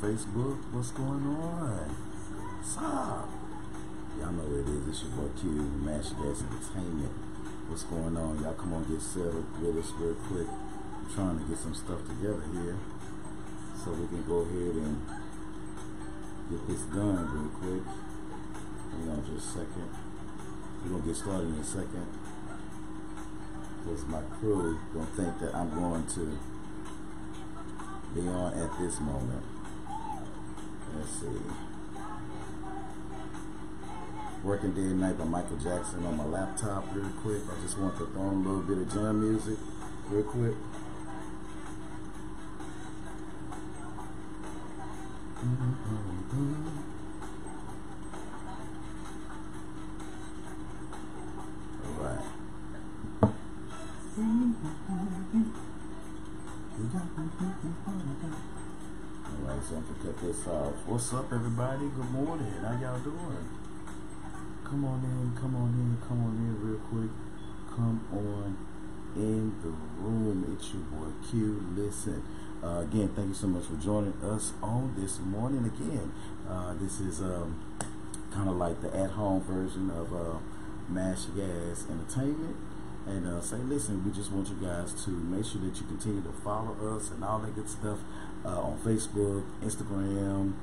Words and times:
Facebook. 0.00 0.56
What's 0.72 0.92
going 0.92 1.28
on? 1.28 1.92
What's 2.56 2.78
up? 2.80 3.28
Y'all 4.16 4.32
know 4.32 4.48
what 4.48 4.64
it 4.64 4.72
is. 4.72 4.88
It's 4.88 5.04
your 5.04 5.12
boy 5.12 5.28
Q, 5.36 5.52
Mash 5.84 6.16
Gas 6.16 6.40
Entertainment. 6.40 7.12
What's 7.68 7.84
going 7.84 8.16
on? 8.16 8.40
Y'all 8.40 8.56
come 8.56 8.72
on, 8.72 8.88
get 8.88 8.96
settled 8.96 9.44
with 9.60 9.76
us 9.76 9.92
real 10.00 10.16
quick. 10.24 10.48
I'm 10.48 11.04
trying 11.12 11.36
to 11.36 11.44
get 11.44 11.60
some 11.60 11.76
stuff 11.76 12.00
together 12.08 12.40
here 12.48 12.80
so 13.76 13.92
we 13.92 14.08
can 14.08 14.24
go 14.24 14.40
ahead 14.40 14.72
and 14.80 15.04
get 16.48 16.64
this 16.64 16.80
done 16.96 17.20
real 17.36 17.52
quick. 17.60 17.84
Hang 17.84 19.04
on 19.12 19.20
just 19.28 19.52
a 19.52 19.60
second. 19.60 19.88
We're 20.80 20.96
gonna 20.96 21.04
get 21.04 21.16
started 21.20 21.52
in 21.52 21.60
a 21.60 21.64
second. 21.64 22.08
Because 23.84 24.08
my 24.08 24.24
crew 24.40 24.80
don't 24.96 25.12
think 25.12 25.44
that 25.44 25.52
I'm 25.52 25.68
going 25.76 26.08
to 26.16 26.24
be 28.16 28.24
on 28.32 28.56
at 28.56 28.72
this 28.80 28.96
moment. 29.04 29.49
Let's 30.96 31.10
see. 31.20 31.26
Working 34.42 34.72
Day 34.72 34.82
and 34.82 35.00
Night 35.00 35.18
by 35.18 35.24
Michael 35.24 35.56
Jackson 35.56 36.04
on 36.06 36.16
my 36.16 36.24
laptop 36.24 36.86
real 36.94 37.10
quick. 37.22 37.42
I 37.50 37.60
just 37.62 37.78
want 37.78 37.96
to 37.98 38.06
throw 38.06 38.22
on 38.22 38.34
a 38.34 38.48
little 38.48 38.62
bit 38.62 38.78
of 38.78 38.92
jam 38.92 39.20
music 39.20 39.58
real 40.08 40.22
quick. 40.24 40.54
All 45.42 46.79
this 60.30 60.46
off. 60.46 60.74
What's 60.86 61.12
up, 61.12 61.32
everybody? 61.32 61.90
Good 61.90 62.10
morning. 62.12 62.54
How 62.62 62.78
y'all 62.80 63.00
doing? 63.00 63.48
Come 64.62 64.84
on 64.84 65.02
in, 65.02 65.34
come 65.34 65.56
on 65.56 65.74
in, 65.74 65.98
come 66.06 66.22
on 66.22 66.36
in, 66.38 66.54
real 66.62 66.78
quick. 66.86 67.10
Come 67.68 68.06
on 68.12 68.56
in 69.16 69.58
the 69.60 69.70
room. 70.00 70.56
It's 70.56 70.72
your 70.72 70.84
boy 70.84 71.10
Q. 71.28 71.74
Listen, 71.74 72.22
uh, 72.62 72.86
again, 72.86 73.10
thank 73.16 73.28
you 73.28 73.34
so 73.34 73.48
much 73.48 73.64
for 73.64 73.74
joining 73.74 74.14
us 74.22 74.52
on 74.62 74.94
this 74.96 75.18
morning. 75.18 75.64
Again, 75.66 76.12
uh, 76.48 76.74
this 76.74 77.00
is 77.00 77.20
um, 77.20 77.58
kind 78.32 78.48
of 78.48 78.54
like 78.54 78.80
the 78.82 78.96
at-home 78.96 79.42
version 79.42 79.90
of 79.90 80.14
uh, 80.14 80.38
Mash 80.88 81.24
Gas 81.34 81.86
Entertainment 81.90 82.56
and 83.06 83.26
uh, 83.26 83.40
say, 83.40 83.56
listen, 83.56 84.04
we 84.04 84.12
just 84.12 84.30
want 84.30 84.48
you 84.48 84.54
guys 84.62 84.92
to 85.04 85.10
make 85.10 85.44
sure 85.44 85.60
that 85.62 85.74
you 85.80 85.86
continue 85.86 86.22
to 86.22 86.32
follow 86.44 86.76
us 86.94 87.10
and 87.10 87.24
all 87.24 87.40
that 87.40 87.54
good 87.56 87.68
stuff 87.68 87.98
uh, 88.44 88.60
on 88.60 88.78
Facebook, 88.78 89.44
Instagram, 89.62 90.54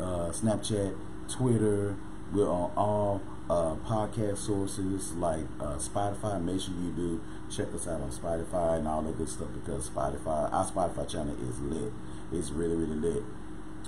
uh, 0.00 0.30
Snapchat, 0.30 0.96
Twitter. 1.28 1.96
We're 2.32 2.48
on 2.48 2.72
all 2.76 3.22
uh, 3.48 3.76
podcast 3.86 4.38
sources 4.38 5.14
like 5.14 5.46
uh, 5.60 5.76
Spotify. 5.76 6.42
Make 6.42 6.60
sure 6.60 6.74
you 6.74 6.90
do 6.90 7.20
check 7.50 7.72
us 7.74 7.88
out 7.88 8.00
on 8.00 8.10
Spotify 8.10 8.78
and 8.78 8.88
all 8.88 9.02
that 9.02 9.16
good 9.16 9.28
stuff 9.28 9.48
because 9.54 9.88
Spotify, 9.88 10.52
our 10.52 10.66
Spotify 10.66 11.08
channel 11.08 11.36
is 11.48 11.58
lit. 11.60 11.92
It's 12.32 12.50
really, 12.50 12.76
really 12.76 12.96
lit. 12.96 13.22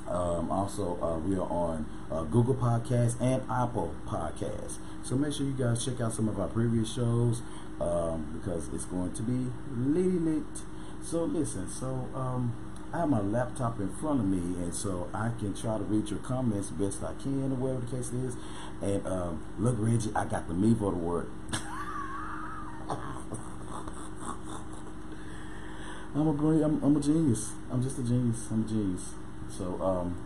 Um, 0.09 0.51
also, 0.51 0.99
uh, 1.03 1.19
we 1.19 1.37
are 1.37 1.49
on 1.49 1.87
uh, 2.11 2.23
Google 2.25 2.55
Podcasts 2.55 3.21
and 3.21 3.43
Apple 3.51 3.95
Podcasts. 4.07 4.79
So 5.03 5.15
make 5.15 5.33
sure 5.33 5.47
you 5.47 5.53
guys 5.53 5.85
check 5.85 6.01
out 6.01 6.13
some 6.13 6.29
of 6.29 6.41
our 6.41 6.49
previous 6.49 6.93
shows 6.93 7.43
um, 7.81 8.41
because 8.41 8.69
it's 8.73 8.87
going 8.87 9.13
to 9.13 9.23
be 9.23 9.51
lit. 9.77 10.43
So 11.03 11.25
listen, 11.25 11.69
so 11.69 12.09
um, 12.15 12.55
I 12.93 12.99
have 12.99 13.09
my 13.09 13.21
laptop 13.21 13.79
in 13.79 13.89
front 13.89 14.19
of 14.19 14.27
me, 14.27 14.63
and 14.63 14.75
so 14.75 15.09
I 15.15 15.31
can 15.39 15.55
try 15.55 15.79
to 15.79 15.85
read 15.85 16.11
your 16.11 16.19
comments 16.21 16.71
best 16.71 17.05
I 17.05 17.15
can, 17.23 17.53
or 17.53 17.55
whatever 17.55 17.87
the 17.87 17.97
case 17.97 18.13
is. 18.13 18.37
And 18.83 19.07
um, 19.07 19.45
look, 19.59 19.77
Reggie, 19.79 20.11
I 20.17 20.25
got 20.25 20.49
the 20.49 20.55
Mevo 20.55 20.93
work. 20.93 21.29
I'm 26.13 26.27
a 26.27 26.33
great, 26.33 26.63
I'm, 26.63 26.83
I'm 26.83 26.97
a 26.97 27.01
genius. 27.01 27.53
I'm 27.71 27.81
just 27.81 27.97
a 27.99 28.03
genius. 28.03 28.49
I'm 28.51 28.65
a 28.65 28.69
genius. 28.69 29.15
So 29.49 29.81
um, 29.81 30.17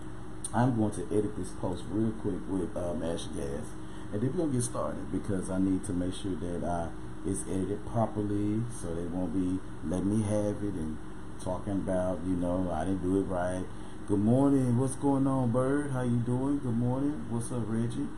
I'm 0.55 0.75
going 0.75 0.93
to 0.93 1.03
edit 1.13 1.37
this 1.37 1.51
post 1.51 1.85
real 1.91 2.13
quick 2.13 2.41
with 2.49 2.75
um, 2.77 3.03
Ash 3.03 3.27
Gas, 3.27 3.67
and 4.11 4.23
then 4.23 4.33
we're 4.33 4.39
gonna 4.39 4.53
get 4.53 4.63
started 4.63 5.13
because 5.13 5.51
I 5.51 5.59
need 5.59 5.85
to 5.85 5.93
make 5.93 6.15
sure 6.15 6.35
that 6.37 6.65
I 6.65 6.89
it's 7.27 7.43
edited 7.49 7.85
properly, 7.87 8.63
so 8.81 8.95
they 8.95 9.05
won't 9.05 9.33
be 9.33 9.59
letting 9.87 10.19
me 10.19 10.23
have 10.25 10.63
it 10.63 10.75
and 10.75 10.99
talking 11.43 11.73
about 11.73 12.21
you 12.27 12.37
know 12.37 12.71
I 12.73 12.85
didn't 12.85 13.03
do 13.03 13.21
it 13.21 13.25
right. 13.25 13.65
Good 14.07 14.21
morning. 14.21 14.79
What's 14.79 14.97
going 14.97 15.27
on, 15.27 15.51
Bird? 15.51 15.91
How 15.93 16.03
you 16.03 16.19
doing? 16.19 16.59
Good 16.59 16.77
morning. 16.77 17.25
What's 17.31 17.51
up, 17.51 17.65
Reggie? 17.67 18.09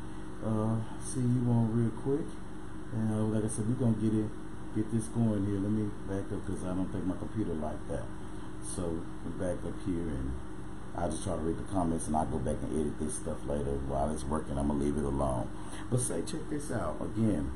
Uh, 0.44 0.77
see 1.00 1.21
you 1.21 1.47
on 1.49 1.71
real 1.72 1.91
quick, 2.03 2.27
and 2.93 3.10
uh, 3.10 3.37
like 3.37 3.44
I 3.44 3.49
said, 3.49 3.69
we're 3.69 3.75
gonna 3.75 3.97
get 3.97 4.12
it 4.12 4.31
get 4.77 4.93
this 4.93 5.06
going 5.09 5.47
here. 5.47 5.56
Let 5.56 5.72
me 5.72 5.88
back 6.06 6.31
up 6.31 6.44
because 6.44 6.62
I 6.65 6.77
don't 6.77 6.93
think 6.93 7.04
my 7.04 7.16
computer 7.16 7.54
like 7.54 7.81
that. 7.88 8.04
So 8.62 9.00
we 9.25 9.31
back 9.41 9.65
up 9.65 9.75
here 9.87 10.12
and 10.12 10.33
I 10.94 11.09
just 11.09 11.25
try 11.25 11.34
to 11.34 11.41
read 11.41 11.56
the 11.56 11.72
comments 11.72 12.06
and 12.06 12.16
I 12.16 12.25
go 12.27 12.38
back 12.38 12.56
and 12.62 12.72
edit 12.78 12.98
this 13.00 13.15
stuff 13.16 13.38
later 13.47 13.81
while 13.88 14.12
it's 14.12 14.25
working. 14.25 14.59
I'm 14.59 14.69
gonna 14.69 14.84
leave 14.84 14.98
it 14.98 15.04
alone. 15.04 15.48
But 15.91 16.00
say, 16.00 16.22
check 16.22 16.48
this 16.50 16.71
out 16.71 17.00
again. 17.00 17.50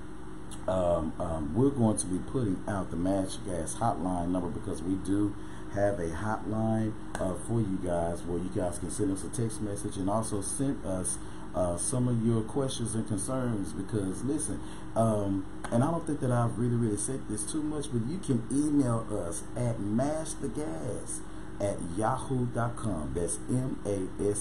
Um, 0.70 1.12
um, 1.18 1.52
we're 1.52 1.70
going 1.70 1.96
to 1.96 2.06
be 2.06 2.18
putting 2.30 2.62
out 2.68 2.92
the 2.92 2.96
Mash 2.96 3.38
Gas 3.38 3.74
hotline 3.74 4.28
number 4.28 4.46
because 4.48 4.80
we 4.80 4.94
do 4.94 5.34
have 5.74 5.98
a 5.98 6.10
hotline 6.10 6.92
uh, 7.16 7.34
for 7.34 7.60
you 7.60 7.80
guys 7.84 8.22
where 8.22 8.38
you 8.38 8.50
guys 8.54 8.78
can 8.78 8.88
send 8.88 9.10
us 9.10 9.24
a 9.24 9.28
text 9.30 9.60
message 9.60 9.96
and 9.96 10.08
also 10.08 10.40
send 10.40 10.86
us 10.86 11.18
uh, 11.56 11.76
some 11.76 12.06
of 12.06 12.24
your 12.24 12.42
questions 12.42 12.94
and 12.94 13.08
concerns 13.08 13.72
because 13.72 14.22
listen 14.22 14.60
um, 14.94 15.44
and 15.72 15.82
I 15.82 15.90
don't 15.90 16.06
think 16.06 16.20
that 16.20 16.30
I've 16.30 16.56
really 16.56 16.76
really 16.76 16.96
said 16.96 17.26
this 17.28 17.42
too 17.50 17.64
much 17.64 17.90
but 17.92 18.06
you 18.06 18.18
can 18.18 18.46
email 18.52 19.04
us 19.10 19.42
at 19.56 19.78
mashthegas 19.78 21.18
at 21.60 21.78
yahoo.com 21.96 23.10
that's 23.16 23.40
m-a-s-h-t-h-a-g-a-s 23.48 24.34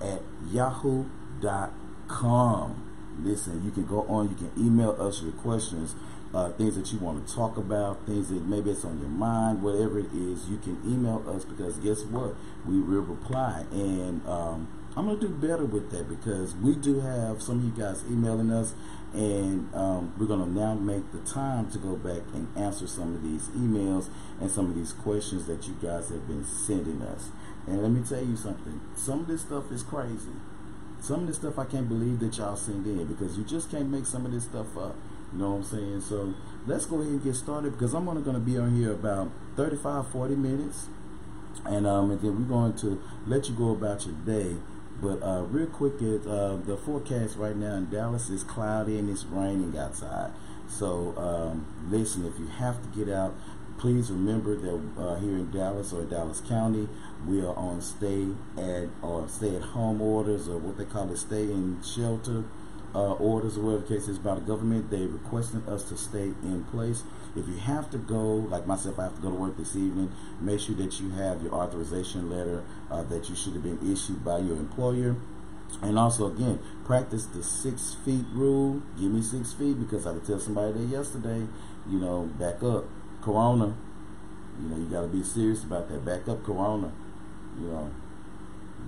at 0.00 0.22
yahoo.com 0.50 1.81
listen 3.20 3.62
you 3.64 3.70
can 3.70 3.86
go 3.86 4.02
on 4.08 4.28
you 4.28 4.34
can 4.36 4.50
email 4.56 4.96
us 5.00 5.22
your 5.22 5.32
questions 5.32 5.94
uh, 6.34 6.50
things 6.52 6.76
that 6.76 6.92
you 6.92 6.98
want 6.98 7.26
to 7.26 7.34
talk 7.34 7.56
about, 7.56 8.06
things 8.06 8.30
that 8.30 8.42
maybe 8.46 8.70
it's 8.70 8.84
on 8.84 8.98
your 9.00 9.08
mind, 9.08 9.62
whatever 9.62 9.98
it 9.98 10.12
is, 10.14 10.48
you 10.48 10.56
can 10.58 10.80
email 10.86 11.22
us 11.28 11.44
because 11.44 11.76
guess 11.78 12.02
what? 12.04 12.34
We 12.66 12.80
will 12.80 13.02
reply. 13.02 13.64
And 13.70 14.26
um, 14.26 14.68
I'm 14.96 15.06
going 15.06 15.20
to 15.20 15.28
do 15.28 15.34
better 15.34 15.64
with 15.64 15.90
that 15.90 16.08
because 16.08 16.54
we 16.56 16.74
do 16.74 17.00
have 17.00 17.42
some 17.42 17.58
of 17.58 17.64
you 17.64 17.84
guys 17.84 18.02
emailing 18.10 18.50
us, 18.50 18.74
and 19.12 19.74
um, 19.74 20.14
we're 20.18 20.26
going 20.26 20.40
to 20.40 20.50
now 20.50 20.74
make 20.74 21.12
the 21.12 21.20
time 21.20 21.70
to 21.70 21.78
go 21.78 21.96
back 21.96 22.22
and 22.32 22.48
answer 22.56 22.86
some 22.86 23.14
of 23.14 23.22
these 23.22 23.48
emails 23.48 24.08
and 24.40 24.50
some 24.50 24.70
of 24.70 24.74
these 24.74 24.92
questions 24.92 25.46
that 25.46 25.66
you 25.68 25.74
guys 25.82 26.08
have 26.08 26.26
been 26.26 26.44
sending 26.44 27.02
us. 27.02 27.28
And 27.66 27.82
let 27.82 27.90
me 27.90 28.02
tell 28.02 28.24
you 28.24 28.36
something 28.36 28.80
some 28.96 29.20
of 29.20 29.26
this 29.26 29.42
stuff 29.42 29.70
is 29.70 29.82
crazy. 29.82 30.32
Some 31.02 31.22
of 31.22 31.26
this 31.26 31.36
stuff 31.36 31.58
I 31.58 31.64
can't 31.64 31.88
believe 31.88 32.20
that 32.20 32.38
y'all 32.38 32.54
send 32.54 32.86
in 32.86 33.04
because 33.06 33.36
you 33.36 33.42
just 33.42 33.72
can't 33.72 33.88
make 33.90 34.06
some 34.06 34.24
of 34.24 34.30
this 34.30 34.44
stuff 34.44 34.76
up. 34.78 34.94
You 35.32 35.40
know 35.40 35.50
what 35.50 35.56
I'm 35.56 35.64
saying? 35.64 36.00
So 36.02 36.32
let's 36.64 36.86
go 36.86 37.00
ahead 37.00 37.10
and 37.10 37.24
get 37.24 37.34
started 37.34 37.72
because 37.72 37.92
I'm 37.92 38.08
only 38.08 38.22
going 38.22 38.36
to 38.36 38.40
be 38.40 38.56
on 38.56 38.76
here 38.76 38.92
about 38.92 39.32
35, 39.56 40.06
40 40.12 40.36
minutes. 40.36 40.86
And, 41.64 41.88
um, 41.88 42.12
and 42.12 42.20
then 42.20 42.38
we're 42.38 42.56
going 42.56 42.74
to 42.74 43.02
let 43.26 43.48
you 43.48 43.54
go 43.56 43.70
about 43.70 44.06
your 44.06 44.14
day. 44.14 44.56
But 45.00 45.20
uh, 45.24 45.42
real 45.42 45.66
quick, 45.66 46.00
it, 46.00 46.24
uh, 46.24 46.56
the 46.56 46.76
forecast 46.76 47.36
right 47.36 47.56
now 47.56 47.74
in 47.74 47.90
Dallas 47.90 48.30
is 48.30 48.44
cloudy 48.44 48.96
and 48.96 49.10
it's 49.10 49.24
raining 49.24 49.76
outside. 49.76 50.30
So 50.68 51.14
um, 51.16 51.66
listen, 51.90 52.24
if 52.24 52.38
you 52.38 52.46
have 52.46 52.80
to 52.80 52.88
get 52.96 53.12
out, 53.12 53.34
please 53.78 54.10
remember 54.10 54.56
that 54.56 54.80
uh, 54.98 55.16
here 55.16 55.36
in 55.36 55.50
Dallas 55.50 55.92
or 55.92 56.04
Dallas 56.04 56.40
County, 56.40 56.88
we 57.26 57.40
are 57.40 57.54
on 57.56 57.80
stay 57.80 58.28
at 58.56 58.88
or 59.02 59.28
stay 59.28 59.56
at 59.56 59.62
home 59.62 60.00
orders 60.00 60.48
or 60.48 60.58
what 60.58 60.78
they 60.78 60.84
call 60.84 61.10
it, 61.10 61.18
stay 61.18 61.42
in 61.42 61.82
shelter 61.82 62.44
uh, 62.94 63.12
orders 63.14 63.56
or 63.56 63.62
whatever 63.62 63.86
case 63.86 64.08
is 64.08 64.18
by 64.18 64.34
the 64.34 64.40
government. 64.40 64.90
They 64.90 65.06
requesting 65.06 65.66
us 65.68 65.84
to 65.84 65.96
stay 65.96 66.32
in 66.42 66.64
place. 66.70 67.04
If 67.34 67.48
you 67.48 67.56
have 67.56 67.90
to 67.90 67.98
go, 67.98 68.20
like 68.20 68.66
myself, 68.66 68.98
I 68.98 69.04
have 69.04 69.16
to 69.16 69.22
go 69.22 69.30
to 69.30 69.34
work 69.36 69.56
this 69.56 69.74
evening. 69.74 70.12
Make 70.40 70.60
sure 70.60 70.74
that 70.76 71.00
you 71.00 71.10
have 71.10 71.42
your 71.42 71.54
authorization 71.54 72.30
letter 72.30 72.62
uh, 72.90 73.02
that 73.04 73.28
you 73.28 73.36
should 73.36 73.54
have 73.54 73.62
been 73.62 73.80
issued 73.90 74.24
by 74.24 74.38
your 74.38 74.56
employer. 74.56 75.16
And 75.80 75.98
also, 75.98 76.30
again, 76.30 76.58
practice 76.84 77.24
the 77.24 77.42
six 77.42 77.96
feet 78.04 78.26
rule. 78.34 78.82
Give 78.98 79.10
me 79.10 79.22
six 79.22 79.54
feet 79.54 79.80
because 79.80 80.06
I 80.06 80.12
could 80.12 80.26
tell 80.26 80.38
somebody 80.38 80.72
that 80.72 80.84
yesterday, 80.84 81.46
you 81.88 81.98
know, 81.98 82.30
back 82.38 82.62
up, 82.62 82.84
Corona. 83.22 83.74
You 84.60 84.68
know, 84.68 84.76
you 84.76 84.84
got 84.86 85.02
to 85.02 85.08
be 85.08 85.22
serious 85.22 85.64
about 85.64 85.88
that. 85.88 86.04
Back 86.04 86.28
up, 86.28 86.44
Corona. 86.44 86.92
You 87.58 87.68
know, 87.68 87.90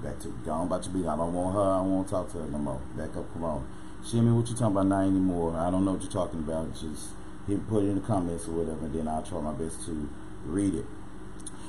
back 0.02 0.18
to 0.20 0.28
gone 0.44 0.66
about 0.66 0.84
your 0.84 0.92
business. 0.92 1.12
I 1.12 1.16
don't 1.16 1.32
want 1.32 1.54
her. 1.54 1.62
I 1.62 1.78
don't 1.78 1.90
want 1.90 2.08
to 2.08 2.10
talk 2.12 2.32
to 2.32 2.38
her 2.38 2.46
no 2.46 2.58
more. 2.58 2.80
Back 2.96 3.16
up, 3.16 3.32
Corona. 3.32 3.64
Shimmy, 4.04 4.32
what 4.32 4.46
you 4.48 4.54
talking 4.54 4.76
about 4.76 4.86
now 4.86 5.00
anymore? 5.00 5.56
I 5.56 5.70
don't 5.70 5.84
know 5.84 5.92
what 5.92 6.02
you're 6.02 6.12
talking 6.12 6.40
about. 6.40 6.74
Just 6.74 7.10
hit, 7.46 7.66
put 7.68 7.84
it 7.84 7.88
in 7.88 7.94
the 7.94 8.00
comments 8.02 8.46
or 8.46 8.52
whatever, 8.52 8.84
and 8.84 8.94
then 8.94 9.08
I'll 9.08 9.22
try 9.22 9.40
my 9.40 9.52
best 9.52 9.86
to 9.86 10.10
read 10.44 10.74
it. 10.74 10.84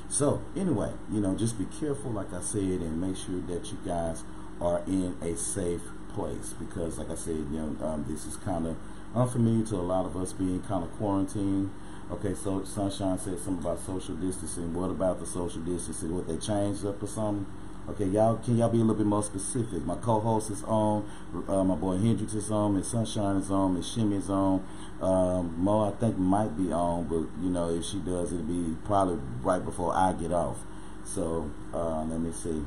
So 0.09 0.41
anyway, 0.56 0.91
you 1.11 1.21
know, 1.21 1.35
just 1.35 1.57
be 1.57 1.65
careful, 1.79 2.11
like 2.11 2.33
I 2.33 2.41
said, 2.41 2.61
and 2.61 3.00
make 3.00 3.15
sure 3.15 3.39
that 3.41 3.71
you 3.71 3.77
guys 3.85 4.23
are 4.61 4.81
in 4.85 5.18
a 5.21 5.35
safe 5.35 5.81
place 6.13 6.53
because, 6.59 6.97
like 6.97 7.09
I 7.09 7.15
said, 7.15 7.35
you 7.35 7.59
know, 7.59 7.85
um, 7.85 8.06
this 8.07 8.25
is 8.25 8.38
kind 8.38 8.68
of 8.68 8.77
unfamiliar 9.15 9.65
to 9.68 9.75
a 9.75 9.77
lot 9.77 10.06
of 10.06 10.15
us 10.15 10.33
being 10.33 10.61
kind 10.61 10.83
of 10.83 10.91
quarantined. 10.97 11.71
Okay, 12.12 12.36
so 12.36 12.63
Sunshine 12.63 13.18
said 13.18 13.40
something 13.40 13.66
about 13.66 13.80
social 13.80 14.13
distancing. 14.16 14.72
What 14.75 14.92
about 14.92 15.19
the 15.19 15.25
social 15.25 15.62
distancing? 15.62 16.16
What 16.16 16.28
they 16.28 16.38
changed 16.38 16.86
up 16.86 17.02
or 17.02 17.07
something? 17.07 17.48
Okay, 17.90 18.06
y'all, 18.06 18.38
can 18.38 18.57
y'all 18.57 18.69
be 18.69 18.78
a 18.78 18.81
little 18.81 18.96
bit 18.96 19.07
more 19.07 19.24
specific? 19.24 19.84
My 19.86 19.96
co-host 19.96 20.52
is 20.52 20.63
on, 20.66 21.10
uh, 21.48 21.63
my 21.63 21.74
boy 21.74 21.98
Hendrix 21.98 22.36
is 22.36 22.52
on, 22.52 22.75
Miss 22.75 22.90
Sunshine 22.90 23.38
is 23.38 23.50
on, 23.50 23.74
Miss 23.74 23.92
Shimmy 23.92 24.18
is 24.18 24.30
on. 24.30 24.63
Um, 25.02 25.56
Mo, 25.57 25.90
I 25.90 25.92
think 26.00 26.18
might 26.18 26.56
be 26.56 26.72
on, 26.72 27.06
but 27.06 27.25
you 27.44 27.50
know, 27.50 27.69
if 27.69 27.84
she 27.86 27.98
does, 28.00 28.34
it'll 28.34 28.46
be 28.46 28.75
probably 28.86 29.19
right 29.42 29.63
before 29.63 29.94
I 29.96 30.13
get 30.13 30.31
off. 30.31 30.57
So 31.04 31.50
uh, 31.74 32.04
let 32.06 32.19
me 32.19 32.31
see. 32.31 32.63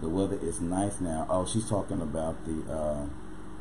The 0.00 0.08
weather 0.08 0.38
is 0.42 0.62
nice 0.62 1.00
now. 1.00 1.26
Oh, 1.28 1.44
she's 1.44 1.68
talking 1.68 2.00
about 2.00 2.42
the. 2.46 2.72
Uh, 2.72 3.06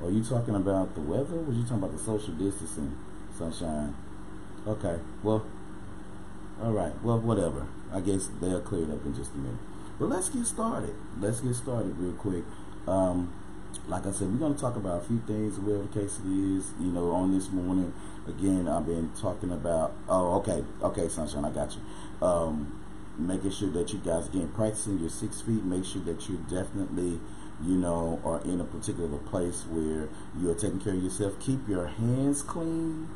are 0.06 0.12
you 0.12 0.24
talking 0.24 0.56
about 0.56 0.96
the 0.96 1.02
weather? 1.02 1.36
Was 1.36 1.58
you 1.58 1.64
talking 1.64 1.78
about 1.78 1.92
the 1.92 2.04
social 2.04 2.34
distancing, 2.34 2.98
Sunshine? 3.38 3.96
Okay. 4.68 5.00
Well. 5.22 5.46
All 6.62 6.72
right. 6.72 6.94
Well, 7.04 7.20
whatever. 7.20 7.68
I 7.92 8.00
guess 8.00 8.30
they'll 8.40 8.62
clear 8.62 8.84
it 8.84 8.92
up 8.92 9.06
in 9.06 9.16
just 9.16 9.34
a 9.34 9.38
minute. 9.38 9.60
But 10.00 10.10
let's 10.10 10.30
get 10.30 10.46
started. 10.46 10.96
Let's 11.20 11.42
get 11.42 11.56
started 11.56 11.98
real 11.98 12.14
quick. 12.14 12.44
Um, 12.88 13.34
like 13.88 14.06
I 14.06 14.12
said, 14.12 14.32
we're 14.32 14.40
going 14.40 14.56
to 14.56 14.60
talk 14.60 14.76
about 14.76 15.02
a 15.02 15.06
few 15.06 15.22
things, 15.28 15.60
whatever 15.60 15.84
the 15.84 16.00
case 16.00 16.20
it 16.20 16.28
is. 16.28 16.72
You 16.80 16.92
know, 16.92 17.12
on 17.12 17.34
this 17.34 17.50
morning, 17.50 17.94
again, 18.28 18.68
I've 18.68 18.86
been 18.86 19.12
talking 19.20 19.52
about. 19.52 19.94
Oh, 20.08 20.36
okay, 20.40 20.64
okay, 20.82 21.08
sunshine, 21.10 21.46
I 21.46 21.52
got 21.52 21.76
you. 21.76 22.26
Um, 22.26 22.80
making 23.18 23.52
sure 23.52 23.70
that 23.70 23.94
you 23.94 24.00
guys 24.00 24.28
again 24.28 24.50
practicing 24.56 25.00
your 25.00 25.10
six 25.10 25.42
feet. 25.42 25.64
Make 25.64 25.86
sure 25.86 26.02
that 26.04 26.30
you 26.30 26.38
definitely, 26.50 27.20
you 27.64 27.76
know, 27.76 28.22
are 28.24 28.42
in 28.42 28.62
a 28.62 28.66
particular 28.66 29.18
place 29.18 29.66
where 29.70 30.10
you 30.40 30.50
are 30.50 30.56
taking 30.56 30.80
care 30.80 30.94
of 30.94 31.04
yourself. 31.04 31.40
Keep 31.40 31.68
your 31.68 31.88
hands 31.88 32.42
clean. 32.42 33.10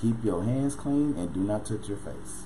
Keep 0.00 0.24
your 0.24 0.42
hands 0.42 0.74
clean, 0.74 1.14
and 1.16 1.32
do 1.32 1.40
not 1.40 1.66
touch 1.66 1.88
your 1.88 1.98
face. 1.98 2.44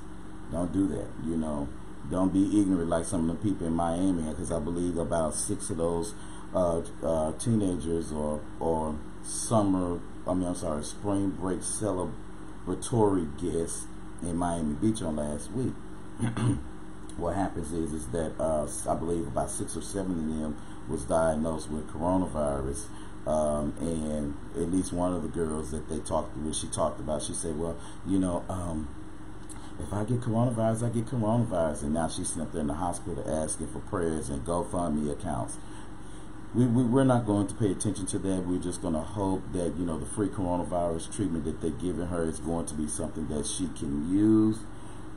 Don't 0.50 0.72
do 0.72 0.86
that. 0.88 1.08
You 1.24 1.36
know 1.36 1.68
don't 2.10 2.32
be 2.32 2.60
ignorant 2.60 2.88
like 2.88 3.04
some 3.04 3.28
of 3.28 3.36
the 3.36 3.50
people 3.50 3.66
in 3.66 3.74
Miami, 3.74 4.22
because 4.22 4.50
I 4.50 4.58
believe 4.58 4.96
about 4.96 5.34
six 5.34 5.68
of 5.70 5.76
those 5.76 6.14
uh, 6.54 6.80
uh, 7.02 7.32
teenagers 7.32 8.12
or 8.12 8.40
or 8.58 8.96
summer, 9.22 10.00
I 10.26 10.34
mean, 10.34 10.48
I'm 10.48 10.54
sorry, 10.54 10.82
spring 10.84 11.30
break 11.30 11.60
celebratory 11.60 13.28
guests 13.40 13.86
in 14.22 14.36
Miami 14.36 14.74
Beach 14.74 15.02
on 15.02 15.16
last 15.16 15.52
week. 15.52 15.74
what 17.18 17.34
happens 17.34 17.72
is 17.72 17.92
is 17.92 18.08
that 18.08 18.32
uh, 18.40 18.66
I 18.88 18.94
believe 18.94 19.26
about 19.26 19.50
six 19.50 19.76
or 19.76 19.82
seven 19.82 20.12
of 20.12 20.40
them 20.40 20.56
was 20.88 21.04
diagnosed 21.04 21.70
with 21.70 21.90
coronavirus. 21.90 22.86
Um, 23.28 23.74
and 23.78 24.34
at 24.56 24.72
least 24.72 24.90
one 24.90 25.12
of 25.12 25.22
the 25.22 25.28
girls 25.28 25.70
that 25.70 25.86
they 25.90 25.98
talked 25.98 26.34
to, 26.34 26.52
she 26.54 26.66
talked 26.68 26.98
about, 26.98 27.22
she 27.22 27.34
said, 27.34 27.58
well, 27.58 27.76
you 28.06 28.18
know, 28.18 28.42
um, 28.48 28.88
if 29.78 29.92
I 29.92 30.04
get 30.04 30.22
coronavirus, 30.22 30.86
I 30.86 30.88
get 30.88 31.04
coronavirus. 31.04 31.82
And 31.82 31.92
now 31.92 32.08
she's 32.08 32.38
up 32.38 32.52
there 32.52 32.62
in 32.62 32.68
the 32.68 32.74
hospital 32.74 33.22
asking 33.28 33.68
for 33.68 33.80
prayers 33.80 34.30
and 34.30 34.46
GoFundMe 34.46 35.12
accounts. 35.12 35.58
We, 36.54 36.64
we, 36.64 36.82
we're 36.84 37.04
not 37.04 37.26
going 37.26 37.46
to 37.48 37.54
pay 37.54 37.70
attention 37.70 38.06
to 38.06 38.18
that. 38.18 38.46
We're 38.46 38.62
just 38.62 38.80
going 38.80 38.94
to 38.94 39.00
hope 39.00 39.42
that, 39.52 39.76
you 39.76 39.84
know, 39.84 39.98
the 39.98 40.06
free 40.06 40.28
coronavirus 40.28 41.14
treatment 41.14 41.44
that 41.44 41.60
they're 41.60 41.70
giving 41.70 42.06
her 42.06 42.24
is 42.24 42.38
going 42.38 42.64
to 42.64 42.74
be 42.74 42.88
something 42.88 43.28
that 43.28 43.44
she 43.46 43.68
can 43.78 44.10
use. 44.10 44.60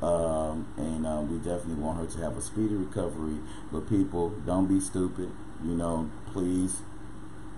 Um, 0.02 0.68
and 0.76 1.08
uh, 1.08 1.22
we 1.22 1.38
definitely 1.38 1.76
want 1.76 2.00
her 2.00 2.08
to 2.18 2.18
have 2.26 2.36
a 2.36 2.42
speedy 2.42 2.76
recovery. 2.76 3.38
But 3.72 3.88
people, 3.88 4.32
don't 4.46 4.68
be 4.68 4.82
stupid. 4.82 5.32
You 5.64 5.76
know, 5.76 6.12
please. 6.34 6.82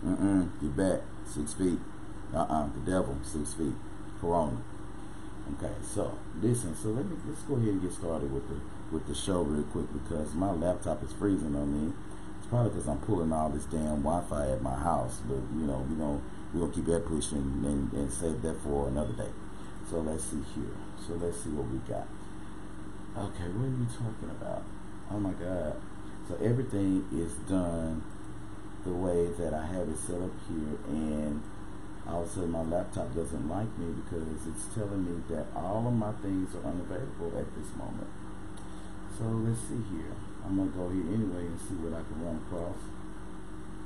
Mm-mm, 0.05 0.49
get 0.61 0.75
back. 0.75 0.99
Six 1.25 1.53
feet. 1.53 1.79
Uh-uh. 2.33 2.67
The 2.73 2.91
devil. 2.91 3.17
Six 3.23 3.53
feet. 3.53 3.73
Corona. 4.19 4.57
Okay, 5.55 5.73
so 5.83 6.17
listen. 6.41 6.75
So 6.75 6.89
let 6.89 7.05
me 7.05 7.15
let's 7.27 7.41
go 7.41 7.55
ahead 7.55 7.69
and 7.69 7.81
get 7.81 7.91
started 7.91 8.31
with 8.31 8.47
the 8.47 8.55
with 8.91 9.07
the 9.07 9.15
show 9.15 9.41
real 9.41 9.63
quick 9.63 9.91
because 9.91 10.33
my 10.33 10.51
laptop 10.51 11.03
is 11.03 11.11
freezing 11.13 11.55
on 11.55 11.67
me. 11.73 11.93
It's 12.39 12.47
probably 12.47 12.69
because 12.71 12.87
I'm 12.87 12.99
pulling 12.99 13.33
all 13.33 13.49
this 13.49 13.65
damn 13.65 14.03
Wi-Fi 14.03 14.51
at 14.51 14.61
my 14.61 14.75
house. 14.75 15.21
But 15.27 15.43
you 15.55 15.67
know, 15.67 15.85
we 15.89 15.95
gonna 15.95 16.21
we 16.53 16.59
gonna 16.59 16.71
keep 16.71 16.85
that 16.85 17.05
pushing 17.05 17.63
and, 17.65 17.91
and 17.93 18.11
save 18.11 18.41
that 18.43 18.61
for 18.61 18.87
another 18.87 19.13
day. 19.13 19.31
So 19.89 19.99
let's 19.99 20.23
see 20.23 20.43
here. 20.55 20.75
So 21.05 21.13
let's 21.15 21.43
see 21.43 21.49
what 21.49 21.67
we 21.67 21.77
got. 21.79 22.07
Okay, 23.15 23.47
what 23.51 23.67
are 23.67 23.79
we 23.79 23.85
talking 23.85 24.31
about? 24.31 24.63
Oh 25.11 25.19
my 25.19 25.31
God. 25.33 25.75
So 26.27 26.35
everything 26.41 27.05
is 27.11 27.33
done 27.49 28.01
the 28.85 28.91
way 28.91 29.27
that 29.39 29.53
I 29.53 29.65
have 29.65 29.87
it 29.87 29.97
set 29.97 30.21
up 30.21 30.31
here 30.47 30.77
and 30.87 31.41
all 32.07 32.23
of 32.23 32.27
a 32.27 32.29
sudden 32.29 32.51
my 32.51 32.63
laptop 32.63 33.15
doesn't 33.15 33.47
like 33.47 33.71
me 33.77 33.95
because 34.03 34.27
it's 34.45 34.75
telling 34.75 35.05
me 35.05 35.23
that 35.29 35.47
all 35.55 35.87
of 35.87 35.93
my 35.93 36.11
things 36.19 36.53
are 36.55 36.67
unavailable 36.67 37.31
at 37.39 37.47
this 37.55 37.71
moment. 37.77 38.11
So 39.17 39.23
let's 39.23 39.59
see 39.61 39.79
here. 39.87 40.11
I'm 40.43 40.57
gonna 40.57 40.71
go 40.71 40.89
here 40.89 41.07
anyway 41.15 41.47
and 41.47 41.59
see 41.59 41.75
what 41.79 41.95
I 41.95 42.03
can 42.03 42.25
run 42.25 42.43
across. 42.43 42.75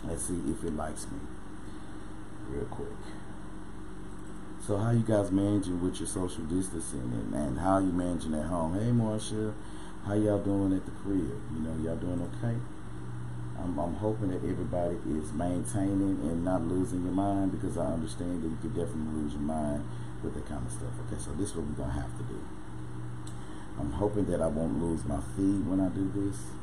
Let's 0.04 0.24
see 0.24 0.42
if 0.50 0.64
it 0.64 0.76
likes 0.76 1.06
me 1.12 1.20
real 2.50 2.66
quick. 2.66 2.98
So 4.66 4.78
how 4.78 4.92
you 4.92 5.04
guys 5.04 5.32
managing 5.32 5.82
with 5.82 6.00
your 6.00 6.08
social 6.08 6.44
distancing 6.46 7.14
and, 7.14 7.34
and 7.34 7.60
how 7.60 7.78
you 7.78 7.92
managing 7.92 8.34
at 8.34 8.46
home? 8.46 8.74
Hey 8.74 8.90
Marsha, 8.90 9.54
how 10.06 10.16
y'all 10.16 10.42
doing 10.42 10.74
at 10.74 10.86
the 10.86 10.92
crib? 10.92 11.40
You 11.54 11.60
know, 11.62 11.76
y'all 11.84 11.96
doing 11.98 12.22
okay? 12.34 12.58
I'm, 13.58 13.78
I'm, 13.80 13.96
hoping 13.96 14.30
that 14.30 14.46
everybody 14.46 14.96
is 15.18 15.34
maintaining 15.34 16.22
and 16.22 16.46
not 16.46 16.62
losing 16.62 17.04
your 17.04 17.14
mind 17.14 17.52
because 17.52 17.78
I 17.78 17.86
understand 17.86 18.44
that 18.44 18.50
you 18.50 18.58
could 18.62 18.76
definitely 18.76 19.22
lose 19.22 19.34
your 19.34 19.42
mind 19.42 19.84
with 20.24 20.36
that 20.36 20.46
kind 20.48 20.66
of 20.66 20.72
stuff. 20.72 20.94
Okay, 21.08 21.18
so 21.18 21.32
this 21.34 21.50
is 21.50 21.56
what 21.56 21.66
we're 21.66 21.82
going 21.82 21.90
to 21.90 22.00
have 22.02 22.18
to 22.18 22.24
do. 22.24 22.40
I'm 23.80 23.92
hoping 23.92 24.26
that 24.26 24.42
I 24.42 24.48
won't 24.48 24.82
lose 24.82 25.06
my 25.06 25.22
feed 25.36 25.66
when 25.66 25.82
I 25.82 25.90
do 25.90 26.10
this 26.10 26.54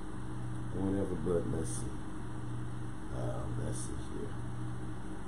or 0.75 0.87
whatever, 0.87 1.15
but 1.23 1.43
let's 1.55 1.83
see. 1.83 1.95
Uh, 3.15 3.43
let's 3.63 3.79
see 3.91 3.99
here. 4.15 4.35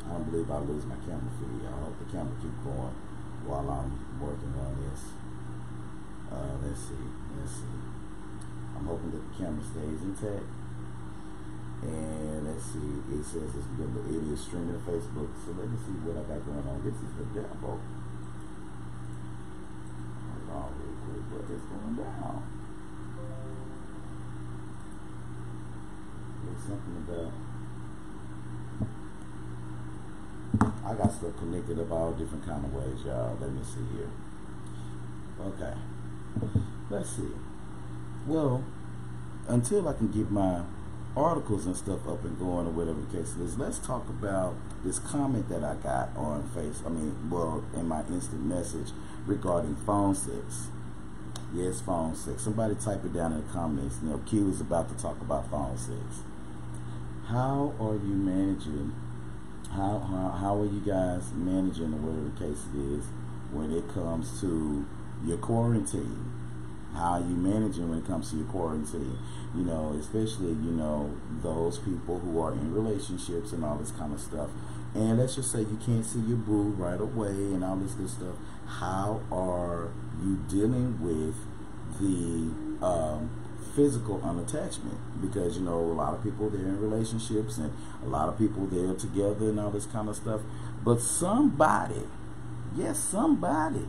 I 0.06 0.18
don't 0.18 0.30
believe 0.30 0.50
I'll 0.50 0.66
lose 0.66 0.86
my 0.86 0.98
camera 1.02 1.30
feed. 1.38 1.66
I 1.66 1.74
hope 1.82 1.98
the 1.98 2.10
camera 2.10 2.34
keep 2.42 2.54
going 2.62 2.94
while 3.46 3.66
I'm 3.70 3.90
working 4.18 4.54
on 4.58 4.74
this. 4.82 5.14
Uh, 6.30 6.58
let's 6.62 6.90
see. 6.90 7.06
Let's 7.38 7.62
see. 7.62 7.78
I'm 8.74 8.86
hoping 8.86 9.10
that 9.14 9.22
the 9.22 9.34
camera 9.38 9.62
stays 9.62 10.02
intact. 10.02 10.46
And 11.82 12.46
let's 12.46 12.64
see, 12.72 13.02
it 13.12 13.24
says 13.24 13.52
it's 13.52 13.68
the 13.76 13.84
it 13.84 14.32
is 14.32 14.40
streaming 14.40 14.74
on 14.76 14.82
Facebook. 14.88 15.28
So 15.44 15.52
let 15.58 15.68
me 15.68 15.76
see 15.84 15.92
what 16.04 16.16
I 16.16 16.24
got 16.24 16.40
going 16.46 16.64
on. 16.64 16.80
This 16.82 16.96
is 16.96 17.12
the 17.18 17.24
devil. 17.36 17.80
Hold 20.26 20.48
on 20.50 20.72
real 20.80 20.96
quick. 21.04 21.24
What 21.32 21.44
is 21.52 21.64
going 21.68 21.96
down? 22.00 22.42
There's 26.44 26.62
something 26.64 26.96
about 27.04 27.32
I 30.86 30.94
got 30.94 31.12
stuff 31.12 31.36
connected 31.36 31.80
up 31.80 31.90
all 31.90 32.12
different 32.12 32.46
kind 32.46 32.64
of 32.64 32.72
ways, 32.72 33.04
y'all. 33.04 33.36
Let 33.40 33.50
me 33.50 33.60
see 33.62 33.84
here. 33.96 34.08
Okay. 35.40 35.74
Let's 36.88 37.10
see. 37.10 37.32
Well, 38.26 38.64
until 39.48 39.88
I 39.88 39.92
can 39.92 40.10
get 40.10 40.30
my 40.30 40.62
articles 41.16 41.64
and 41.64 41.76
stuff 41.76 42.06
up 42.06 42.24
and 42.24 42.38
going 42.38 42.66
or 42.66 42.70
whatever 42.70 43.00
the 43.00 43.18
case 43.18 43.34
is, 43.36 43.58
let's 43.58 43.78
talk 43.78 44.08
about 44.08 44.54
this 44.84 44.98
comment 44.98 45.48
that 45.48 45.64
I 45.64 45.74
got 45.76 46.14
on 46.16 46.48
Face. 46.54 46.82
I 46.84 46.90
mean, 46.90 47.30
well, 47.30 47.64
in 47.74 47.88
my 47.88 48.00
instant 48.08 48.44
message 48.44 48.92
regarding 49.26 49.76
phone 49.76 50.14
sex. 50.14 50.68
Yes, 51.54 51.80
phone 51.80 52.14
sex. 52.14 52.42
Somebody 52.42 52.74
type 52.74 53.04
it 53.04 53.14
down 53.14 53.32
in 53.32 53.46
the 53.46 53.52
comments. 53.52 53.98
You 54.02 54.10
know, 54.10 54.18
Q 54.18 54.50
is 54.50 54.60
about 54.60 54.88
to 54.90 55.02
talk 55.02 55.20
about 55.20 55.50
phone 55.50 55.76
sex. 55.78 56.22
How 57.28 57.74
are 57.80 57.94
you 57.94 58.14
managing? 58.14 58.94
How 59.70 59.98
how, 59.98 60.36
how 60.38 60.60
are 60.60 60.66
you 60.66 60.80
guys 60.80 61.32
managing, 61.32 61.94
or 61.94 61.98
whatever 61.98 62.28
the 62.28 62.38
case 62.38 62.64
it 62.74 62.78
is, 62.78 63.04
when 63.52 63.72
it 63.72 63.88
comes 63.88 64.40
to 64.40 64.84
your 65.24 65.38
quarantine? 65.38 66.35
How 66.96 67.18
you 67.18 67.36
managing 67.36 67.88
when 67.88 67.98
it 67.98 68.06
comes 68.06 68.30
to 68.30 68.36
your 68.36 68.46
quarantine. 68.46 69.18
You 69.54 69.62
know 69.64 69.96
especially 69.98 70.48
you 70.48 70.72
know 70.72 71.14
those 71.42 71.78
people 71.78 72.18
who 72.18 72.40
are 72.40 72.52
in 72.52 72.72
relationships 72.72 73.52
and 73.52 73.64
all 73.64 73.76
this 73.76 73.92
kind 73.92 74.12
of 74.12 74.20
stuff. 74.20 74.50
And 74.94 75.18
let's 75.18 75.34
just 75.34 75.52
say 75.52 75.60
you 75.60 75.78
can't 75.84 76.04
see 76.04 76.20
your 76.20 76.38
boo 76.38 76.70
right 76.70 77.00
away 77.00 77.28
and 77.28 77.62
all 77.62 77.76
this 77.76 77.92
good 77.92 78.08
stuff. 78.08 78.36
How 78.66 79.20
are 79.30 79.90
you 80.22 80.36
dealing 80.48 80.98
with 81.02 81.36
the 82.00 82.84
um, 82.84 83.30
physical 83.74 84.18
unattachment? 84.20 84.98
Because 85.20 85.58
you 85.58 85.64
know 85.64 85.78
a 85.78 85.96
lot 85.96 86.14
of 86.14 86.22
people 86.22 86.48
they're 86.48 86.60
in 86.60 86.80
relationships 86.80 87.58
and 87.58 87.72
a 88.04 88.08
lot 88.08 88.28
of 88.28 88.38
people 88.38 88.66
they're 88.66 88.94
together 88.94 89.50
and 89.50 89.60
all 89.60 89.70
this 89.70 89.86
kind 89.86 90.08
of 90.08 90.16
stuff. 90.16 90.40
But 90.84 91.00
somebody 91.00 92.02
yes 92.76 92.98
somebody 92.98 93.86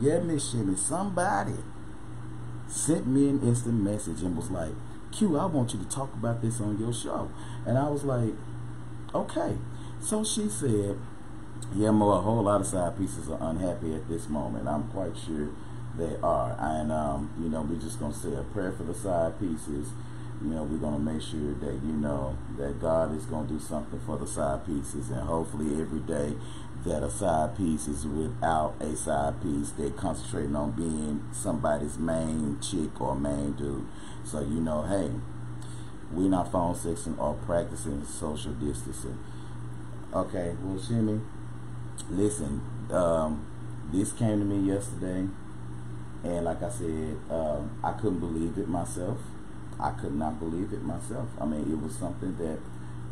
yeah 0.00 0.20
miss 0.20 0.50
Shimmy 0.50 0.76
somebody 0.76 1.54
sent 2.68 3.06
me 3.06 3.28
an 3.28 3.42
instant 3.42 3.82
message 3.82 4.22
and 4.22 4.36
was 4.36 4.50
like, 4.50 4.72
Q, 5.10 5.38
I 5.38 5.46
want 5.46 5.72
you 5.72 5.80
to 5.80 5.88
talk 5.88 6.12
about 6.14 6.42
this 6.42 6.60
on 6.60 6.78
your 6.78 6.92
show. 6.92 7.30
And 7.66 7.78
I 7.78 7.88
was 7.88 8.04
like, 8.04 8.34
okay. 9.14 9.56
So 10.00 10.22
she 10.22 10.48
said, 10.48 10.98
yeah, 11.74 11.90
more 11.90 12.18
a 12.18 12.20
whole 12.20 12.42
lot 12.42 12.60
of 12.60 12.66
side 12.66 12.96
pieces 12.96 13.28
are 13.28 13.38
unhappy 13.40 13.94
at 13.94 14.08
this 14.08 14.28
moment. 14.28 14.68
I'm 14.68 14.88
quite 14.88 15.16
sure 15.16 15.48
they 15.96 16.16
are. 16.22 16.56
And, 16.58 16.92
um, 16.92 17.30
you 17.40 17.48
know, 17.48 17.62
we're 17.62 17.80
just 17.80 17.98
going 17.98 18.12
to 18.12 18.18
say 18.18 18.34
a 18.34 18.42
prayer 18.42 18.72
for 18.72 18.84
the 18.84 18.94
side 18.94 19.38
pieces. 19.40 19.90
You 20.40 20.50
know, 20.50 20.62
we're 20.62 20.78
going 20.78 20.94
to 20.94 21.00
make 21.00 21.20
sure 21.20 21.54
that, 21.54 21.74
you 21.84 21.92
know, 21.92 22.38
that 22.58 22.80
God 22.80 23.16
is 23.16 23.24
going 23.26 23.48
to 23.48 23.54
do 23.54 23.60
something 23.60 24.00
for 24.06 24.16
the 24.16 24.26
side 24.26 24.64
pieces. 24.64 25.10
And 25.10 25.22
hopefully 25.22 25.80
every 25.80 26.00
day 26.00 26.34
that 26.88 27.02
a 27.02 27.10
side 27.10 27.56
piece 27.56 27.86
is 27.86 28.06
without 28.06 28.74
a 28.80 28.96
side 28.96 29.42
piece, 29.42 29.70
they're 29.72 29.90
concentrating 29.90 30.56
on 30.56 30.72
being 30.72 31.22
somebody's 31.32 31.98
main 31.98 32.58
chick 32.60 33.00
or 33.00 33.14
main 33.14 33.52
dude. 33.52 33.86
So, 34.24 34.40
you 34.40 34.60
know, 34.60 34.82
hey, 34.82 35.10
we're 36.12 36.30
not 36.30 36.50
phone 36.50 36.74
sexing 36.74 37.18
or 37.18 37.34
practicing 37.34 38.04
social 38.04 38.52
distancing. 38.52 39.18
Okay, 40.14 40.56
well, 40.62 40.80
Shimmy, 40.80 41.20
listen, 42.10 42.62
um, 42.90 43.46
this 43.92 44.12
came 44.12 44.38
to 44.38 44.44
me 44.44 44.70
yesterday, 44.70 45.28
and 46.24 46.44
like 46.44 46.62
I 46.62 46.70
said, 46.70 47.16
um, 47.30 47.78
I 47.84 47.92
couldn't 47.92 48.20
believe 48.20 48.56
it 48.58 48.68
myself. 48.68 49.18
I 49.78 49.90
could 49.90 50.14
not 50.14 50.40
believe 50.40 50.72
it 50.72 50.82
myself. 50.82 51.28
I 51.40 51.44
mean, 51.44 51.70
it 51.70 51.80
was 51.80 51.94
something 51.94 52.36
that 52.38 52.58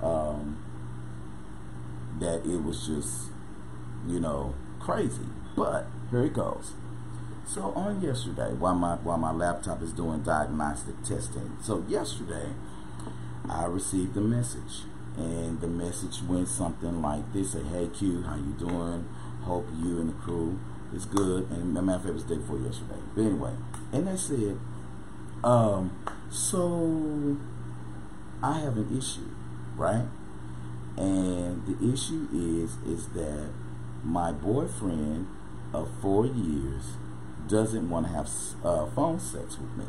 um, 0.04 0.58
that 2.18 2.44
it 2.46 2.62
was 2.62 2.86
just, 2.86 3.30
you 4.06 4.20
know, 4.20 4.54
crazy. 4.80 5.26
But 5.56 5.86
here 6.10 6.24
it 6.24 6.34
goes. 6.34 6.72
So 7.46 7.72
on 7.72 8.00
yesterday, 8.00 8.52
while 8.52 8.74
my 8.74 8.96
while 8.96 9.18
my 9.18 9.32
laptop 9.32 9.82
is 9.82 9.92
doing 9.92 10.22
diagnostic 10.22 11.02
testing, 11.02 11.56
so 11.62 11.84
yesterday 11.88 12.50
I 13.48 13.66
received 13.66 14.16
a 14.16 14.20
message, 14.20 14.82
and 15.16 15.60
the 15.60 15.68
message 15.68 16.22
went 16.22 16.48
something 16.48 17.00
like 17.00 17.32
this: 17.32 17.52
"Say, 17.52 17.62
hey 17.62 17.88
Q, 17.88 18.22
how 18.22 18.36
you 18.36 18.54
doing? 18.58 19.08
Hope 19.42 19.68
you 19.80 20.00
and 20.00 20.10
the 20.10 20.14
crew 20.14 20.58
is 20.92 21.04
good." 21.04 21.48
And 21.50 21.72
my 21.72 21.80
matter 21.80 21.96
of 21.96 22.02
fact, 22.02 22.10
it 22.10 22.14
was 22.14 22.22
day 22.24 22.36
before 22.36 22.58
yesterday. 22.58 23.00
But 23.14 23.22
anyway, 23.22 23.54
and 23.92 24.08
they 24.08 24.16
said, 24.16 24.58
um, 25.44 25.96
so 26.28 27.36
I 28.42 28.58
have 28.58 28.76
an 28.76 28.96
issue, 28.96 29.30
right? 29.76 30.06
And 30.96 31.64
the 31.66 31.92
issue 31.92 32.26
is 32.32 32.76
is 32.84 33.08
that 33.10 33.50
my 34.06 34.30
boyfriend 34.30 35.26
of 35.72 35.90
four 36.00 36.26
years 36.26 36.94
doesn't 37.48 37.90
want 37.90 38.06
to 38.06 38.12
have 38.12 38.30
uh, 38.64 38.86
phone 38.86 39.18
sex 39.18 39.58
with 39.58 39.76
me. 39.76 39.84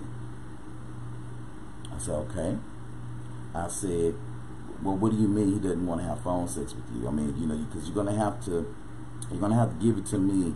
I 1.93 1.99
said, 1.99 2.15
okay. 2.15 2.57
I 3.53 3.67
said, 3.67 4.15
well, 4.81 4.95
what 4.95 5.11
do 5.11 5.17
you 5.17 5.27
mean 5.27 5.53
he 5.53 5.59
doesn't 5.59 5.85
want 5.85 6.01
to 6.01 6.07
have 6.07 6.21
phone 6.23 6.47
sex 6.47 6.73
with 6.73 6.85
you? 6.95 7.07
I 7.07 7.11
mean, 7.11 7.35
you 7.37 7.47
know, 7.47 7.57
because 7.57 7.89
you're 7.89 8.03
to 8.03 8.11
have 8.11 8.43
to, 8.45 8.75
you're 9.31 9.39
to 9.49 9.55
have 9.55 9.79
to 9.79 9.85
give 9.85 9.97
it 9.97 10.05
to 10.07 10.17
me, 10.17 10.53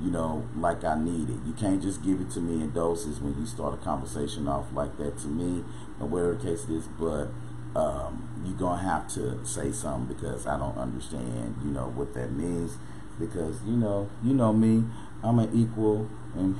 you 0.00 0.10
know, 0.10 0.48
like 0.56 0.84
I 0.84 0.98
need 0.98 1.30
it. 1.30 1.38
You 1.44 1.52
can't 1.52 1.82
just 1.82 2.02
give 2.02 2.20
it 2.20 2.30
to 2.32 2.40
me 2.40 2.62
in 2.62 2.72
doses 2.72 3.20
when 3.20 3.38
you 3.38 3.46
start 3.46 3.74
a 3.74 3.76
conversation 3.76 4.48
off 4.48 4.66
like 4.72 4.96
that 4.98 5.18
to 5.18 5.28
me, 5.28 5.64
or 6.00 6.06
whatever 6.06 6.34
the 6.34 6.44
case 6.44 6.68
is. 6.68 6.86
But 6.98 7.28
um, 7.74 8.28
you're 8.44 8.56
to 8.78 8.82
have 8.84 9.08
to 9.14 9.44
say 9.44 9.70
something 9.70 10.14
because 10.14 10.46
I 10.46 10.58
don't 10.58 10.78
understand, 10.78 11.56
you 11.64 11.70
know, 11.70 11.92
what 11.94 12.14
that 12.14 12.32
means. 12.32 12.78
Because, 13.20 13.62
you 13.64 13.76
know, 13.76 14.08
you 14.24 14.34
know 14.34 14.52
me, 14.52 14.84
I'm 15.22 15.38
an 15.38 15.50
equal 15.54 16.08
and 16.34 16.56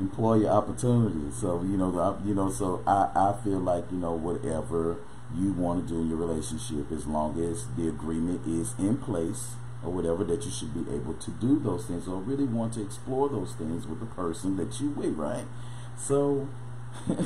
employer 0.00 0.48
opportunity. 0.48 1.30
So 1.32 1.62
you 1.62 1.76
know, 1.76 2.18
you 2.24 2.34
know, 2.34 2.50
so 2.50 2.82
I, 2.86 3.10
I 3.14 3.34
feel 3.44 3.58
like 3.58 3.84
you 3.92 3.98
know 3.98 4.12
whatever 4.12 4.96
you 5.36 5.52
want 5.52 5.86
to 5.86 5.94
do 5.94 6.00
in 6.00 6.08
your 6.08 6.18
relationship, 6.18 6.90
as 6.90 7.06
long 7.06 7.40
as 7.40 7.66
the 7.76 7.88
agreement 7.88 8.46
is 8.46 8.74
in 8.78 8.96
place 8.96 9.54
or 9.84 9.92
whatever, 9.92 10.24
that 10.24 10.44
you 10.44 10.50
should 10.50 10.74
be 10.74 10.92
able 10.92 11.14
to 11.14 11.30
do 11.32 11.60
those 11.60 11.86
things 11.86 12.08
or 12.08 12.16
really 12.16 12.44
want 12.44 12.74
to 12.74 12.82
explore 12.82 13.28
those 13.28 13.52
things 13.52 13.86
with 13.86 14.00
the 14.00 14.06
person 14.06 14.56
that 14.56 14.80
you 14.80 14.90
with, 14.90 15.14
right? 15.14 15.44
So. 15.96 16.48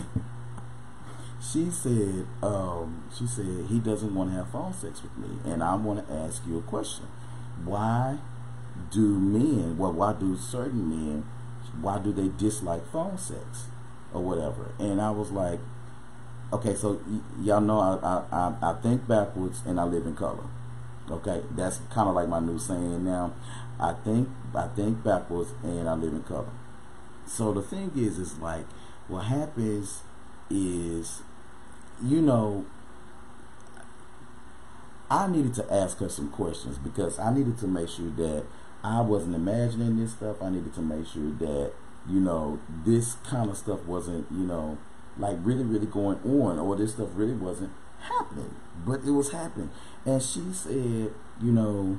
she 1.41 1.71
said, 1.71 2.27
um, 2.43 3.05
she 3.17 3.27
said 3.27 3.67
he 3.69 3.79
doesn't 3.79 4.15
want 4.15 4.31
to 4.31 4.37
have 4.37 4.51
phone 4.51 4.75
sex 4.75 5.03
with 5.03 5.17
me, 5.17 5.39
and 5.51 5.63
I 5.63 5.75
want 5.75 6.07
to 6.07 6.15
ask 6.15 6.43
you 6.47 6.59
a 6.59 6.63
question: 6.63 7.07
Why 7.65 8.19
do 8.91 9.19
men, 9.19 9.79
well, 9.79 9.93
why 9.93 10.13
do 10.13 10.37
certain 10.37 10.89
men, 10.89 11.25
why 11.81 11.99
do 11.99 12.13
they 12.13 12.29
dislike 12.29 12.87
phone 12.91 13.19
sex 13.19 13.67
or 14.13 14.23
whatever? 14.23 14.73
And 14.79 15.01
I 15.01 15.11
was 15.11 15.31
like, 15.31 15.61
okay, 16.53 16.75
so 16.75 17.01
y- 17.07 17.21
y'all 17.43 17.61
know 17.61 17.81
I, 17.81 18.23
I, 18.37 18.71
I 18.71 18.75
think 18.83 19.07
backwards 19.09 19.63
and 19.67 19.81
I 19.81 19.85
live 19.85 20.07
in 20.07 20.15
color. 20.15 20.45
Okay, 21.11 21.43
that's 21.55 21.81
kind 21.91 22.09
of 22.09 22.15
like 22.15 22.29
my 22.29 22.41
new 22.41 22.59
saying 22.59 23.05
now. 23.05 23.33
I 23.79 23.93
think 23.93 24.29
I 24.55 24.69
think 24.69 25.03
backwards 25.05 25.53
and 25.63 25.89
I 25.89 25.95
live 25.95 26.13
in 26.13 26.23
color. 26.23 26.49
So 27.27 27.53
the 27.53 27.63
thing 27.63 27.93
is, 27.97 28.19
is 28.19 28.39
like 28.39 28.65
what 29.09 29.25
happens 29.25 30.03
is, 30.49 31.23
you 32.03 32.23
know, 32.23 32.65
I 35.11 35.27
needed 35.27 35.55
to 35.55 35.73
ask 35.73 35.99
her 35.99 36.09
some 36.09 36.31
questions 36.31 36.79
because 36.79 37.19
I 37.19 37.33
needed 37.35 37.59
to 37.59 37.67
make 37.67 37.89
sure 37.89 38.11
that 38.11 38.45
I 38.85 39.01
wasn't 39.01 39.35
imagining 39.35 39.97
this 39.97 40.13
stuff. 40.13 40.43
I 40.43 40.51
needed 40.51 40.75
to 40.75 40.83
make 40.83 41.07
sure 41.07 41.33
that, 41.39 41.73
you 42.07 42.21
know, 42.21 42.61
this 42.85 43.15
kind 43.25 43.49
of 43.49 43.57
stuff 43.57 43.85
wasn't, 43.87 44.31
you 44.31 44.45
know, 44.45 44.77
like 45.19 45.39
really, 45.41 45.65
really 45.65 45.87
going 45.87 46.19
on 46.23 46.59
or 46.59 46.77
this 46.77 46.93
stuff 46.93 47.09
really 47.15 47.33
wasn't 47.33 47.73
happening. 47.99 48.55
But 48.85 49.01
it 49.07 49.13
was 49.13 49.33
happening. 49.33 49.71
And 50.05 50.23
she 50.23 50.53
said, 50.53 51.15
you 51.41 51.53
know, 51.53 51.99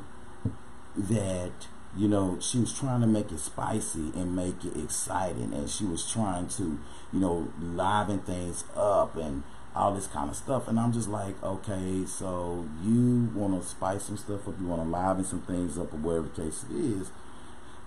that, 0.95 1.53
you 1.97 2.07
know, 2.07 2.37
she 2.39 2.59
was 2.59 2.71
trying 2.77 3.01
to 3.01 3.07
make 3.07 3.31
it 3.31 3.39
spicy 3.39 4.11
and 4.13 4.35
make 4.35 4.63
it 4.63 4.77
exciting. 4.77 5.53
And 5.55 5.67
she 5.67 5.85
was 5.85 6.09
trying 6.09 6.49
to, 6.49 6.79
you 7.11 7.19
know, 7.19 7.51
liven 7.59 8.19
things 8.19 8.63
up 8.75 9.15
and 9.15 9.41
all 9.75 9.93
this 9.93 10.07
kind 10.07 10.29
of 10.29 10.35
stuff. 10.35 10.67
And 10.67 10.79
I'm 10.79 10.93
just 10.93 11.09
like, 11.09 11.41
okay, 11.43 12.05
so 12.05 12.65
you 12.83 13.29
want 13.35 13.61
to 13.61 13.67
spice 13.67 14.03
some 14.03 14.17
stuff 14.17 14.47
up, 14.47 14.55
you 14.59 14.67
want 14.67 14.83
to 14.83 14.89
liven 14.89 15.25
some 15.25 15.41
things 15.41 15.77
up, 15.77 15.93
or 15.93 15.97
whatever 15.97 16.27
the 16.27 16.43
case 16.43 16.65
it 16.69 16.75
is. 16.75 17.11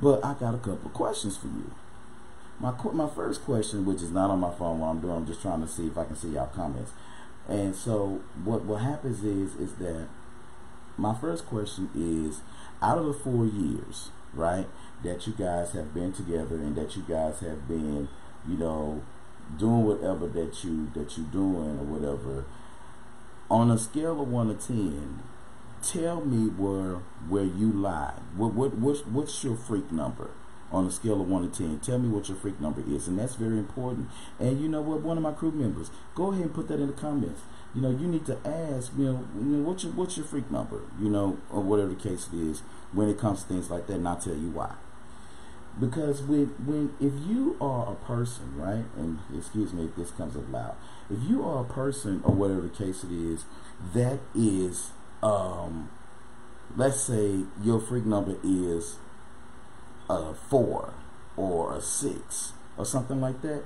But 0.00 0.24
I 0.24 0.34
got 0.34 0.54
a 0.54 0.58
couple 0.58 0.90
questions 0.90 1.36
for 1.36 1.46
you. 1.46 1.72
My 2.60 2.72
my 2.92 3.08
first 3.08 3.44
question, 3.44 3.86
which 3.86 4.02
is 4.02 4.10
not 4.10 4.30
on 4.30 4.40
my 4.40 4.52
phone 4.52 4.80
while 4.80 4.90
I'm 4.90 5.00
doing, 5.00 5.14
I'm 5.14 5.26
just 5.26 5.42
trying 5.42 5.60
to 5.62 5.68
see 5.68 5.86
if 5.86 5.96
I 5.96 6.04
can 6.04 6.16
see 6.16 6.30
y'all 6.30 6.46
comments. 6.46 6.92
And 7.48 7.74
so 7.74 8.20
what 8.44 8.64
what 8.64 8.82
happens 8.82 9.24
is 9.24 9.54
is 9.54 9.74
that 9.76 10.08
my 10.96 11.14
first 11.14 11.46
question 11.46 11.88
is, 11.94 12.42
out 12.82 12.98
of 12.98 13.06
the 13.06 13.12
four 13.14 13.46
years, 13.46 14.10
right, 14.34 14.66
that 15.04 15.26
you 15.26 15.32
guys 15.32 15.72
have 15.72 15.94
been 15.94 16.12
together 16.12 16.56
and 16.56 16.74
that 16.76 16.96
you 16.96 17.02
guys 17.02 17.40
have 17.40 17.68
been, 17.68 18.08
you 18.46 18.56
know, 18.56 19.02
doing 19.56 19.84
whatever 19.84 20.26
that 20.28 20.64
you 20.64 20.90
that 20.94 21.16
you're 21.16 21.26
doing 21.26 21.78
or 21.78 21.84
whatever. 21.84 22.44
On 23.50 23.70
a 23.70 23.78
scale 23.78 24.20
of 24.20 24.28
one 24.28 24.48
to 24.48 24.54
ten 24.54 25.20
tell 25.82 26.20
me 26.20 26.48
where 26.48 26.96
where 27.28 27.44
you 27.44 27.70
lie 27.70 28.14
what 28.36 28.52
what 28.52 28.74
what's, 28.74 29.06
what's 29.06 29.44
your 29.44 29.56
freak 29.56 29.90
number? 29.92 30.30
On 30.70 30.84
a 30.86 30.90
scale 30.90 31.22
of 31.22 31.30
1 31.30 31.50
to 31.50 31.58
10 31.64 31.80
tell 31.80 31.98
me 31.98 32.10
what 32.10 32.28
your 32.28 32.36
freak 32.36 32.60
number 32.60 32.82
is 32.86 33.08
and 33.08 33.18
that's 33.18 33.36
very 33.36 33.56
important. 33.56 34.10
And 34.38 34.60
you 34.60 34.68
know 34.68 34.82
what? 34.82 35.00
One 35.00 35.16
of 35.16 35.22
my 35.22 35.32
crew 35.32 35.50
members 35.50 35.90
go 36.14 36.30
ahead 36.30 36.42
and 36.42 36.54
put 36.54 36.68
that 36.68 36.78
in 36.78 36.88
the 36.88 36.92
comments. 36.92 37.40
You 37.74 37.80
know 37.82 37.90
you 37.90 38.06
need 38.06 38.26
to 38.26 38.36
ask 38.44 38.92
you 38.96 39.04
know, 39.04 39.24
you 39.38 39.44
know 39.44 39.68
what's 39.68 39.84
your 39.84 39.92
what's 39.92 40.16
your 40.16 40.26
freak 40.26 40.50
number 40.50 40.82
you 41.00 41.08
know 41.08 41.38
or 41.50 41.62
whatever 41.62 41.90
the 41.90 41.94
case 41.94 42.28
it 42.32 42.38
is 42.38 42.60
when 42.92 43.08
it 43.08 43.18
comes 43.18 43.42
to 43.42 43.48
things 43.48 43.70
like 43.70 43.86
that 43.86 43.94
and 43.94 44.08
i'll 44.08 44.16
tell 44.16 44.34
you 44.34 44.50
why 44.50 44.74
because 45.78 46.22
when 46.22 46.46
when 46.66 46.92
if 47.00 47.12
you 47.28 47.56
are 47.60 47.92
a 47.92 47.94
person 48.06 48.56
right 48.56 48.84
and 48.96 49.18
excuse 49.36 49.72
me 49.72 49.84
if 49.84 49.96
this 49.96 50.10
comes 50.10 50.36
up 50.36 50.50
loud 50.50 50.74
if 51.10 51.18
you 51.28 51.44
are 51.44 51.62
a 51.62 51.64
person 51.64 52.20
or 52.24 52.34
whatever 52.34 52.62
the 52.62 52.68
case 52.68 53.04
it 53.04 53.12
is 53.12 53.44
that 53.94 54.18
is 54.34 54.90
um 55.22 55.90
let's 56.76 57.00
say 57.00 57.44
your 57.62 57.80
freak 57.80 58.04
number 58.04 58.36
is 58.42 58.96
a 60.10 60.34
four 60.34 60.94
or 61.36 61.76
a 61.76 61.80
six 61.80 62.52
or 62.76 62.84
something 62.84 63.20
like 63.20 63.40
that 63.42 63.62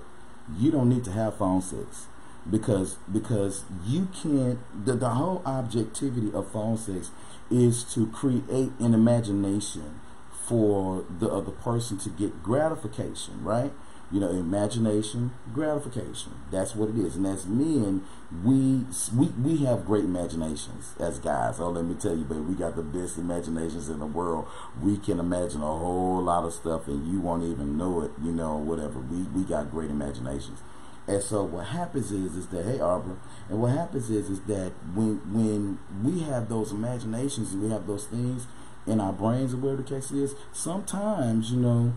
you 0.59 0.71
don't 0.71 0.88
need 0.88 1.04
to 1.04 1.12
have 1.12 1.37
phone 1.37 1.62
sex 1.62 2.07
because 2.50 2.97
because 3.11 3.64
you 3.87 4.09
can't 4.23 4.59
the, 4.85 4.95
the 4.95 5.11
whole 5.11 5.42
objectivity 5.47 6.33
of 6.35 6.50
phone 6.50 6.76
sex 6.76 7.11
is 7.50 7.85
to 7.85 8.07
create 8.09 8.73
an 8.81 8.95
imagination 8.95 10.00
for 10.46 11.04
the 11.18 11.28
other 11.28 11.52
person 11.52 11.99
to 11.99 12.08
get 12.11 12.42
gratification, 12.42 13.44
right? 13.44 13.72
You 14.11 14.20
know, 14.20 14.28
imagination, 14.28 15.30
gratification. 15.54 16.32
That's 16.50 16.75
what 16.75 16.90
it 16.90 16.99
is. 16.99 17.16
And 17.16 17.26
as 17.26 17.46
men, 17.46 18.02
we 18.44 18.84
we 19.16 19.26
we 19.28 19.64
have 19.64 19.87
great 19.87 20.04
imaginations 20.04 20.94
as 21.00 21.18
guys. 21.18 21.58
Oh, 21.61 21.70
let 21.70 21.84
me 21.84 21.94
tell 21.94 22.14
you, 22.14 22.25
baby, 22.25 22.40
we 22.40 22.54
got 22.54 22.76
the 22.76 22.82
best 22.82 23.16
imaginations 23.16 23.88
in 23.88 24.00
the 24.00 24.06
world. 24.06 24.49
We 24.82 24.99
can 24.99 25.18
imagine 25.18 25.62
a 25.62 25.78
whole 25.78 26.20
lot 26.22 26.44
of 26.44 26.52
stuff, 26.52 26.88
and 26.88 27.11
you 27.11 27.20
won't 27.20 27.44
even 27.44 27.78
know 27.78 28.02
it. 28.02 28.11
You 28.22 28.32
know, 28.32 28.56
whatever. 28.56 28.99
We 28.99 29.22
we 29.22 29.44
got 29.44 29.70
great 29.70 29.90
imaginations. 29.90 30.61
And 31.06 31.22
so 31.22 31.42
what 31.42 31.66
happens 31.68 32.12
is 32.12 32.37
is 32.37 32.46
that 32.49 32.64
hey 32.64 32.80
Arbor, 32.80 33.16
and 33.49 33.61
what 33.61 33.72
happens 33.72 34.08
is 34.11 34.30
is 34.30 34.40
that 34.42 34.72
when 34.94 35.20
when 35.32 35.78
we 36.04 36.20
have 36.20 36.49
those 36.49 36.70
imaginations 36.70 37.52
and 37.52 37.62
we 37.62 37.70
have 37.70 37.87
those 37.87 38.06
things 38.06 38.46
in 38.86 39.00
our 39.00 39.12
brains 39.12 39.54
or 39.54 39.58
whatever 39.58 39.82
the 39.82 39.88
case 39.88 40.10
is, 40.10 40.34
sometimes 40.52 41.52
you 41.52 41.60
know 41.60 41.92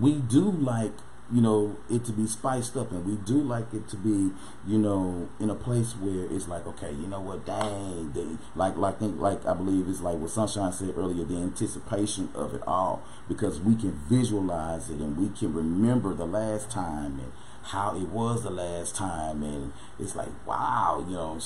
we 0.00 0.14
do 0.14 0.50
like 0.50 0.92
you 1.32 1.40
know 1.40 1.76
it 1.90 2.04
to 2.04 2.12
be 2.12 2.26
spiced 2.26 2.76
up 2.76 2.92
and 2.92 3.06
we 3.06 3.16
do 3.24 3.40
like 3.40 3.72
it 3.72 3.88
to 3.88 3.96
be 3.96 4.30
you 4.66 4.78
know 4.78 5.28
in 5.40 5.48
a 5.48 5.54
place 5.54 5.92
where 5.92 6.26
it's 6.30 6.46
like 6.46 6.66
okay 6.66 6.90
you 6.90 7.06
know 7.06 7.20
what 7.20 7.46
dang 7.46 8.12
they, 8.12 8.26
like 8.54 8.76
like 8.76 8.98
think 8.98 9.18
like 9.18 9.44
i 9.46 9.54
believe 9.54 9.88
it's 9.88 10.00
like 10.00 10.18
what 10.18 10.30
sunshine 10.30 10.72
said 10.72 10.92
earlier 10.96 11.24
the 11.24 11.36
anticipation 11.36 12.28
of 12.34 12.54
it 12.54 12.62
all 12.66 13.02
because 13.28 13.60
we 13.60 13.74
can 13.74 13.92
visualize 14.08 14.90
it 14.90 14.98
and 14.98 15.16
we 15.16 15.28
can 15.36 15.54
remember 15.54 16.12
the 16.12 16.26
last 16.26 16.70
time 16.70 17.18
and 17.18 17.32
how 17.62 17.96
it 17.96 18.08
was 18.08 18.42
the 18.42 18.50
last 18.50 18.94
time 18.94 19.42
and 19.42 19.72
it's 19.98 20.14
like 20.14 20.28
wow 20.46 21.02
you 21.08 21.14
know 21.14 21.38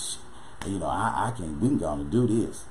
you 0.66 0.78
know 0.80 0.86
i, 0.86 1.28
I 1.28 1.30
can 1.36 1.60
we 1.60 1.68
can 1.68 1.78
go 1.78 1.92
and 1.92 2.10
do 2.10 2.26
this 2.26 2.64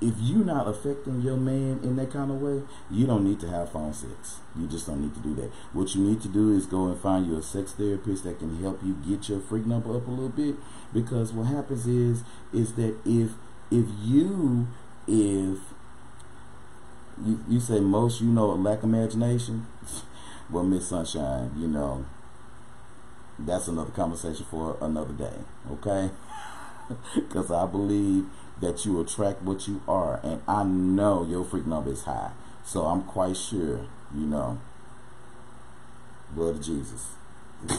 if 0.00 0.14
you're 0.20 0.44
not 0.44 0.68
affecting 0.68 1.22
your 1.22 1.36
man 1.36 1.80
in 1.82 1.96
that 1.96 2.12
kind 2.12 2.30
of 2.30 2.40
way, 2.40 2.62
you 2.90 3.06
don't 3.06 3.24
need 3.24 3.40
to 3.40 3.48
have 3.48 3.72
phone 3.72 3.94
sex. 3.94 4.40
You 4.58 4.66
just 4.66 4.86
don't 4.86 5.00
need 5.00 5.14
to 5.14 5.20
do 5.20 5.34
that. 5.36 5.50
What 5.72 5.94
you 5.94 6.02
need 6.02 6.20
to 6.22 6.28
do 6.28 6.52
is 6.52 6.66
go 6.66 6.86
and 6.86 7.00
find 7.00 7.26
you 7.26 7.38
a 7.38 7.42
sex 7.42 7.72
therapist 7.72 8.24
that 8.24 8.38
can 8.38 8.60
help 8.62 8.80
you 8.84 8.94
get 9.08 9.28
your 9.28 9.40
freak 9.40 9.64
number 9.64 9.96
up 9.96 10.06
a 10.06 10.10
little 10.10 10.28
bit. 10.28 10.56
Because 10.92 11.32
what 11.32 11.46
happens 11.46 11.86
is 11.86 12.24
is 12.52 12.74
that 12.74 12.96
if 13.06 13.32
if 13.70 13.86
you 14.02 14.68
if 15.06 15.58
you, 17.24 17.42
you 17.48 17.60
say 17.60 17.80
most 17.80 18.20
you 18.20 18.28
know 18.28 18.48
lack 18.50 18.82
imagination, 18.82 19.66
well 20.50 20.64
Miss 20.64 20.88
Sunshine, 20.88 21.52
you 21.56 21.68
know 21.68 22.04
that's 23.38 23.68
another 23.68 23.92
conversation 23.92 24.44
for 24.50 24.76
another 24.82 25.14
day. 25.14 25.38
Okay, 25.70 26.10
because 27.14 27.50
I 27.50 27.66
believe 27.66 28.26
that 28.60 28.84
you 28.84 29.00
attract 29.00 29.42
what 29.42 29.68
you 29.68 29.82
are. 29.86 30.20
And 30.22 30.40
I 30.48 30.64
know 30.64 31.24
your 31.24 31.44
freak 31.44 31.66
number 31.66 31.90
is 31.92 32.04
high. 32.04 32.32
So 32.64 32.86
I'm 32.86 33.02
quite 33.02 33.36
sure, 33.36 33.86
you 34.14 34.26
know. 34.26 34.58
Blood 36.34 36.56
of 36.56 36.62
Jesus. 36.62 37.08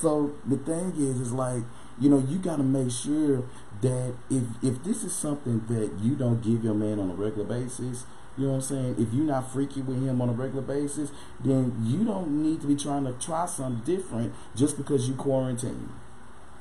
so 0.00 0.32
the 0.46 0.56
thing 0.56 0.92
is, 0.96 1.20
is 1.20 1.32
like, 1.32 1.62
you 2.00 2.08
know, 2.08 2.18
you 2.18 2.38
got 2.38 2.56
to 2.56 2.62
make 2.62 2.90
sure 2.90 3.44
that 3.82 4.14
if 4.30 4.42
if 4.62 4.82
this 4.82 5.04
is 5.04 5.12
something 5.12 5.64
that 5.68 5.92
you 6.00 6.16
don't 6.16 6.40
give 6.42 6.64
your 6.64 6.74
man 6.74 6.98
on 6.98 7.10
a 7.10 7.14
regular 7.14 7.44
basis, 7.44 8.04
you 8.36 8.46
know 8.46 8.52
what 8.52 8.56
I'm 8.56 8.62
saying? 8.62 8.96
If 8.98 9.12
you're 9.12 9.26
not 9.26 9.52
freaky 9.52 9.82
with 9.82 10.02
him 10.02 10.20
on 10.20 10.28
a 10.30 10.32
regular 10.32 10.62
basis, 10.62 11.12
then 11.38 11.76
you 11.84 12.04
don't 12.04 12.42
need 12.42 12.62
to 12.62 12.66
be 12.66 12.74
trying 12.74 13.04
to 13.04 13.12
try 13.12 13.46
something 13.46 13.84
different 13.84 14.32
just 14.56 14.76
because 14.76 15.08
you 15.08 15.14
quarantine 15.14 15.90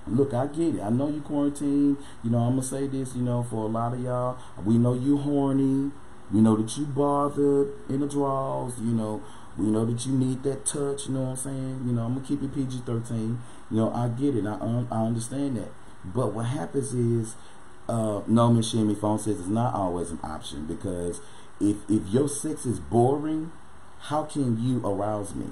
look, 0.07 0.33
I 0.33 0.47
get 0.47 0.75
it. 0.75 0.81
I 0.81 0.89
know 0.89 1.09
you 1.09 1.21
quarantine. 1.21 1.97
You 2.23 2.29
know, 2.29 2.39
I'm 2.39 2.51
gonna 2.51 2.63
say 2.63 2.87
this. 2.87 3.15
You 3.15 3.21
know, 3.21 3.43
for 3.43 3.65
a 3.65 3.67
lot 3.67 3.93
of 3.93 4.01
y'all, 4.01 4.37
we 4.63 4.77
know 4.77 4.93
you 4.93 5.17
horny. 5.17 5.91
We 6.31 6.41
know 6.41 6.55
that 6.55 6.77
you 6.77 6.85
bothered 6.85 7.73
in 7.89 7.99
the 7.99 8.07
draws. 8.07 8.79
You 8.79 8.91
know, 8.91 9.21
we 9.57 9.65
know 9.65 9.85
that 9.85 10.05
you 10.05 10.13
need 10.13 10.43
that 10.43 10.65
touch. 10.65 11.07
You 11.07 11.13
know 11.13 11.21
what 11.21 11.29
I'm 11.29 11.35
saying? 11.37 11.83
You 11.85 11.93
know, 11.93 12.03
I'm 12.03 12.15
gonna 12.15 12.25
keep 12.25 12.41
it 12.41 12.53
PG-13. 12.53 13.37
You 13.71 13.77
know, 13.77 13.93
I 13.93 14.07
get 14.09 14.35
it. 14.35 14.45
I 14.45 14.53
um, 14.53 14.87
I 14.91 15.05
understand 15.05 15.57
that. 15.57 15.71
But 16.05 16.33
what 16.33 16.47
happens 16.47 16.93
is, 16.93 17.35
uh, 17.87 18.21
no, 18.27 18.51
Miss 18.51 18.69
Shimmy 18.69 18.95
phone 18.95 19.19
says 19.19 19.39
it's 19.39 19.47
not 19.47 19.73
always 19.73 20.11
an 20.11 20.19
option 20.23 20.65
because 20.65 21.21
if 21.59 21.77
if 21.89 22.07
your 22.09 22.27
sex 22.27 22.65
is 22.65 22.79
boring, 22.79 23.51
how 23.99 24.23
can 24.23 24.61
you 24.61 24.85
arouse 24.85 25.33
me? 25.33 25.47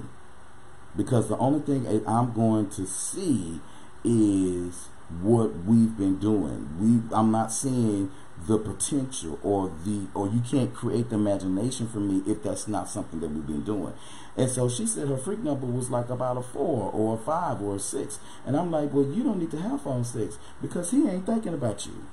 Because 0.94 1.28
the 1.28 1.38
only 1.38 1.60
thing 1.60 1.86
I'm 2.06 2.34
going 2.34 2.68
to 2.70 2.86
see 2.86 3.60
is 4.04 4.88
what 5.20 5.54
we've 5.64 5.96
been 5.96 6.18
doing. 6.18 6.68
We 6.78 7.16
I'm 7.16 7.30
not 7.30 7.52
seeing 7.52 8.10
the 8.46 8.58
potential 8.58 9.38
or 9.42 9.70
the 9.84 10.06
or 10.14 10.28
you 10.28 10.40
can't 10.40 10.74
create 10.74 11.10
the 11.10 11.16
imagination 11.16 11.86
for 11.86 11.98
me 11.98 12.22
if 12.26 12.42
that's 12.42 12.66
not 12.66 12.88
something 12.88 13.20
that 13.20 13.30
we've 13.30 13.46
been 13.46 13.62
doing. 13.64 13.92
And 14.36 14.50
so 14.50 14.68
she 14.68 14.86
said 14.86 15.08
her 15.08 15.16
freak 15.16 15.40
number 15.40 15.66
was 15.66 15.90
like 15.90 16.08
about 16.08 16.38
a 16.38 16.42
four 16.42 16.90
or 16.92 17.14
a 17.14 17.18
five 17.18 17.60
or 17.60 17.76
a 17.76 17.78
six. 17.78 18.18
And 18.46 18.56
I'm 18.56 18.70
like, 18.70 18.92
well, 18.92 19.04
you 19.04 19.22
don't 19.22 19.38
need 19.38 19.50
to 19.52 19.60
have 19.60 19.82
phone 19.82 20.04
sex 20.04 20.38
because 20.60 20.90
he 20.90 21.06
ain't 21.08 21.26
thinking 21.26 21.54
about 21.54 21.86
you. 21.86 22.06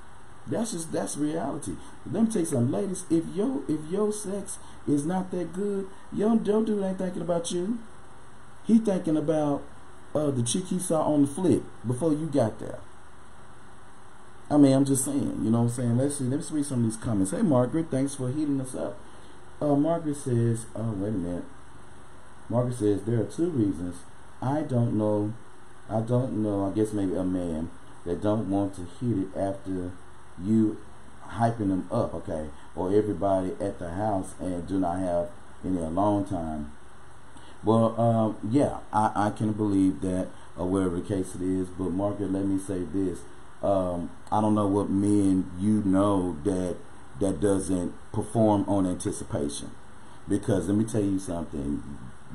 That's 0.46 0.72
just 0.72 0.92
that's 0.92 1.16
reality. 1.18 1.74
Let 2.12 2.24
me 2.24 2.32
tell 2.32 2.42
you 2.42 2.48
something, 2.48 2.72
ladies. 2.72 3.06
If 3.10 3.26
your 3.34 3.62
if 3.68 3.80
your 3.90 4.12
sex 4.12 4.58
is 4.88 5.06
not 5.06 5.32
that 5.32 5.54
good, 5.54 5.88
your 6.12 6.36
your 6.36 6.64
dude 6.64 6.84
ain't 6.84 6.98
thinking 6.98 7.22
about 7.22 7.52
you. 7.52 7.80
He 8.66 8.78
thinking 8.78 9.18
about 9.18 9.64
uh, 10.16 10.32
the 10.32 10.44
chick 10.44 10.66
he 10.66 10.80
saw 10.80 11.04
on 11.04 11.22
the 11.24 11.28
flip 11.28 11.64
before 11.86 12.12
you 12.12 12.26
got 12.28 12.60
there. 12.60 12.80
I 14.52 14.58
mean, 14.58 14.74
I'm 14.74 14.86
just 14.86 15.06
saying, 15.06 15.42
you 15.44 15.52
know 15.52 15.62
what 15.62 15.70
I'm 15.70 15.76
saying? 15.76 15.98
Let's 15.98 16.18
see, 16.18 16.24
let's 16.24 16.52
read 16.52 16.66
some 16.66 16.80
of 16.80 16.86
these 16.86 16.98
comments. 16.98 17.32
Hey, 17.32 17.44
Margaret, 17.44 17.92
thanks 17.92 18.16
for 18.16 18.30
heating 18.30 18.60
us 18.60 18.74
up. 18.74 18.98
Uh, 19.62 19.76
Margaret 19.76 20.16
says, 20.16 20.66
oh, 20.76 20.92
wait 20.94 21.10
a 21.10 21.12
minute. 21.12 21.44
Margaret 22.50 22.76
says, 22.76 23.04
there 23.04 23.22
are 23.22 23.26
two 23.26 23.50
reasons. 23.50 23.98
I 24.42 24.62
don't 24.62 24.98
know, 24.98 25.34
I 25.88 26.02
don't 26.02 26.42
know, 26.42 26.66
I 26.66 26.76
guess 26.76 26.94
maybe 26.94 27.16
a 27.16 27.24
man 27.24 27.70
that 28.06 28.24
don't 28.24 28.50
want 28.50 28.76
to 28.76 28.88
hit 29.00 29.18
it 29.18 29.38
after 29.38 29.92
you 30.42 30.78
hyping 31.28 31.70
them 31.70 31.88
up, 31.92 32.14
okay? 32.16 32.50
Or 32.76 32.92
everybody 32.92 33.52
at 33.60 33.78
the 33.78 33.92
house 33.92 34.34
and 34.40 34.68
do 34.68 34.80
not 34.80 35.00
have 35.00 35.30
any 35.64 35.78
alone 35.78 36.26
time 36.26 36.72
well, 37.64 38.00
um, 38.00 38.38
yeah, 38.50 38.78
I, 38.94 39.12
I 39.16 39.30
can 39.32 39.54
believe 39.54 40.02
that, 40.02 40.28
or 40.58 40.68
whatever 40.68 41.00
the 41.00 41.08
case 41.08 41.36
it 41.36 41.42
is. 41.42 41.68
But 41.68 41.92
Margaret, 41.92 42.32
let 42.32 42.46
me 42.46 42.60
say 42.60 42.84
this: 42.94 43.20
um, 43.62 44.10
I 44.32 44.42
don't 44.42 44.56
know 44.56 44.68
what 44.68 44.90
men 44.90 45.52
you 45.60 45.84
know 45.84 46.38
that 46.44 46.78
that 47.20 47.42
doesn't 47.42 47.94
perform 48.12 48.64
on 48.68 48.86
anticipation. 48.86 49.72
Because 50.28 50.68
let 50.68 50.78
me 50.78 50.86
tell 50.86 51.04
you 51.04 51.20
something. 51.20 51.84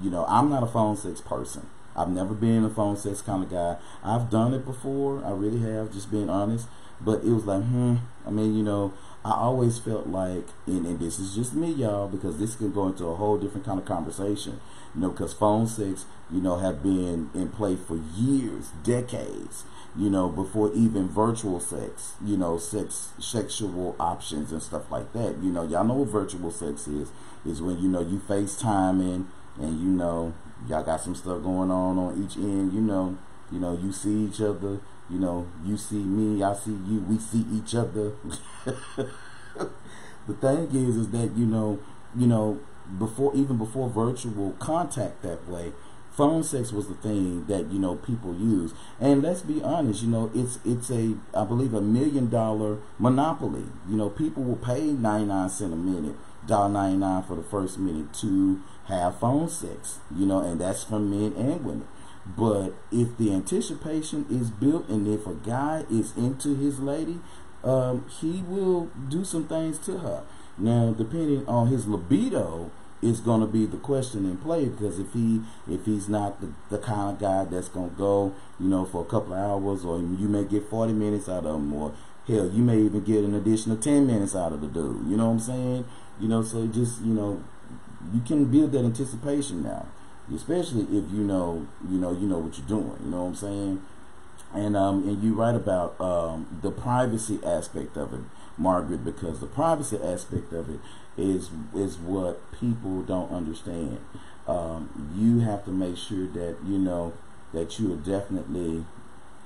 You 0.02 0.10
know, 0.10 0.26
I'm 0.28 0.50
not 0.50 0.62
a 0.62 0.66
phone 0.66 0.96
sex 0.96 1.20
person. 1.20 1.68
I've 1.96 2.08
never 2.08 2.34
been 2.34 2.64
a 2.64 2.70
phone 2.70 2.96
sex 2.96 3.22
kind 3.22 3.44
of 3.44 3.50
guy. 3.50 3.76
I've 4.02 4.28
done 4.28 4.52
it 4.52 4.64
before. 4.64 5.24
I 5.24 5.30
really 5.30 5.60
have, 5.60 5.92
just 5.92 6.10
being 6.10 6.28
honest. 6.28 6.66
But 7.00 7.24
it 7.24 7.30
was 7.30 7.44
like, 7.44 7.62
hmm. 7.62 7.96
I 8.26 8.30
mean, 8.30 8.56
you 8.56 8.62
know, 8.62 8.94
I 9.24 9.32
always 9.32 9.78
felt 9.78 10.06
like, 10.06 10.48
and, 10.66 10.86
and 10.86 11.00
this 11.00 11.18
is 11.18 11.34
just 11.34 11.54
me, 11.54 11.72
y'all, 11.72 12.08
because 12.08 12.38
this 12.38 12.56
can 12.56 12.72
go 12.72 12.88
into 12.88 13.06
a 13.06 13.16
whole 13.16 13.38
different 13.38 13.64
kind 13.64 13.78
of 13.78 13.86
conversation. 13.86 14.60
You 14.94 15.00
know, 15.00 15.10
because 15.10 15.32
phone 15.32 15.66
sex, 15.66 16.04
you 16.30 16.40
know, 16.40 16.58
have 16.58 16.82
been 16.82 17.30
in 17.34 17.48
play 17.48 17.76
for 17.76 17.96
years, 18.14 18.68
decades. 18.82 19.64
You 19.96 20.10
know, 20.10 20.28
before 20.28 20.72
even 20.74 21.08
virtual 21.08 21.60
sex, 21.60 22.14
you 22.24 22.36
know, 22.36 22.58
sex, 22.58 23.10
sexual 23.20 23.94
options 24.00 24.50
and 24.50 24.60
stuff 24.60 24.90
like 24.90 25.12
that. 25.12 25.36
You 25.40 25.52
know, 25.52 25.62
y'all 25.62 25.84
know 25.84 25.94
what 25.94 26.08
virtual 26.08 26.50
sex 26.50 26.88
is. 26.88 27.10
Is 27.46 27.62
when 27.62 27.78
you 27.78 27.88
know 27.88 28.00
you 28.00 28.18
FaceTiming 28.18 29.26
and 29.60 29.80
you 29.80 29.88
know 29.88 30.32
y'all 30.66 30.82
got 30.82 31.00
some 31.00 31.14
stuff 31.14 31.42
going 31.42 31.70
on 31.70 31.98
on 31.98 32.24
each 32.24 32.36
end. 32.36 32.72
You 32.72 32.80
know, 32.80 33.16
you 33.52 33.60
know 33.60 33.78
you 33.80 33.92
see 33.92 34.24
each 34.24 34.40
other. 34.40 34.80
You 35.10 35.18
know, 35.18 35.46
you 35.64 35.76
see 35.76 36.02
me, 36.02 36.42
I 36.42 36.54
see 36.54 36.70
you. 36.70 37.04
We 37.08 37.18
see 37.18 37.44
each 37.52 37.74
other. 37.74 38.12
the 38.64 40.34
thing 40.40 40.68
is, 40.74 40.96
is 40.96 41.10
that 41.10 41.32
you 41.36 41.46
know, 41.46 41.78
you 42.16 42.26
know, 42.26 42.60
before 42.98 43.34
even 43.34 43.58
before 43.58 43.88
virtual 43.88 44.52
contact 44.58 45.22
that 45.22 45.48
way 45.48 45.72
phone 46.16 46.44
sex 46.44 46.70
was 46.70 46.86
the 46.86 46.94
thing 46.94 47.44
that 47.46 47.70
you 47.72 47.78
know 47.78 47.96
people 47.96 48.34
use 48.34 48.72
and 49.00 49.22
let's 49.22 49.42
be 49.42 49.60
honest 49.62 50.02
you 50.02 50.08
know 50.08 50.30
it's 50.34 50.60
it's 50.64 50.90
a 50.90 51.14
i 51.34 51.44
believe 51.44 51.74
a 51.74 51.80
million 51.80 52.30
dollar 52.30 52.78
monopoly 52.98 53.64
you 53.88 53.96
know 53.96 54.08
people 54.08 54.42
will 54.42 54.56
pay 54.56 54.82
99 54.82 55.48
cent 55.48 55.72
a 55.72 55.76
minute 55.76 56.14
dollar 56.46 56.68
99 56.68 57.22
for 57.24 57.34
the 57.34 57.42
first 57.42 57.78
minute 57.78 58.12
to 58.14 58.60
have 58.84 59.18
phone 59.18 59.48
sex 59.48 59.98
you 60.14 60.24
know 60.24 60.38
and 60.38 60.60
that's 60.60 60.84
for 60.84 61.00
men 61.00 61.32
and 61.36 61.64
women 61.64 61.88
but 62.26 62.72
if 62.90 63.16
the 63.18 63.32
anticipation 63.32 64.26
is 64.30 64.50
built 64.50 64.88
and 64.88 65.06
if 65.06 65.26
a 65.26 65.34
guy 65.34 65.84
is 65.90 66.16
into 66.16 66.54
his 66.54 66.80
lady 66.80 67.20
um, 67.62 68.06
he 68.20 68.42
will 68.46 68.90
do 69.08 69.24
some 69.24 69.46
things 69.46 69.78
to 69.78 69.98
her 69.98 70.22
now, 70.56 70.94
depending 70.96 71.46
on 71.48 71.66
his 71.66 71.86
libido, 71.86 72.70
is 73.02 73.20
going 73.20 73.40
to 73.40 73.46
be 73.46 73.66
the 73.66 73.76
question 73.76 74.24
in 74.24 74.38
play 74.38 74.66
because 74.66 74.98
if 74.98 75.12
he 75.12 75.42
if 75.68 75.84
he's 75.84 76.08
not 76.08 76.40
the, 76.40 76.50
the 76.70 76.78
kind 76.78 77.10
of 77.10 77.20
guy 77.20 77.44
that's 77.44 77.68
going 77.68 77.90
to 77.90 77.96
go 77.96 78.32
you 78.58 78.66
know 78.66 78.86
for 78.86 79.02
a 79.02 79.04
couple 79.04 79.34
of 79.34 79.38
hours 79.38 79.84
or 79.84 79.98
you 79.98 80.26
may 80.26 80.42
get 80.42 80.70
40 80.70 80.94
minutes 80.94 81.28
out 81.28 81.44
of 81.44 81.56
him 81.56 81.70
or 81.74 81.92
Hell, 82.26 82.48
you 82.48 82.62
may 82.62 82.78
even 82.78 83.04
get 83.04 83.22
an 83.22 83.34
additional 83.34 83.76
10 83.76 84.06
minutes 84.06 84.34
out 84.34 84.52
of 84.52 84.62
the 84.62 84.66
dude. 84.66 85.06
You 85.06 85.16
know 85.16 85.26
what 85.26 85.32
I'm 85.32 85.40
saying? 85.40 85.84
You 86.18 86.28
know, 86.28 86.42
so 86.42 86.66
just, 86.66 87.02
you 87.02 87.12
know, 87.12 87.44
you 88.14 88.22
can 88.22 88.46
build 88.46 88.72
that 88.72 88.82
anticipation 88.82 89.62
now. 89.62 89.86
Especially 90.32 90.82
if 90.82 91.10
you 91.12 91.22
know, 91.22 91.66
you 91.88 91.98
know, 91.98 92.12
you 92.12 92.26
know 92.26 92.38
what 92.38 92.56
you're 92.56 92.66
doing. 92.66 92.96
You 93.04 93.10
know 93.10 93.22
what 93.22 93.28
I'm 93.28 93.34
saying? 93.34 93.82
And 94.54 94.76
um, 94.76 95.08
and 95.08 95.22
you 95.22 95.34
write 95.34 95.54
about 95.54 96.00
um, 96.00 96.60
the 96.62 96.70
privacy 96.70 97.40
aspect 97.44 97.96
of 97.96 98.14
it, 98.14 98.20
Margaret, 98.56 99.04
because 99.04 99.40
the 99.40 99.46
privacy 99.46 99.98
aspect 100.02 100.52
of 100.52 100.70
it 100.70 100.80
is 101.16 101.50
is 101.74 101.98
what 101.98 102.52
people 102.52 103.02
don't 103.02 103.30
understand. 103.32 103.98
Um, 104.46 105.12
you 105.16 105.40
have 105.40 105.64
to 105.64 105.70
make 105.70 105.96
sure 105.96 106.26
that 106.28 106.56
you 106.64 106.78
know 106.78 107.12
that 107.52 107.78
you 107.78 107.92
are 107.92 107.96
definitely 107.96 108.84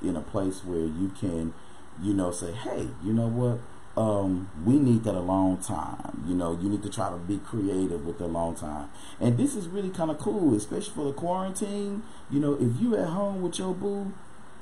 in 0.03 0.17
a 0.17 0.21
place 0.21 0.65
where 0.65 0.81
you 0.81 1.13
can, 1.19 1.55
you 2.03 2.15
know, 2.15 2.31
say, 2.31 2.53
hey, 2.53 2.89
you 3.03 3.13
know 3.13 3.29
what? 3.29 3.61
Um, 3.99 4.49
we 4.65 4.79
need 4.79 5.03
that 5.05 5.17
a 5.17 5.21
long 5.21 5.57
time. 5.57 6.23
You 6.29 6.37
know, 6.37 6.57
you 6.63 6.69
need 6.69 6.85
to 6.85 6.89
try 6.89 7.11
to 7.11 7.17
be 7.17 7.39
creative 7.39 8.07
with 8.07 8.21
a 8.21 8.29
long 8.29 8.55
time. 8.55 8.91
And 9.19 9.37
this 9.37 9.57
is 9.57 9.67
really 9.67 9.91
kind 9.91 10.09
of 10.09 10.19
cool, 10.19 10.55
especially 10.55 10.95
for 10.95 11.05
the 11.07 11.13
quarantine. 11.13 12.05
You 12.31 12.39
know, 12.39 12.55
if 12.55 12.81
you 12.81 12.97
at 12.97 13.09
home 13.09 13.43
with 13.43 13.59
your 13.59 13.75
boo 13.75 14.13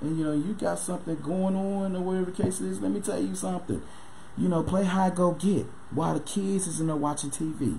and 0.01 0.19
you 0.19 0.25
know 0.25 0.33
you 0.33 0.55
got 0.55 0.79
something 0.79 1.17
going 1.17 1.55
on 1.55 1.95
or 1.95 2.01
whatever 2.01 2.31
the 2.31 2.43
case 2.43 2.63
is, 2.63 2.81
let 2.81 2.91
me 2.91 3.03
tell 3.03 3.21
you 3.21 3.35
something. 3.35 3.83
You 4.39 4.49
know, 4.49 4.63
play 4.63 4.85
high 4.85 5.11
go 5.11 5.33
get 5.33 5.67
while 5.91 6.15
the 6.15 6.21
kids 6.21 6.67
is 6.67 6.81
in 6.81 6.87
there 6.87 6.97
watching 6.97 7.31
TV. 7.31 7.79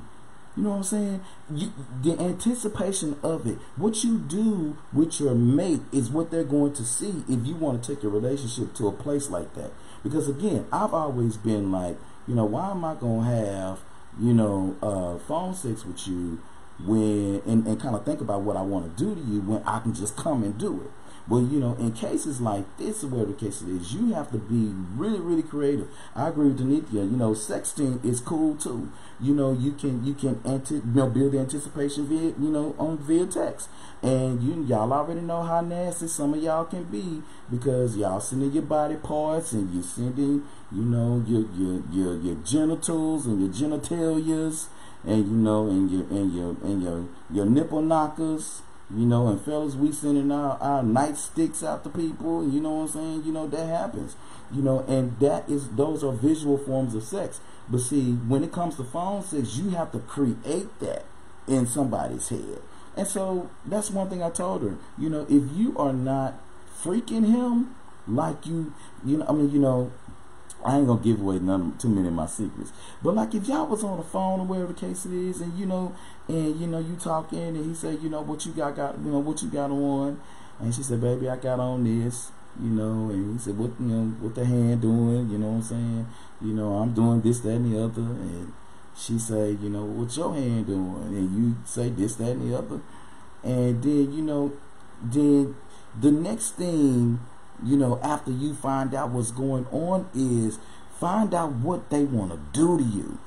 You 0.55 0.63
know 0.63 0.69
what 0.69 0.75
I'm 0.77 0.83
saying? 0.83 1.21
You, 1.51 1.73
the 2.03 2.19
anticipation 2.19 3.15
of 3.23 3.47
it, 3.47 3.57
what 3.77 4.03
you 4.03 4.19
do 4.19 4.77
with 4.93 5.19
your 5.19 5.33
mate 5.33 5.81
is 5.91 6.11
what 6.11 6.29
they're 6.29 6.43
going 6.43 6.73
to 6.73 6.83
see 6.83 7.23
if 7.27 7.47
you 7.47 7.55
want 7.55 7.83
to 7.83 7.95
take 7.95 8.03
your 8.03 8.11
relationship 8.11 8.75
to 8.75 8.87
a 8.87 8.91
place 8.91 9.29
like 9.29 9.55
that. 9.55 9.71
Because 10.07 10.29
again, 10.29 10.65
I've 10.71 10.93
always 10.93 11.35
been 11.35 11.71
like, 11.71 11.97
you 12.27 12.35
know, 12.35 12.45
why 12.45 12.71
am 12.71 12.85
I 12.85 12.95
to 12.95 13.21
have, 13.21 13.79
you 14.19 14.33
know, 14.33 14.75
uh, 14.81 15.17
phone 15.17 15.53
sex 15.53 15.85
with 15.85 16.07
you 16.07 16.41
when, 16.85 17.41
and, 17.45 17.67
and 17.67 17.79
kind 17.79 17.95
of 17.95 18.05
think 18.05 18.21
about 18.21 18.41
what 18.41 18.55
I 18.55 18.61
want 18.61 18.97
to 18.97 19.03
do 19.03 19.15
to 19.15 19.21
you 19.21 19.41
when 19.41 19.61
I 19.63 19.79
can 19.79 19.93
just 19.93 20.15
come 20.15 20.43
and 20.43 20.57
do 20.57 20.81
it. 20.81 20.91
Well, 21.29 21.41
you 21.41 21.59
know, 21.59 21.75
in 21.75 21.91
cases 21.91 22.39
like 22.39 22.77
this, 22.77 23.03
where 23.03 23.25
the 23.25 23.33
case 23.33 23.61
is, 23.61 23.93
you 23.93 24.13
have 24.13 24.31
to 24.31 24.37
be 24.37 24.71
really, 24.95 25.19
really 25.19 25.43
creative. 25.43 25.89
I 26.15 26.29
agree 26.29 26.47
with 26.47 26.59
Denithia. 26.59 27.03
You 27.09 27.17
know, 27.17 27.31
sexting 27.31 28.03
is 28.05 28.21
cool 28.21 28.55
too. 28.55 28.89
You 29.19 29.33
know, 29.33 29.51
you 29.51 29.73
can 29.73 30.05
you 30.05 30.13
can 30.13 30.39
anti, 30.45 30.75
you 30.75 30.81
know, 30.85 31.09
build 31.09 31.35
anticipation 31.35 32.07
via 32.07 32.27
you 32.39 32.49
know 32.49 32.75
on 32.79 32.97
via 32.99 33.25
text, 33.25 33.67
and 34.01 34.41
you 34.41 34.63
y'all 34.63 34.93
already 34.93 35.19
know 35.21 35.43
how 35.43 35.59
nasty 35.59 36.07
some 36.07 36.33
of 36.33 36.41
y'all 36.41 36.63
can 36.63 36.85
be 36.85 37.21
because 37.51 37.97
y'all 37.97 38.21
sending 38.21 38.51
your 38.53 38.63
body 38.63 38.95
parts 38.95 39.51
and 39.51 39.73
you 39.73 39.81
sending 39.81 40.43
you 40.71 40.81
know 40.81 41.23
your 41.27 41.41
your 41.55 41.83
your 41.91 42.15
your 42.21 42.35
genitals 42.35 43.25
and 43.25 43.41
your 43.41 43.49
genitalias 43.49 44.67
and 45.03 45.25
you 45.25 45.33
know 45.33 45.67
and 45.67 45.91
your 45.91 46.03
and 46.03 46.33
your 46.33 46.49
and 46.63 46.81
your 46.83 47.05
your 47.31 47.45
nipple 47.45 47.81
knockers 47.81 48.61
you 48.89 49.05
know, 49.05 49.27
and 49.27 49.41
fellas, 49.41 49.75
we 49.75 49.91
sending 49.91 50.31
our, 50.31 50.57
our 50.61 50.81
nightsticks 50.81 51.61
out 51.61 51.83
to 51.83 51.89
people. 51.89 52.47
You 52.47 52.61
know 52.61 52.71
what 52.71 52.81
I'm 52.83 52.87
saying? 52.87 53.23
You 53.25 53.33
know, 53.33 53.47
that 53.47 53.67
happens. 53.67 54.15
You 54.51 54.61
know, 54.61 54.85
and 54.87 55.19
that 55.19 55.49
is, 55.49 55.69
those 55.69 56.03
are 56.03 56.13
visual 56.13 56.57
forms 56.57 56.95
of 56.95 57.03
sex. 57.03 57.41
But 57.69 57.79
see, 57.79 58.13
when 58.13 58.43
it 58.43 58.53
comes 58.53 58.77
to 58.77 58.85
phone 58.85 59.23
sex, 59.23 59.57
you 59.57 59.71
have 59.71 59.91
to 59.91 59.99
create 59.99 60.79
that 60.79 61.03
in 61.47 61.67
somebody's 61.67 62.29
head. 62.29 62.61
And 62.95 63.07
so 63.07 63.49
that's 63.65 63.91
one 63.91 64.09
thing 64.09 64.23
I 64.23 64.29
told 64.29 64.63
her. 64.63 64.77
You 64.97 65.09
know, 65.09 65.23
if 65.29 65.43
you 65.55 65.77
are 65.77 65.93
not 65.93 66.35
freaking 66.81 67.27
him 67.27 67.75
like 68.07 68.45
you, 68.45 68.73
you 69.05 69.17
know, 69.17 69.25
I 69.27 69.33
mean, 69.33 69.51
you 69.51 69.59
know, 69.59 69.91
I 70.65 70.77
ain't 70.77 70.87
gonna 70.87 71.01
give 71.01 71.21
away 71.21 71.39
none 71.39 71.77
too 71.77 71.89
many 71.89 72.07
of 72.07 72.13
my 72.13 72.25
secrets. 72.25 72.71
But 73.03 73.15
like 73.15 73.35
if 73.35 73.47
y'all 73.47 73.67
was 73.67 73.83
on 73.83 73.97
the 73.97 74.03
phone 74.03 74.39
or 74.39 74.45
wherever 74.45 74.73
the 74.73 74.79
case 74.79 75.05
it 75.05 75.13
is, 75.13 75.41
and 75.41 75.57
you 75.57 75.65
know, 75.65 75.95
and 76.27 76.59
you 76.59 76.67
know, 76.67 76.79
you 76.79 76.95
talking, 76.95 77.39
and 77.39 77.65
he 77.65 77.73
said, 77.73 77.99
you 78.01 78.09
know, 78.09 78.21
what 78.21 78.45
you 78.45 78.51
got, 78.53 78.75
got, 78.75 78.97
you 78.99 79.11
know, 79.11 79.19
what 79.19 79.41
you 79.41 79.49
got 79.49 79.71
on, 79.71 80.19
and 80.59 80.73
she 80.73 80.83
said, 80.83 81.01
baby, 81.01 81.29
I 81.29 81.37
got 81.37 81.59
on 81.59 81.83
this, 81.83 82.31
you 82.61 82.69
know, 82.69 83.09
and 83.09 83.33
he 83.33 83.43
said, 83.43 83.57
what, 83.57 83.71
you 83.79 83.85
know, 83.85 84.03
what 84.19 84.35
the 84.35 84.45
hand 84.45 84.81
doing, 84.81 85.29
you 85.29 85.37
know 85.37 85.47
what 85.47 85.55
I'm 85.55 85.61
saying, 85.63 86.07
you 86.41 86.53
know, 86.53 86.73
I'm 86.77 86.93
doing 86.93 87.21
this, 87.21 87.39
that, 87.41 87.51
and 87.51 87.73
the 87.73 87.83
other, 87.83 88.01
and 88.01 88.53
she 88.95 89.19
said, 89.19 89.59
you 89.61 89.69
know, 89.69 89.85
what 89.85 90.15
your 90.15 90.33
hand 90.33 90.67
doing, 90.67 91.03
and 91.03 91.35
you 91.35 91.55
say 91.65 91.89
this, 91.89 92.15
that, 92.15 92.31
and 92.31 92.51
the 92.51 92.57
other, 92.57 92.81
and 93.43 93.81
then 93.83 94.11
you 94.11 94.21
know, 94.21 94.53
then 95.01 95.55
the 95.99 96.11
next 96.11 96.51
thing 96.51 97.19
you 97.63 97.77
know, 97.77 97.99
after 98.03 98.31
you 98.31 98.53
find 98.53 98.93
out 98.93 99.09
what's 99.09 99.31
going 99.31 99.65
on 99.71 100.09
is 100.13 100.59
find 100.99 101.33
out 101.33 101.53
what 101.53 101.89
they 101.89 102.03
want 102.03 102.31
to 102.31 102.39
do 102.53 102.77
to 102.77 102.83
you. 102.83 103.19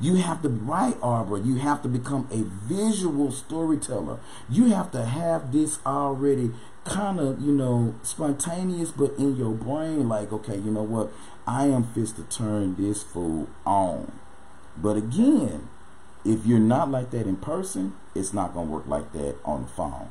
You 0.00 0.16
have 0.16 0.42
to 0.42 0.48
write, 0.48 0.96
Arbor. 1.02 1.38
You 1.38 1.56
have 1.56 1.82
to 1.82 1.88
become 1.88 2.28
a 2.30 2.42
visual 2.72 3.32
storyteller. 3.32 4.18
You 4.48 4.66
have 4.66 4.92
to 4.92 5.04
have 5.04 5.52
this 5.52 5.78
already 5.84 6.52
kind 6.84 7.18
of, 7.18 7.40
you 7.40 7.52
know, 7.52 7.94
spontaneous, 8.02 8.90
but 8.90 9.12
in 9.18 9.36
your 9.36 9.52
brain, 9.52 10.08
like, 10.08 10.32
okay, 10.32 10.56
you 10.56 10.70
know 10.70 10.82
what? 10.82 11.12
I 11.46 11.66
am 11.66 11.84
fist 11.84 12.16
to 12.16 12.22
turn 12.22 12.76
this 12.76 13.02
fool 13.02 13.48
on. 13.66 14.12
But 14.76 14.96
again, 14.96 15.68
if 16.24 16.46
you're 16.46 16.58
not 16.58 16.90
like 16.90 17.10
that 17.10 17.26
in 17.26 17.36
person, 17.36 17.94
it's 18.14 18.32
not 18.32 18.54
going 18.54 18.68
to 18.68 18.72
work 18.72 18.86
like 18.86 19.12
that 19.12 19.36
on 19.44 19.62
the 19.62 19.68
phone. 19.68 20.10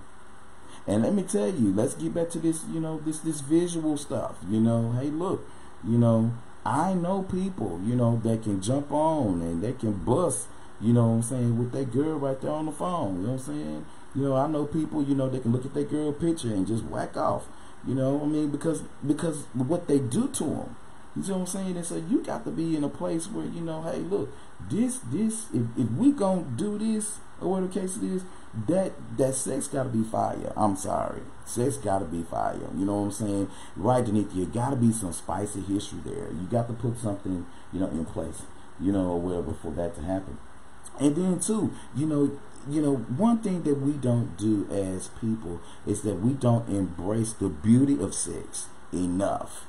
And 0.86 1.04
let 1.04 1.13
me 1.13 1.23
tell 1.23 1.50
you, 1.50 1.73
let's 1.73 1.95
get 1.95 2.13
back 2.13 2.30
to 2.32 2.39
this, 2.39 2.63
you 2.71 2.80
know, 2.80 3.00
this 3.00 3.19
this 3.19 3.41
visual 3.41 3.97
stuff. 3.97 4.36
You 4.50 4.62
know, 4.62 4.93
hey, 4.93 5.10
look, 5.10 5.45
you 5.84 5.97
know, 5.97 6.32
I 6.67 6.93
know 6.95 7.23
people, 7.23 7.80
you 7.86 7.95
know, 7.95 8.19
that 8.25 8.43
can 8.43 8.62
jump 8.62 8.91
on 8.91 9.41
and 9.41 9.63
they 9.63 9.71
can 9.71 9.93
bust, 9.93 10.47
you 10.82 10.91
know 10.91 11.08
what 11.08 11.13
I'm 11.15 11.23
saying, 11.23 11.58
with 11.58 11.71
that 11.71 11.93
girl 11.93 12.19
right 12.19 12.39
there 12.41 12.51
on 12.51 12.65
the 12.65 12.73
phone. 12.73 13.21
You 13.21 13.27
know 13.27 13.34
what 13.34 13.47
I'm 13.47 13.56
saying? 13.56 13.86
You 14.13 14.23
know, 14.23 14.36
I 14.36 14.47
know 14.47 14.65
people, 14.65 15.01
you 15.01 15.15
know, 15.15 15.30
they 15.30 15.39
can 15.39 15.53
look 15.53 15.65
at 15.65 15.73
that 15.73 15.89
girl 15.89 16.12
picture 16.12 16.49
and 16.49 16.67
just 16.67 16.84
whack 16.84 17.15
off. 17.15 17.45
You 17.88 17.95
know, 17.95 18.21
I 18.21 18.25
mean, 18.25 18.49
because 18.49 18.82
because 19.06 19.45
what 19.53 19.88
they 19.88 19.99
do 19.99 20.27
to 20.27 20.43
them. 20.43 20.75
You 21.15 21.23
know 21.23 21.34
what 21.36 21.39
I'm 21.39 21.45
saying? 21.47 21.77
And 21.77 21.86
so 21.86 21.95
you 21.95 22.21
got 22.21 22.43
to 22.43 22.51
be 22.51 22.75
in 22.75 22.84
a 22.84 22.89
place 22.89 23.27
where 23.27 23.45
you 23.45 23.62
know, 23.62 23.84
hey, 23.84 23.99
look, 23.99 24.30
this 24.69 24.99
this 25.10 25.45
if, 25.53 25.63
if 25.77 25.89
we 25.91 26.12
gonna 26.12 26.43
do 26.58 26.77
this 26.77 27.19
or 27.39 27.51
whatever 27.51 27.67
the 27.67 27.80
case 27.80 27.95
it 27.95 28.03
is, 28.03 28.23
that 28.67 28.91
that 29.17 29.36
sex 29.36 29.67
gotta 29.67 29.89
be 29.89 30.03
fire. 30.03 30.51
I'm 30.58 30.75
sorry. 30.75 31.21
Sex 31.47 31.77
gotta 31.77 32.05
be 32.05 32.23
fire. 32.23 32.60
You 32.75 32.86
know 32.86 32.95
what 32.95 33.05
I'm 33.05 33.12
saying? 33.12 33.49
Right 33.75 34.03
beneath 34.03 34.36
you, 34.36 34.45
gotta 34.45 34.75
be 34.75 34.91
some 34.91 35.13
spicy 35.13 35.62
history 35.62 35.99
there. 36.03 36.29
You 36.31 36.47
got 36.49 36.67
to 36.67 36.73
put 36.73 36.97
something, 36.99 37.45
you 37.71 37.79
know, 37.79 37.88
in 37.88 38.05
place, 38.05 38.43
you 38.79 38.91
know, 38.91 39.12
or 39.12 39.19
whatever 39.19 39.53
for 39.53 39.71
that 39.71 39.95
to 39.95 40.01
happen. 40.01 40.38
And 40.99 41.15
then 41.15 41.39
too, 41.39 41.73
you 41.95 42.05
know, 42.05 42.38
you 42.69 42.81
know, 42.81 42.95
one 42.95 43.39
thing 43.39 43.63
that 43.63 43.79
we 43.79 43.93
don't 43.93 44.36
do 44.38 44.67
as 44.69 45.07
people 45.21 45.62
is 45.86 46.01
that 46.01 46.15
we 46.15 46.33
don't 46.33 46.67
embrace 46.69 47.31
the 47.33 47.49
beauty 47.49 48.01
of 48.01 48.13
sex 48.13 48.67
enough. 48.91 49.65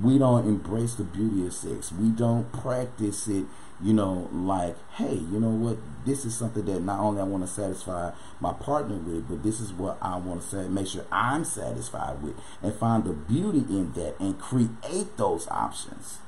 We 0.00 0.18
don't 0.18 0.46
embrace 0.46 0.94
the 0.94 1.04
beauty 1.04 1.46
of 1.46 1.52
sex. 1.52 1.92
We 1.92 2.10
don't 2.10 2.50
practice 2.52 3.28
it 3.28 3.44
you 3.82 3.92
know, 3.92 4.28
like, 4.32 4.76
hey, 4.92 5.14
you 5.14 5.40
know 5.40 5.50
what? 5.50 5.76
This 6.06 6.24
is 6.24 6.36
something 6.36 6.64
that 6.66 6.82
not 6.82 7.00
only 7.00 7.20
I 7.20 7.24
want 7.24 7.44
to 7.44 7.52
satisfy 7.52 8.12
my 8.38 8.52
partner 8.52 8.96
with, 8.96 9.28
but 9.28 9.42
this 9.42 9.60
is 9.60 9.72
what 9.72 9.98
I 10.00 10.16
want 10.18 10.42
to 10.42 10.48
say, 10.48 10.68
make 10.68 10.86
sure 10.86 11.04
I'm 11.10 11.44
satisfied 11.44 12.22
with, 12.22 12.34
and 12.62 12.72
find 12.74 13.04
the 13.04 13.12
beauty 13.12 13.64
in 13.68 13.92
that, 13.94 14.14
and 14.20 14.38
create 14.38 15.16
those 15.16 15.48
options. 15.48 16.18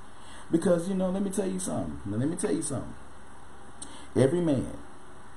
Because 0.50 0.88
you 0.88 0.94
know, 0.94 1.10
let 1.10 1.22
me 1.22 1.30
tell 1.30 1.46
you 1.46 1.60
something. 1.60 2.00
Let 2.06 2.28
me 2.28 2.36
tell 2.36 2.52
you 2.52 2.62
something. 2.62 2.94
Every 4.16 4.40
man 4.40 4.76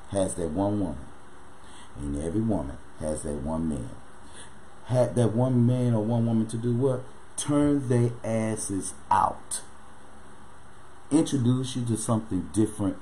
has 0.10 0.36
that 0.36 0.50
one 0.50 0.80
woman, 0.80 1.06
and 2.00 2.24
every 2.24 2.42
woman 2.42 2.78
has 3.00 3.22
that 3.24 3.44
one 3.44 3.70
man. 3.70 3.90
Had 4.86 5.16
that 5.16 5.34
one 5.34 5.68
man 5.68 5.94
or 5.94 6.04
one 6.04 6.26
woman 6.26 6.48
to 6.48 6.58
do 6.58 6.76
what? 6.76 7.04
Turn 7.36 7.88
their 7.90 8.12
asses 8.24 8.96
out 9.12 9.62
introduce 11.12 11.76
you 11.76 11.86
to 11.86 11.98
something 11.98 12.50
different, 12.54 12.98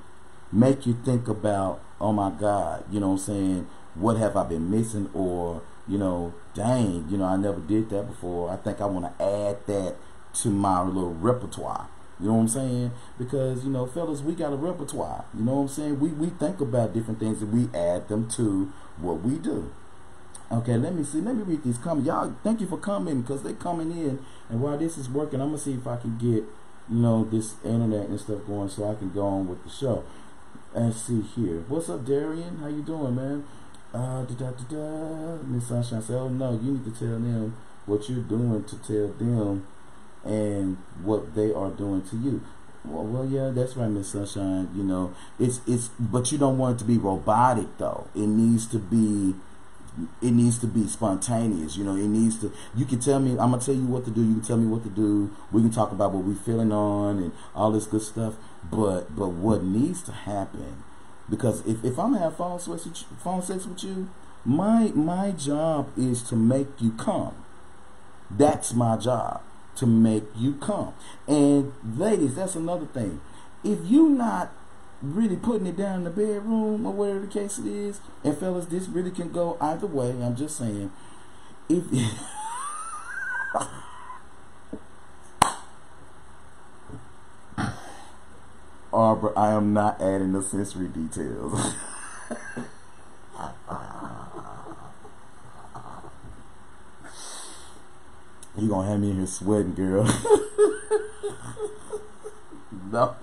make 0.52 0.86
you 0.86 0.96
think 1.04 1.28
about, 1.28 1.80
oh 2.00 2.12
my 2.12 2.30
God, 2.30 2.84
you 2.90 3.00
know 3.00 3.08
what 3.08 3.14
I'm 3.14 3.18
saying? 3.18 3.66
What 3.94 4.16
have 4.18 4.36
I 4.36 4.44
been 4.44 4.70
missing? 4.70 5.10
Or, 5.14 5.62
you 5.88 5.98
know, 5.98 6.34
dang, 6.54 7.06
you 7.08 7.16
know, 7.16 7.24
I 7.24 7.36
never 7.36 7.60
did 7.60 7.90
that 7.90 8.08
before. 8.08 8.50
I 8.50 8.56
think 8.56 8.80
I 8.80 8.86
want 8.86 9.06
to 9.06 9.24
add 9.24 9.66
that 9.66 9.96
to 10.42 10.48
my 10.48 10.82
little 10.82 11.14
repertoire. 11.14 11.88
You 12.18 12.28
know 12.28 12.34
what 12.34 12.40
I'm 12.40 12.48
saying? 12.48 12.92
Because, 13.18 13.64
you 13.64 13.70
know, 13.70 13.86
fellas, 13.86 14.22
we 14.22 14.34
got 14.34 14.52
a 14.52 14.56
repertoire. 14.56 15.24
You 15.34 15.44
know 15.44 15.54
what 15.54 15.62
I'm 15.62 15.68
saying? 15.68 16.00
We, 16.00 16.08
we 16.10 16.28
think 16.30 16.60
about 16.60 16.94
different 16.94 17.20
things 17.20 17.42
and 17.42 17.52
we 17.52 17.78
add 17.78 18.08
them 18.08 18.28
to 18.30 18.72
what 18.98 19.22
we 19.22 19.38
do. 19.38 19.70
Okay, 20.50 20.76
let 20.76 20.94
me 20.94 21.02
see. 21.02 21.20
Let 21.20 21.34
me 21.34 21.42
read 21.42 21.64
these 21.64 21.76
comments. 21.76 22.06
Y'all, 22.06 22.34
thank 22.42 22.60
you 22.60 22.66
for 22.68 22.78
coming 22.78 23.20
because 23.20 23.42
they're 23.42 23.52
coming 23.52 23.90
in. 23.90 24.24
And 24.48 24.62
while 24.62 24.78
this 24.78 24.96
is 24.96 25.10
working, 25.10 25.40
I'm 25.40 25.48
going 25.48 25.58
to 25.58 25.64
see 25.64 25.74
if 25.74 25.86
I 25.86 25.96
can 25.96 26.16
get 26.16 26.44
you 26.88 26.96
know, 26.96 27.24
this 27.24 27.54
internet 27.64 28.08
and 28.08 28.20
stuff 28.20 28.46
going 28.46 28.68
so 28.68 28.90
I 28.90 28.94
can 28.94 29.10
go 29.10 29.26
on 29.26 29.48
with 29.48 29.62
the 29.64 29.70
show. 29.70 30.04
And 30.74 30.92
see 30.92 31.22
here. 31.22 31.64
What's 31.68 31.88
up, 31.88 32.04
Darian? 32.04 32.58
How 32.58 32.68
you 32.68 32.82
doing, 32.82 33.14
man? 33.16 33.44
Uh, 33.94 34.24
da 34.24 34.34
da 34.34 34.50
da 34.50 34.64
da. 34.68 35.36
Miss 35.44 35.68
Sunshine 35.68 36.02
said, 36.02 36.16
oh 36.16 36.28
no, 36.28 36.52
you 36.52 36.72
need 36.72 36.84
to 36.84 36.90
tell 36.90 37.18
them 37.18 37.56
what 37.86 38.08
you're 38.10 38.20
doing 38.22 38.62
to 38.64 38.76
tell 38.76 39.08
them 39.08 39.66
and 40.24 40.76
what 41.02 41.34
they 41.34 41.52
are 41.52 41.70
doing 41.70 42.02
to 42.02 42.16
you. 42.16 42.42
Well, 42.84 43.04
well, 43.04 43.24
yeah, 43.24 43.50
that's 43.54 43.76
right, 43.76 43.88
Miss 43.88 44.08
Sunshine. 44.08 44.68
You 44.76 44.82
know, 44.82 45.14
it's 45.38 45.60
it's, 45.66 45.88
but 45.98 46.30
you 46.30 46.38
don't 46.38 46.58
want 46.58 46.76
it 46.76 46.78
to 46.80 46.84
be 46.84 46.98
robotic 46.98 47.78
though. 47.78 48.06
It 48.14 48.26
needs 48.26 48.66
to 48.66 48.78
be, 48.78 49.34
it 50.22 50.30
needs 50.30 50.58
to 50.58 50.66
be 50.66 50.86
spontaneous. 50.86 51.76
You 51.76 51.84
know, 51.84 51.96
it 51.96 52.08
needs 52.08 52.40
to. 52.40 52.52
You 52.74 52.84
can 52.84 53.00
tell 53.00 53.18
me. 53.18 53.32
I'm 53.32 53.50
gonna 53.50 53.60
tell 53.60 53.74
you 53.74 53.86
what 53.86 54.04
to 54.04 54.10
do. 54.10 54.22
You 54.22 54.34
can 54.34 54.42
tell 54.42 54.56
me 54.56 54.66
what 54.66 54.82
to 54.84 54.90
do. 54.90 55.30
We 55.52 55.62
can 55.62 55.70
talk 55.70 55.92
about 55.92 56.12
what 56.12 56.24
we're 56.24 56.34
feeling 56.34 56.72
on 56.72 57.18
and 57.18 57.32
all 57.54 57.70
this 57.70 57.86
good 57.86 58.02
stuff. 58.02 58.34
But 58.70 59.14
but 59.16 59.28
what 59.28 59.62
needs 59.62 60.02
to 60.04 60.12
happen? 60.12 60.82
Because 61.28 61.66
if, 61.66 61.84
if 61.84 61.98
I'm 61.98 62.12
gonna 62.12 62.20
have 62.20 62.36
phone 62.36 62.58
sex 62.58 62.84
with 62.84 62.86
you, 62.86 63.06
phone 63.22 63.42
sex 63.42 63.66
with 63.66 63.82
you, 63.82 64.08
my 64.44 64.92
my 64.94 65.32
job 65.32 65.90
is 65.96 66.22
to 66.24 66.36
make 66.36 66.68
you 66.80 66.92
come. 66.92 67.34
That's 68.30 68.74
my 68.74 68.96
job 68.96 69.42
to 69.76 69.86
make 69.86 70.24
you 70.36 70.54
come. 70.54 70.94
And 71.26 71.72
ladies, 71.96 72.36
that's 72.36 72.54
another 72.54 72.86
thing. 72.86 73.20
If 73.64 73.78
you 73.84 74.08
not 74.08 74.52
really 75.02 75.36
putting 75.36 75.66
it 75.66 75.76
down 75.76 75.98
in 75.98 76.04
the 76.04 76.10
bedroom 76.10 76.86
or 76.86 76.92
whatever 76.92 77.20
the 77.20 77.26
case 77.26 77.58
it 77.58 77.66
is, 77.66 78.00
and 78.24 78.36
fellas, 78.36 78.66
this 78.66 78.88
really 78.88 79.10
can 79.10 79.30
go 79.30 79.56
either 79.60 79.86
way. 79.86 80.10
I'm 80.10 80.36
just 80.36 80.56
saying, 80.58 80.90
if 81.68 81.84
Arbor, 88.92 89.32
I 89.38 89.52
am 89.52 89.72
not 89.72 90.00
adding 90.00 90.32
the 90.32 90.42
sensory 90.42 90.88
details. 90.88 91.74
You 98.58 98.68
gonna 98.70 98.88
have 98.88 99.00
me 99.00 99.10
in 99.10 99.16
here 99.18 99.26
sweating, 99.26 99.74
girl. 99.74 100.04
no, 102.90 103.14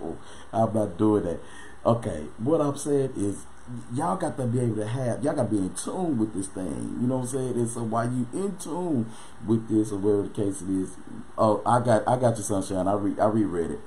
I'm 0.54 0.74
not 0.74 0.96
doing 0.96 1.24
that. 1.24 1.40
Okay, 1.86 2.28
what 2.38 2.62
I'm 2.62 2.78
saying 2.78 3.12
is 3.18 3.46
y'all 3.94 4.16
got 4.16 4.38
to 4.38 4.46
be 4.46 4.60
able 4.60 4.78
to 4.78 4.88
have 4.88 5.24
y'all 5.24 5.36
got 5.36 5.50
to 5.50 5.50
be 5.50 5.58
in 5.58 5.74
tune 5.74 6.18
with 6.18 6.34
this 6.34 6.48
thing. 6.48 6.98
You 7.02 7.08
know 7.08 7.18
what 7.18 7.24
I'm 7.24 7.28
saying? 7.28 7.54
And 7.56 7.70
so 7.70 7.84
while 7.84 8.10
you 8.10 8.28
in 8.34 8.56
tune 8.58 9.12
with 9.46 9.68
this 9.68 9.92
or 9.92 9.98
whatever 9.98 10.24
the 10.24 10.30
case 10.30 10.62
it 10.62 10.70
is, 10.70 10.92
oh, 11.38 11.62
I 11.66 11.84
got 11.84 12.08
I 12.08 12.18
got 12.18 12.38
your 12.38 12.46
sunshine. 12.46 12.88
I 12.88 12.94
re 12.94 13.16
I 13.20 13.26
reread 13.26 13.72
it. 13.72 13.80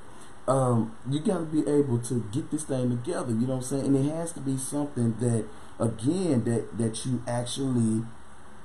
Um, 0.46 0.94
you 1.10 1.20
got 1.20 1.38
to 1.38 1.44
be 1.44 1.60
able 1.68 1.98
to 2.00 2.24
get 2.32 2.50
this 2.50 2.64
thing 2.64 2.90
together. 2.90 3.32
You 3.32 3.46
know 3.46 3.56
what 3.56 3.64
I'm 3.72 3.80
saying? 3.80 3.86
And 3.86 3.96
it 3.96 4.12
has 4.12 4.32
to 4.32 4.40
be 4.40 4.58
something 4.58 5.16
that 5.18 5.46
again 5.80 6.44
that 6.44 6.76
that 6.76 7.06
you 7.06 7.22
actually 7.26 8.04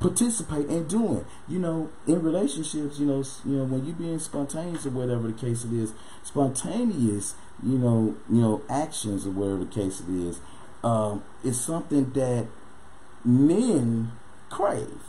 participate 0.02 0.68
in 0.68 0.88
doing. 0.88 1.26
You 1.48 1.60
know, 1.60 1.90
in 2.06 2.22
relationships, 2.22 3.00
you 3.00 3.06
know, 3.06 3.24
you 3.46 3.56
know, 3.58 3.64
when 3.64 3.86
you 3.86 3.94
being 3.94 4.20
spontaneous 4.20 4.86
or 4.86 4.90
whatever 4.90 5.28
the 5.28 5.34
case 5.34 5.64
it 5.64 5.72
is, 5.72 5.94
spontaneous, 6.24 7.36
you 7.64 7.78
know, 7.78 8.16
you 8.30 8.42
know, 8.42 8.62
actions 8.70 9.26
or 9.26 9.32
whatever 9.32 9.66
the 9.66 9.72
case 9.72 10.02
it 10.02 10.10
is, 10.10 10.40
um, 10.84 11.24
is 11.44 11.60
something 11.60 12.12
that 12.12 12.48
men 13.24 14.12
crave. 14.50 15.02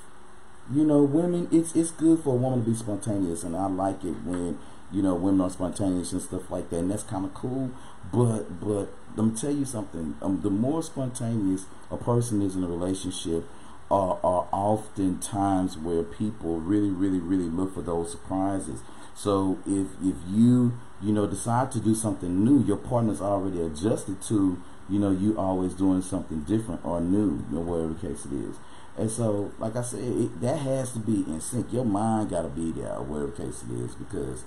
You 0.72 0.84
know, 0.84 1.02
women, 1.02 1.48
it's 1.50 1.74
it's 1.74 1.90
good 1.90 2.20
for 2.20 2.34
a 2.34 2.36
woman 2.36 2.64
to 2.64 2.70
be 2.70 2.76
spontaneous, 2.76 3.42
and 3.42 3.56
I 3.56 3.66
like 3.66 4.04
it 4.04 4.22
when 4.24 4.58
you 4.92 5.02
know 5.02 5.14
women 5.14 5.40
are 5.40 5.50
spontaneous 5.50 6.12
and 6.12 6.22
stuff 6.22 6.50
like 6.50 6.70
that, 6.70 6.78
and 6.78 6.90
that's 6.90 7.02
kind 7.02 7.24
of 7.24 7.34
cool. 7.34 7.70
But 8.12 8.60
but 8.60 8.88
let 9.16 9.26
me 9.26 9.36
tell 9.36 9.50
you 9.50 9.64
something: 9.64 10.16
um, 10.22 10.40
the 10.42 10.50
more 10.50 10.82
spontaneous 10.82 11.66
a 11.90 11.96
person 11.96 12.42
is 12.42 12.54
in 12.54 12.62
a 12.62 12.68
relationship, 12.68 13.44
are, 13.90 14.18
are 14.24 14.48
often 14.52 15.18
times 15.18 15.76
where 15.76 16.02
people 16.02 16.60
really, 16.60 16.90
really, 16.90 17.18
really 17.18 17.50
look 17.50 17.74
for 17.74 17.82
those 17.82 18.10
surprises. 18.10 18.80
So 19.14 19.58
if 19.66 19.88
if 20.02 20.16
you 20.28 20.72
you 21.02 21.12
know 21.12 21.26
decide 21.26 21.70
to 21.72 21.80
do 21.80 21.94
something 21.94 22.44
new, 22.44 22.64
your 22.64 22.76
partner's 22.76 23.20
already 23.20 23.60
adjusted 23.60 24.22
to 24.22 24.60
you 24.88 24.98
know 24.98 25.10
you 25.10 25.38
always 25.38 25.74
doing 25.74 26.02
something 26.02 26.40
different 26.40 26.84
or 26.84 27.00
new, 27.00 27.44
know, 27.50 27.60
whatever 27.60 27.94
case 27.94 28.24
it 28.24 28.32
is. 28.32 28.56
And 28.96 29.10
so, 29.10 29.52
like 29.58 29.74
I 29.76 29.82
said, 29.82 30.00
it, 30.00 30.40
that 30.42 30.58
has 30.58 30.92
to 30.92 30.98
be 30.98 31.24
in 31.26 31.40
sync. 31.40 31.72
Your 31.72 31.84
mind 31.84 32.30
got 32.30 32.42
to 32.42 32.48
be 32.48 32.72
there, 32.72 32.92
or 32.92 33.02
whatever 33.02 33.32
case 33.32 33.64
it 33.68 33.72
is, 33.72 33.94
because 33.94 34.44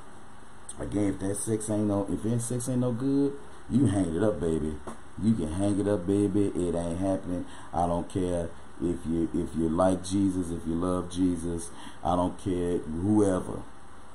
again, 0.80 1.15
if 1.15 1.19
that 1.19 1.36
sex 1.36 1.69
ain't 1.69 1.88
no, 1.88 2.08
if 2.12 2.23
that 2.23 2.41
sex 2.41 2.69
ain't 2.69 2.80
no 2.80 2.91
good, 2.91 3.34
you 3.69 3.88
hang 3.88 4.15
it 4.15 4.23
up, 4.23 4.39
baby. 4.39 4.75
You 5.21 5.34
can 5.34 5.54
hang 5.54 5.80
it 5.80 5.88
up, 5.88 6.06
baby. 6.06 6.47
It 6.47 6.75
ain't 6.75 6.99
happening. 6.99 7.45
I 7.73 7.88
don't 7.88 8.08
care 8.08 8.49
if 8.82 8.97
you 9.06 9.30
if 9.34 9.56
you 9.56 9.69
like 9.69 10.04
Jesus, 10.04 10.51
if 10.51 10.67
you 10.67 10.75
love 10.75 11.10
Jesus, 11.10 11.69
I 12.04 12.15
don't 12.15 12.38
care 12.38 12.78
whoever, 12.78 13.63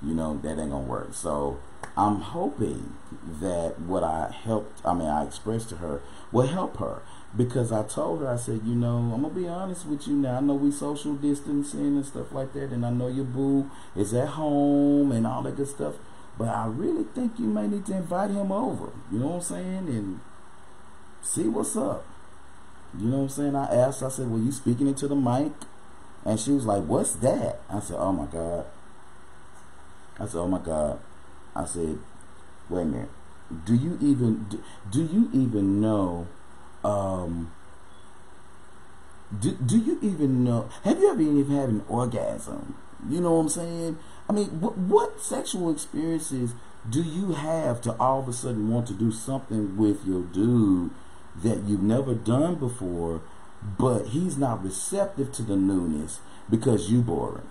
you 0.03 0.15
know, 0.15 0.39
that 0.43 0.59
ain't 0.59 0.71
gonna 0.71 0.81
work. 0.81 1.15
So 1.15 1.59
I'm 1.97 2.17
hoping 2.17 2.95
that 3.41 3.81
what 3.81 4.05
I 4.05 4.35
helped 4.45 4.81
I 4.85 4.95
mean 4.95 5.09
I 5.09 5.25
expressed 5.25 5.69
to 5.71 5.77
her 5.77 6.01
will 6.33 6.47
help 6.47 6.79
her. 6.79 7.03
Because 7.37 7.71
I 7.71 7.85
told 7.85 8.23
her, 8.23 8.29
I 8.29 8.35
said, 8.35 8.63
you 8.65 8.75
know, 8.75 9.13
I'm 9.15 9.23
gonna 9.23 9.33
be 9.33 9.47
honest 9.47 9.87
with 9.87 10.09
you 10.09 10.15
now. 10.15 10.39
I 10.39 10.41
know 10.41 10.55
we 10.55 10.73
social 10.73 11.15
distancing 11.15 11.97
and 11.97 12.05
stuff 12.05 12.33
like 12.33 12.53
that, 12.55 12.71
and 12.71 12.85
I 12.85 12.91
know 12.91 13.07
your 13.07 13.25
boo 13.25 13.71
is 13.95 14.13
at 14.15 14.31
home 14.31 15.13
and 15.13 15.25
all 15.25 15.43
that 15.43 15.57
good 15.57 15.69
stuff. 15.69 15.95
But 16.37 16.49
I 16.49 16.67
really 16.67 17.05
think 17.05 17.39
you 17.39 17.45
may 17.45 17.69
need 17.69 17.87
to 17.87 17.97
invite 17.97 18.31
him 18.31 18.51
over. 18.51 18.91
You 19.13 19.21
know 19.21 19.27
what 19.27 19.35
I'm 19.35 19.41
saying? 19.43 19.89
And 19.89 20.21
see 21.23 21.45
what's 21.45 21.77
up. 21.77 22.05
You 22.99 23.07
know 23.09 23.19
what 23.19 23.23
I'm 23.25 23.29
saying? 23.29 23.55
I 23.55 23.67
asked, 23.67 24.03
I 24.03 24.09
said, 24.09 24.31
Were 24.31 24.39
you 24.39 24.51
speaking 24.51 24.89
into 24.89 25.07
the 25.07 25.15
mic? 25.15 25.53
And 26.25 26.41
she 26.41 26.51
was 26.53 26.67
like, 26.67 26.83
What's 26.85 27.13
that? 27.17 27.61
I 27.69 27.79
said, 27.81 27.97
Oh 27.99 28.13
my 28.13 28.27
God. 28.27 28.67
I 30.21 30.27
said, 30.27 30.39
Oh 30.39 30.49
my 30.49 30.59
God. 30.59 31.01
I 31.55 31.65
said, 31.65 31.99
Wait 32.69 32.83
a 32.83 32.85
minute. 32.85 33.09
Do 33.65 33.75
you 33.75 33.99
even 34.01 34.45
do, 34.49 34.63
do 34.91 35.03
you 35.03 35.29
even 35.33 35.81
know 35.81 36.29
um 36.85 37.53
do, 39.39 39.53
do 39.53 39.79
you 39.79 39.99
even 40.03 40.45
know 40.45 40.69
have 40.85 40.99
you 40.99 41.11
ever 41.11 41.21
even 41.21 41.47
had 41.57 41.69
an 41.69 41.85
orgasm? 41.89 42.77
You 43.09 43.21
know 43.21 43.33
what 43.33 43.41
I'm 43.41 43.49
saying? 43.49 43.99
I 44.29 44.33
mean, 44.33 44.61
what, 44.61 44.77
what 44.77 45.21
sexual 45.21 45.71
experiences 45.71 46.53
do 46.89 47.03
you 47.03 47.33
have 47.33 47.81
to 47.83 47.97
all 47.99 48.21
of 48.21 48.29
a 48.29 48.33
sudden 48.33 48.71
want 48.71 48.87
to 48.89 48.95
do 48.95 49.11
something 49.11 49.77
with 49.77 50.05
your 50.05 50.23
dude 50.23 50.91
that 51.43 51.63
you've 51.65 51.83
never 51.83 52.15
done 52.15 52.57
before, 52.57 53.23
but 53.79 54.09
he's 54.09 54.37
not 54.37 54.63
receptive 54.63 55.33
to 55.33 55.43
the 55.43 55.57
newness 55.57 56.21
because 56.49 56.91
you're 56.91 57.03
boring. 57.03 57.47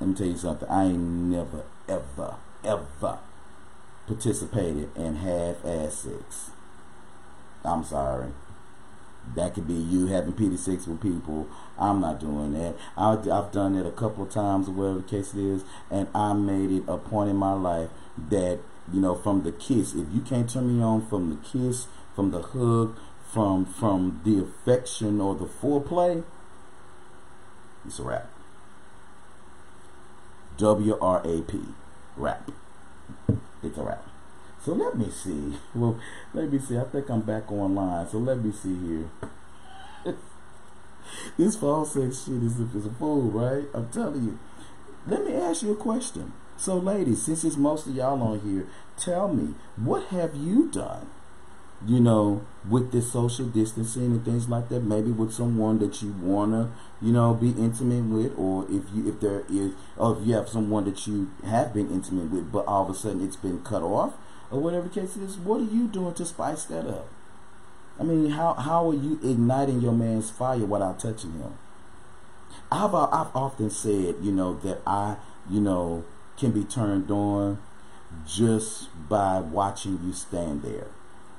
Let 0.00 0.08
me 0.08 0.14
tell 0.14 0.26
you 0.26 0.36
something. 0.36 0.68
I 0.68 0.84
ain't 0.84 0.98
never, 0.98 1.64
ever, 1.88 2.36
ever 2.64 3.18
participated 4.06 4.90
in 4.96 5.16
half-ass 5.16 5.94
sex. 5.94 6.50
I'm 7.64 7.84
sorry. 7.84 8.28
That 9.34 9.54
could 9.54 9.66
be 9.66 9.74
you 9.74 10.06
having 10.06 10.34
PD6 10.34 10.86
with 10.86 11.00
people. 11.00 11.48
I'm 11.78 12.00
not 12.00 12.20
doing 12.20 12.52
that. 12.52 12.76
I, 12.96 13.10
have 13.10 13.50
done 13.50 13.74
it 13.74 13.84
a 13.84 13.90
couple 13.90 14.24
of 14.24 14.30
times, 14.30 14.68
or 14.68 14.72
whatever 14.72 14.98
the 14.98 15.08
case 15.08 15.34
is, 15.34 15.64
and 15.90 16.06
I 16.14 16.32
made 16.32 16.70
it 16.70 16.84
a 16.86 16.96
point 16.96 17.30
in 17.30 17.36
my 17.36 17.52
life 17.52 17.90
that 18.28 18.60
you 18.92 19.00
know, 19.00 19.14
from 19.14 19.42
the 19.42 19.52
kiss. 19.52 19.94
If 19.94 20.06
you 20.12 20.20
can't 20.20 20.48
turn 20.48 20.76
me 20.76 20.82
on 20.82 21.06
from 21.06 21.30
the 21.30 21.36
kiss, 21.36 21.86
from 22.14 22.30
the 22.30 22.42
hug, 22.42 22.96
from 23.32 23.66
from 23.66 24.20
the 24.24 24.42
affection 24.42 25.20
or 25.20 25.34
the 25.34 25.46
foreplay, 25.46 26.24
it's 27.84 27.98
a 27.98 28.02
wrap. 28.02 28.30
W 30.58 30.98
R 31.00 31.20
A 31.24 31.42
P, 31.42 31.60
wrap. 32.16 32.50
It's 33.62 33.78
a 33.78 33.82
wrap. 33.82 34.06
So 34.62 34.72
let 34.72 34.96
me 34.98 35.10
see. 35.10 35.58
Well, 35.74 35.98
let 36.34 36.50
me 36.50 36.58
see. 36.58 36.78
I 36.78 36.84
think 36.84 37.10
I'm 37.10 37.20
back 37.20 37.52
online. 37.52 38.08
So 38.08 38.18
let 38.18 38.42
me 38.42 38.52
see 38.52 38.76
here. 38.86 39.08
this 41.38 41.56
false 41.56 41.92
sex 41.92 42.24
shit 42.24 42.42
is, 42.42 42.58
is 42.58 42.86
a 42.86 42.90
fool, 42.90 43.30
right? 43.30 43.64
I'm 43.74 43.88
telling 43.90 44.24
you. 44.24 44.38
Let 45.06 45.24
me 45.24 45.34
ask 45.34 45.62
you 45.62 45.72
a 45.72 45.76
question. 45.76 46.32
So, 46.56 46.78
ladies, 46.78 47.22
since 47.22 47.44
it's 47.44 47.56
most 47.56 47.86
of 47.86 47.94
y'all 47.94 48.20
on 48.22 48.40
here, 48.40 48.66
tell 48.96 49.28
me, 49.28 49.54
what 49.76 50.04
have 50.06 50.34
you 50.34 50.68
done? 50.70 51.06
You 51.84 52.00
know, 52.00 52.44
with 52.68 52.90
this 52.90 53.12
social 53.12 53.46
distancing 53.46 54.06
and 54.06 54.24
things 54.24 54.48
like 54.48 54.70
that, 54.70 54.82
maybe 54.82 55.10
with 55.10 55.32
someone 55.32 55.78
that 55.80 56.02
you 56.02 56.12
wanna, 56.20 56.72
you 57.02 57.12
know, 57.12 57.34
be 57.34 57.50
intimate 57.50 58.04
with, 58.04 58.32
or 58.38 58.64
if 58.70 58.84
you 58.94 59.06
if 59.08 59.20
there 59.20 59.44
is, 59.50 59.72
or 59.96 60.16
if 60.18 60.26
you 60.26 60.34
have 60.34 60.48
someone 60.48 60.84
that 60.86 61.06
you 61.06 61.30
have 61.44 61.74
been 61.74 61.90
intimate 61.90 62.30
with, 62.30 62.50
but 62.50 62.66
all 62.66 62.84
of 62.84 62.90
a 62.90 62.94
sudden 62.94 63.22
it's 63.22 63.36
been 63.36 63.62
cut 63.62 63.82
off, 63.82 64.14
or 64.50 64.60
whatever 64.60 64.88
case 64.88 65.16
is, 65.16 65.36
what 65.36 65.60
are 65.60 65.64
you 65.64 65.86
doing 65.86 66.14
to 66.14 66.24
spice 66.24 66.64
that 66.64 66.86
up? 66.86 67.08
I 68.00 68.04
mean, 68.04 68.30
how 68.30 68.54
how 68.54 68.90
are 68.90 68.94
you 68.94 69.20
igniting 69.22 69.80
your 69.80 69.92
man's 69.92 70.30
fire 70.30 70.64
without 70.64 70.98
touching 70.98 71.32
him? 71.32 71.58
I've 72.72 72.94
I've 72.94 73.34
often 73.36 73.70
said, 73.70 74.16
you 74.22 74.32
know, 74.32 74.54
that 74.64 74.80
I, 74.86 75.16
you 75.48 75.60
know, 75.60 76.04
can 76.38 76.52
be 76.52 76.64
turned 76.64 77.10
on 77.10 77.58
just 78.26 78.88
by 79.08 79.40
watching 79.40 80.00
you 80.02 80.12
stand 80.12 80.62
there. 80.62 80.88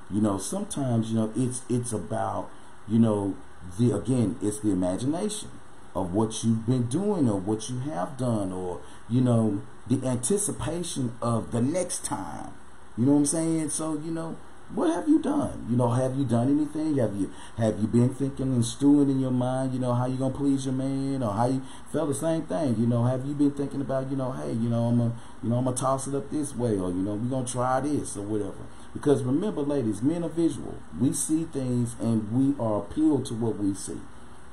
You 0.09 0.21
know, 0.21 0.37
sometimes, 0.37 1.09
you 1.11 1.15
know, 1.17 1.33
it's 1.35 1.61
it's 1.69 1.91
about, 1.93 2.49
you 2.87 2.99
know, 2.99 3.35
the 3.77 3.91
again, 3.95 4.37
it's 4.41 4.59
the 4.59 4.71
imagination. 4.71 5.49
of 5.95 6.13
what 6.13 6.43
you've 6.43 6.65
been 6.67 6.85
doing 6.87 7.27
or 7.27 7.39
what 7.39 7.69
you 7.69 7.79
have 7.79 8.17
done 8.17 8.51
or 8.53 8.79
you 9.09 9.19
know 9.19 9.61
the 9.87 10.05
anticipation 10.07 11.11
of 11.21 11.51
the 11.51 11.61
next 11.61 12.05
time. 12.05 12.51
You 12.97 13.05
know 13.05 13.13
what 13.13 13.19
i'm 13.19 13.25
saying? 13.25 13.69
So 13.69 13.93
you 13.93 14.11
know 14.11 14.37
what 14.75 14.93
have 14.93 15.07
you 15.07 15.19
done? 15.19 15.65
You 15.69 15.77
know 15.77 15.89
have 15.91 16.15
you 16.17 16.25
done 16.25 16.49
anything? 16.49 16.97
Have 16.97 17.15
you 17.15 17.31
have 17.57 17.79
you 17.79 17.87
been 17.87 18.13
thinking 18.13 18.53
and 18.53 18.65
stewing 18.65 19.09
in 19.09 19.19
your 19.19 19.31
mind 19.31 19.73
you 19.73 19.79
know 19.79 19.93
how 19.93 20.05
you 20.05 20.17
gonna 20.17 20.33
please 20.33 20.65
your 20.65 20.73
man 20.75 21.23
or 21.23 21.33
how 21.33 21.47
you 21.47 21.61
felt 21.91 22.09
the 22.09 22.15
same 22.15 22.43
thing 22.43 22.75
you 22.77 22.85
know? 22.85 23.05
Have 23.05 23.25
you 23.25 23.33
been 23.33 23.51
thinking 23.51 23.81
about 23.81 24.09
you 24.11 24.17
know 24.17 24.31
hey 24.33 24.51
you 24.51 24.69
know 24.69 24.89
i'm 24.89 24.97
gonna 24.99 25.15
you 25.41 25.49
know 25.49 25.57
i'm 25.57 25.63
gonna 25.65 25.75
toss 25.75 26.07
it 26.07 26.13
up 26.15 26.29
this 26.29 26.55
way 26.55 26.77
or 26.77 26.89
you 26.89 27.01
know 27.07 27.15
we're 27.15 27.29
gonna 27.29 27.47
try 27.47 27.79
this 27.79 28.17
or 28.17 28.21
whatever 28.23 28.63
because 28.97 29.23
remember 29.23 29.61
ladies 29.61 30.01
men 30.01 30.23
are 30.23 30.29
visual 30.29 30.75
we 30.99 31.13
see 31.13 31.43
things 31.45 31.95
and 31.99 32.31
we 32.31 32.59
are 32.63 32.79
appealed 32.79 33.25
to 33.25 33.33
what 33.33 33.57
we 33.57 33.73
see 33.73 33.99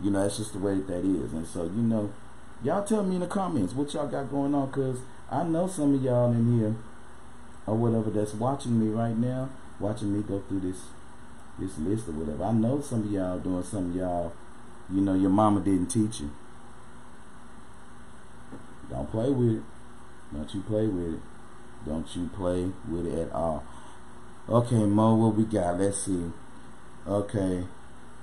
you 0.00 0.10
know, 0.10 0.22
that's 0.22 0.38
just 0.38 0.52
the 0.52 0.58
way 0.58 0.74
that, 0.74 0.98
is. 0.98 1.32
And 1.32 1.46
so, 1.46 1.64
you 1.64 1.82
know, 1.82 2.12
y'all 2.62 2.84
tell 2.84 3.02
me 3.02 3.16
in 3.16 3.20
the 3.20 3.26
comments 3.26 3.74
what 3.74 3.92
y'all 3.94 4.06
got 4.06 4.30
going 4.30 4.54
on 4.54 4.66
because 4.66 4.98
I 5.30 5.44
know 5.44 5.66
some 5.66 5.94
of 5.94 6.02
y'all 6.02 6.32
in 6.32 6.58
here 6.58 6.74
or 7.66 7.76
whatever 7.76 8.10
that's 8.10 8.34
watching 8.34 8.78
me 8.78 8.94
right 8.94 9.16
now, 9.16 9.48
watching 9.80 10.14
me 10.14 10.22
go 10.22 10.42
through 10.48 10.60
this 10.60 10.82
this 11.58 11.78
list 11.78 12.08
or 12.08 12.12
whatever. 12.12 12.44
I 12.44 12.52
know 12.52 12.80
some 12.80 13.04
of 13.04 13.10
y'all 13.12 13.38
doing 13.38 13.62
some 13.62 13.90
of 13.90 13.96
y'all, 13.96 14.32
you 14.92 15.00
know, 15.00 15.14
your 15.14 15.30
mama 15.30 15.60
didn't 15.60 15.86
teach 15.86 16.20
you. 16.20 16.30
Don't 18.90 19.10
play 19.10 19.30
with 19.30 19.58
it. 19.58 19.62
Don't 20.34 20.52
you 20.52 20.60
play 20.62 20.86
with 20.86 21.14
it. 21.14 21.20
Don't 21.86 22.16
you 22.16 22.28
play 22.34 22.70
with 22.88 23.06
it 23.06 23.18
at 23.18 23.32
all. 23.32 23.64
Okay, 24.46 24.76
Mo, 24.84 25.14
what 25.14 25.34
we 25.36 25.44
got? 25.44 25.78
Let's 25.78 26.04
see. 26.04 26.30
Okay. 27.06 27.64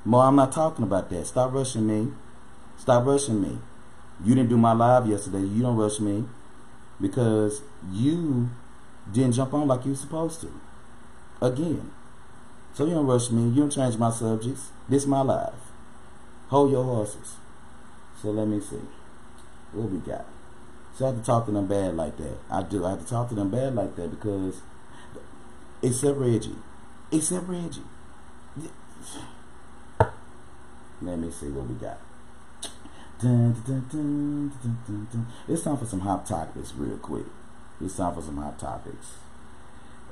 Mo, 0.05 0.19
I'm 0.19 0.35
not 0.35 0.51
talking 0.51 0.83
about 0.83 1.09
that. 1.09 1.25
Stop 1.25 1.53
rushing 1.53 1.87
me. 1.87 2.13
Stop 2.77 3.07
rushing 3.07 3.41
me. 3.41 3.57
You 4.23 4.35
didn't 4.35 4.49
do 4.49 4.57
my 4.57 4.73
live 4.73 5.07
yesterday. 5.07 5.41
You 5.41 5.63
don't 5.63 5.77
rush 5.77 5.99
me 5.99 6.25
because 6.99 7.61
you 7.91 8.51
didn't 9.11 9.33
jump 9.33 9.53
on 9.55 9.67
like 9.67 9.83
you 9.85 9.95
supposed 9.95 10.41
to. 10.41 10.51
Again. 11.41 11.91
So 12.75 12.85
you 12.85 12.93
don't 12.93 13.07
rush 13.07 13.31
me. 13.31 13.49
You 13.49 13.61
don't 13.61 13.71
change 13.71 13.97
my 13.97 14.11
subjects. 14.11 14.69
This 14.87 15.07
my 15.07 15.21
life. 15.21 15.53
Hold 16.49 16.71
your 16.71 16.83
horses. 16.83 17.35
So 18.21 18.29
let 18.29 18.47
me 18.47 18.59
see. 18.59 18.81
What 19.71 19.89
we 19.89 19.97
got? 19.97 20.25
So 20.95 21.05
I 21.05 21.09
have 21.09 21.17
to 21.17 21.25
talk 21.25 21.47
to 21.47 21.51
them 21.51 21.65
bad 21.65 21.95
like 21.95 22.17
that. 22.17 22.37
I 22.49 22.61
do. 22.61 22.85
I 22.85 22.91
have 22.91 22.99
to 22.99 23.07
talk 23.07 23.29
to 23.29 23.35
them 23.35 23.49
bad 23.49 23.73
like 23.73 23.95
that 23.95 24.11
because 24.11 24.61
except 25.81 26.17
Reggie. 26.17 26.55
Except 27.11 27.47
Reggie. 27.47 27.81
Let 31.01 31.17
me 31.17 31.31
see 31.31 31.47
what 31.47 31.67
we 31.67 31.75
got. 31.75 31.97
Dun, 33.19 33.53
dun, 33.65 33.85
dun, 33.91 35.27
it's 35.47 35.63
time 35.63 35.77
for 35.77 35.85
some 35.85 36.01
hot 36.01 36.25
topics 36.25 36.73
real 36.75 36.97
quick. 36.97 37.25
It's 37.79 37.97
time 37.97 38.13
for 38.15 38.21
some 38.21 38.37
hot 38.37 38.57
topics. 38.59 39.15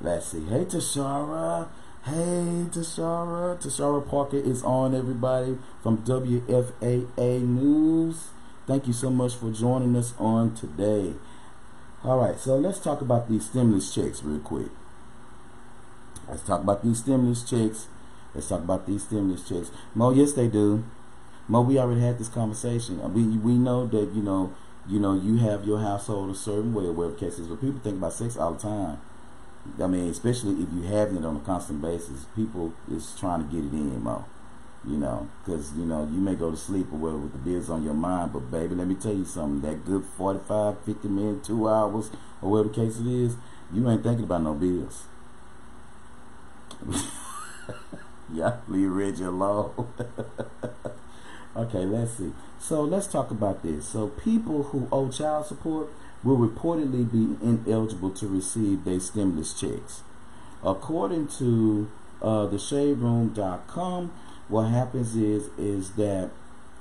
Let's 0.01 0.27
see. 0.27 0.45
Hey 0.45 0.65
Tashara. 0.65 1.67
Hey 2.03 2.65
Tashara. 2.69 3.61
Tashara 3.61 4.07
Parker 4.07 4.37
is 4.37 4.63
on 4.63 4.95
everybody 4.95 5.57
from 5.81 5.99
WFAA 5.99 7.41
News. 7.41 8.29
Thank 8.65 8.87
you 8.87 8.93
so 8.93 9.09
much 9.09 9.35
for 9.35 9.51
joining 9.51 9.95
us 9.95 10.13
on 10.19 10.55
today. 10.55 11.13
Alright, 12.05 12.39
so 12.39 12.57
let's 12.57 12.79
talk 12.79 13.01
about 13.01 13.27
these 13.27 13.45
stimulus 13.45 13.93
checks 13.93 14.23
real 14.23 14.39
quick. 14.39 14.69
Let's 16.29 16.43
talk 16.43 16.61
about 16.61 16.83
these 16.83 16.99
stimulus 16.99 17.43
checks 17.43 17.87
Let's 18.33 18.47
talk 18.47 18.59
about 18.59 18.85
these 18.85 19.03
stimulus 19.03 19.47
checks. 19.47 19.71
Mo, 19.95 20.11
yes, 20.11 20.33
they 20.33 20.47
do. 20.47 20.83
Mo, 21.47 21.61
we 21.61 21.79
already 21.79 22.01
had 22.01 22.19
this 22.19 22.27
conversation. 22.27 23.01
Uh, 23.01 23.07
we 23.07 23.23
we 23.23 23.53
know 23.53 23.87
that 23.87 24.13
you 24.13 24.21
know 24.21 24.53
you 24.87 24.99
know 24.99 25.15
you 25.15 25.37
have 25.37 25.65
your 25.65 25.79
household 25.79 26.29
a 26.29 26.35
certain 26.35 26.73
way 26.73 26.85
or 26.85 26.91
whatever 26.91 27.15
cases. 27.15 27.47
But 27.47 27.61
people 27.61 27.79
think 27.79 27.97
about 27.97 28.13
sex 28.13 28.37
all 28.37 28.53
the 28.53 28.59
time. 28.59 28.99
I 29.81 29.87
mean, 29.87 30.09
especially 30.09 30.61
if 30.61 30.69
you 30.71 30.83
having 30.83 31.17
it 31.17 31.25
on 31.25 31.37
a 31.37 31.39
constant 31.39 31.81
basis, 31.81 32.25
people 32.35 32.73
is 32.89 33.15
trying 33.19 33.47
to 33.47 33.53
get 33.53 33.65
it 33.65 33.73
in, 33.73 34.03
Mo. 34.03 34.25
You 34.87 34.97
know, 34.97 35.27
because 35.43 35.73
you 35.75 35.85
know 35.85 36.03
you 36.03 36.21
may 36.21 36.35
go 36.35 36.51
to 36.51 36.57
sleep 36.57 36.93
or 36.93 36.97
whatever 36.97 37.23
with 37.23 37.33
the 37.33 37.39
bills 37.39 37.69
on 37.69 37.83
your 37.83 37.95
mind, 37.95 38.31
but 38.31 38.51
baby, 38.51 38.75
let 38.75 38.87
me 38.87 38.95
tell 38.95 39.13
you 39.13 39.25
something. 39.25 39.67
That 39.67 39.85
good 39.85 40.05
45, 40.05 40.85
50 40.85 41.07
minutes, 41.07 41.47
two 41.47 41.67
hours, 41.67 42.11
or 42.41 42.51
whatever 42.51 42.69
the 42.69 42.75
case 42.75 42.99
it 42.99 43.07
is, 43.07 43.35
you 43.73 43.89
ain't 43.89 44.03
thinking 44.03 44.23
about 44.23 44.43
no 44.43 44.53
bills. 44.53 45.03
Yeah, 48.33 48.57
leave 48.67 48.91
Reggie 48.91 49.23
alone. 49.23 49.71
okay, 51.55 51.85
let's 51.85 52.13
see. 52.13 52.33
So 52.59 52.81
let's 52.81 53.07
talk 53.07 53.31
about 53.31 53.63
this. 53.63 53.87
So 53.87 54.07
people 54.07 54.63
who 54.63 54.87
owe 54.91 55.09
child 55.09 55.45
support 55.45 55.89
will 56.23 56.37
reportedly 56.37 57.09
be 57.09 57.37
ineligible 57.45 58.11
to 58.11 58.27
receive 58.27 58.83
their 58.83 58.99
stimulus 58.99 59.59
checks. 59.59 60.01
According 60.63 61.29
to 61.39 61.89
uh, 62.21 62.47
theshaderoom.com, 62.47 64.11
what 64.49 64.63
happens 64.63 65.15
is 65.15 65.49
is 65.57 65.91
that 65.91 66.31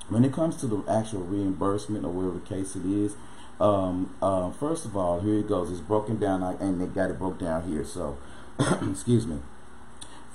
when 0.08 0.24
it 0.24 0.32
comes 0.32 0.56
to 0.56 0.66
the 0.66 0.82
actual 0.90 1.20
reimbursement 1.20 2.04
or 2.04 2.10
whatever 2.10 2.40
case 2.40 2.74
it 2.74 2.86
is, 2.86 3.14
um, 3.60 4.14
uh, 4.22 4.50
first 4.50 4.84
of 4.84 4.96
all, 4.96 5.20
here 5.20 5.38
it 5.38 5.48
goes. 5.48 5.70
It's 5.70 5.80
broken 5.80 6.18
down, 6.18 6.42
and 6.42 6.80
they 6.80 6.86
got 6.86 7.10
it 7.10 7.18
broke 7.18 7.38
down 7.38 7.70
here. 7.70 7.84
So, 7.84 8.16
excuse 8.90 9.26
me 9.26 9.38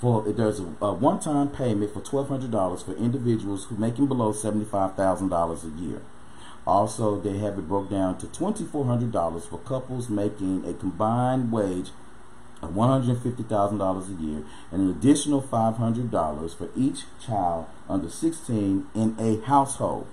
for 0.04 0.22
there's 0.30 0.60
a, 0.60 0.64
a 0.82 0.92
one-time 0.92 1.48
payment 1.48 1.90
for 1.94 2.02
$1,200 2.02 2.84
for 2.84 2.92
individuals 2.92 3.64
who 3.64 3.76
making 3.78 4.06
below 4.06 4.34
$75,000 4.34 5.64
a 5.64 5.82
year. 5.82 6.02
Also, 6.66 7.18
they 7.18 7.38
have 7.38 7.58
it 7.58 7.66
broke 7.66 7.88
down 7.88 8.18
to 8.18 8.26
$2,400 8.26 9.48
for 9.48 9.58
couples 9.60 10.10
making 10.10 10.62
a 10.66 10.74
combined 10.74 11.50
wage 11.50 11.88
of 12.60 12.72
$150,000 12.72 13.48
a 13.48 14.22
year 14.22 14.42
and 14.70 14.82
an 14.82 14.90
additional 14.90 15.40
$500 15.40 16.54
for 16.54 16.68
each 16.76 17.04
child 17.18 17.64
under 17.88 18.10
16 18.10 18.86
in 18.94 19.16
a 19.18 19.40
household. 19.46 20.06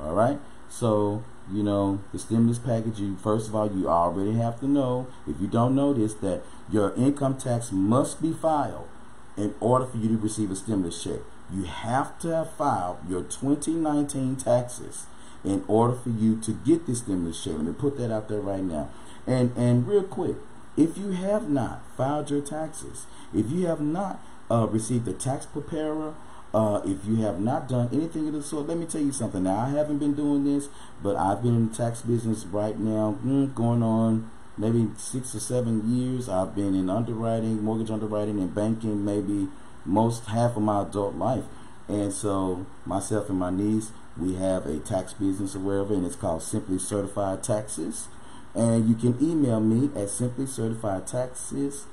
All 0.00 0.14
right? 0.14 0.40
So, 0.70 1.22
you 1.52 1.62
know, 1.62 2.00
the 2.12 2.18
stimulus 2.18 2.58
package, 2.58 2.98
you 2.98 3.18
first 3.18 3.48
of 3.48 3.54
all, 3.54 3.70
you 3.70 3.90
already 3.90 4.38
have 4.38 4.58
to 4.60 4.66
know, 4.66 5.06
if 5.28 5.38
you 5.38 5.48
don't 5.48 5.74
know 5.74 5.92
this, 5.92 6.14
that 6.14 6.40
your 6.72 6.94
income 6.94 7.36
tax 7.36 7.70
must 7.72 8.22
be 8.22 8.32
filed 8.32 8.88
in 9.36 9.54
order 9.60 9.86
for 9.86 9.96
you 9.96 10.08
to 10.08 10.16
receive 10.16 10.50
a 10.50 10.56
stimulus 10.56 11.02
check. 11.02 11.20
You 11.52 11.64
have 11.64 12.18
to 12.20 12.28
have 12.28 12.52
filed 12.52 12.98
your 13.08 13.22
2019 13.22 14.36
taxes 14.36 15.06
in 15.44 15.64
order 15.68 15.94
for 15.94 16.10
you 16.10 16.40
to 16.40 16.52
get 16.52 16.86
this 16.86 16.98
stimulus 16.98 17.42
check. 17.42 17.54
Let 17.54 17.64
me 17.64 17.72
put 17.72 17.98
that 17.98 18.12
out 18.12 18.28
there 18.28 18.40
right 18.40 18.62
now. 18.62 18.88
And 19.26 19.56
and 19.56 19.86
real 19.86 20.04
quick, 20.04 20.36
if 20.76 20.96
you 20.96 21.10
have 21.10 21.48
not 21.48 21.82
filed 21.96 22.30
your 22.30 22.40
taxes, 22.40 23.06
if 23.34 23.50
you 23.50 23.66
have 23.66 23.80
not 23.80 24.20
uh, 24.50 24.66
received 24.68 25.06
a 25.08 25.12
tax 25.12 25.46
preparer, 25.46 26.14
uh, 26.52 26.80
if 26.84 27.04
you 27.04 27.16
have 27.16 27.40
not 27.40 27.68
done 27.68 27.88
anything 27.92 28.28
of 28.28 28.34
the 28.34 28.42
sort, 28.42 28.68
let 28.68 28.78
me 28.78 28.86
tell 28.86 29.00
you 29.00 29.12
something. 29.12 29.42
Now, 29.42 29.58
I 29.58 29.70
haven't 29.70 29.98
been 29.98 30.14
doing 30.14 30.44
this, 30.44 30.68
but 31.02 31.16
I've 31.16 31.42
been 31.42 31.56
in 31.56 31.68
the 31.68 31.74
tax 31.74 32.02
business 32.02 32.44
right 32.46 32.78
now, 32.78 33.18
mm, 33.24 33.54
going 33.54 33.82
on 33.82 34.30
maybe 34.56 34.88
six 34.96 35.34
or 35.34 35.40
seven 35.40 35.96
years. 35.96 36.28
I've 36.28 36.54
been 36.54 36.74
in 36.74 36.88
underwriting, 36.88 37.62
mortgage 37.62 37.90
underwriting, 37.90 38.38
and 38.38 38.54
banking 38.54 39.04
maybe 39.04 39.48
most 39.84 40.26
half 40.26 40.56
of 40.56 40.62
my 40.62 40.82
adult 40.82 41.14
life. 41.16 41.44
And 41.88 42.12
so 42.12 42.66
myself 42.86 43.28
and 43.28 43.38
my 43.38 43.50
niece, 43.50 43.90
we 44.16 44.34
have 44.34 44.66
a 44.66 44.78
tax 44.78 45.12
business 45.12 45.54
or 45.54 45.60
wherever, 45.60 45.92
and 45.92 46.06
it's 46.06 46.16
called 46.16 46.42
Simply 46.42 46.78
Certified 46.78 47.42
Taxes. 47.42 48.08
And 48.54 48.88
you 48.88 48.94
can 48.94 49.20
email 49.20 49.60
me 49.60 49.90
at 50.00 50.08
Simply 50.08 50.46
Certified 50.46 51.06
Taxes 51.06 51.86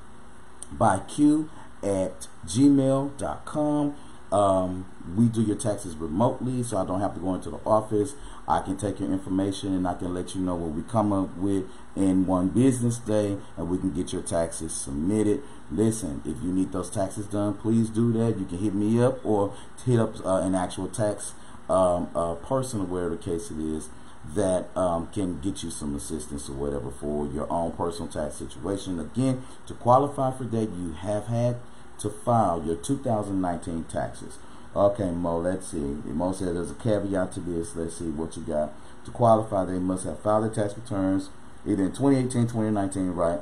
by 0.71 0.99
Q 0.99 1.49
at 1.83 2.27
gmail.com. 2.45 3.95
Um, 4.31 4.85
we 5.17 5.25
do 5.25 5.41
your 5.41 5.57
taxes 5.57 5.95
remotely, 5.95 6.63
so 6.63 6.77
I 6.77 6.85
don't 6.85 7.01
have 7.01 7.15
to 7.15 7.19
go 7.19 7.33
into 7.35 7.49
the 7.49 7.59
office. 7.65 8.13
I 8.51 8.59
can 8.59 8.75
take 8.75 8.99
your 8.99 9.09
information 9.09 9.73
and 9.73 9.87
I 9.87 9.93
can 9.93 10.13
let 10.13 10.35
you 10.35 10.41
know 10.41 10.55
what 10.55 10.71
we 10.71 10.81
come 10.83 11.13
up 11.13 11.37
with 11.37 11.63
in 11.95 12.25
one 12.25 12.49
business 12.49 12.97
day 12.97 13.37
and 13.55 13.69
we 13.69 13.77
can 13.77 13.93
get 13.93 14.11
your 14.11 14.21
taxes 14.21 14.73
submitted. 14.73 15.41
Listen, 15.71 16.21
if 16.25 16.43
you 16.43 16.51
need 16.51 16.73
those 16.73 16.89
taxes 16.89 17.27
done, 17.27 17.53
please 17.53 17.89
do 17.89 18.11
that. 18.11 18.37
You 18.37 18.45
can 18.45 18.57
hit 18.57 18.75
me 18.75 19.01
up 19.01 19.25
or 19.25 19.53
hit 19.85 20.01
up 20.01 20.19
uh, 20.25 20.41
an 20.41 20.53
actual 20.53 20.89
tax 20.89 21.33
um, 21.69 22.09
uh, 22.13 22.35
person, 22.35 22.89
whatever 22.89 23.15
the 23.15 23.23
case 23.23 23.51
it 23.51 23.59
is, 23.59 23.87
that 24.35 24.67
um, 24.75 25.07
can 25.07 25.39
get 25.39 25.63
you 25.63 25.71
some 25.71 25.95
assistance 25.95 26.49
or 26.49 26.53
whatever 26.53 26.91
for 26.91 27.27
your 27.27 27.49
own 27.49 27.71
personal 27.71 28.11
tax 28.11 28.35
situation. 28.35 28.99
Again, 28.99 29.43
to 29.67 29.73
qualify 29.75 30.37
for 30.37 30.43
that, 30.43 30.69
you 30.71 30.91
have 30.99 31.27
had 31.27 31.55
to 31.99 32.09
file 32.09 32.61
your 32.65 32.75
2019 32.75 33.85
taxes. 33.85 34.39
Okay, 34.75 35.11
Mo, 35.11 35.39
let's 35.39 35.67
see. 35.67 35.77
Mo 35.77 36.31
said 36.31 36.55
there's 36.55 36.71
a 36.71 36.75
caveat 36.75 37.33
to 37.33 37.39
this. 37.41 37.75
Let's 37.75 37.97
see 37.97 38.09
what 38.09 38.37
you 38.37 38.43
got. 38.43 38.71
To 39.05 39.11
qualify, 39.11 39.65
they 39.65 39.79
must 39.79 40.05
have 40.05 40.19
filed 40.19 40.43
their 40.45 40.63
tax 40.63 40.77
returns 40.77 41.29
either 41.65 41.83
in 41.83 41.91
2018, 41.91 42.43
2019, 42.43 43.09
right? 43.09 43.39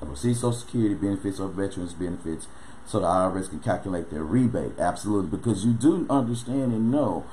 Receive 0.00 0.36
Social 0.36 0.52
Security 0.52 0.94
benefits 0.94 1.40
or 1.40 1.48
veterans 1.48 1.92
benefits 1.92 2.46
so 2.86 3.00
the 3.00 3.06
IRS 3.06 3.50
can 3.50 3.60
calculate 3.60 4.10
their 4.10 4.22
rebate. 4.22 4.78
Absolutely, 4.78 5.36
because 5.36 5.64
you 5.64 5.72
do 5.72 6.06
understand 6.08 6.72
and 6.72 6.90
know 6.90 7.26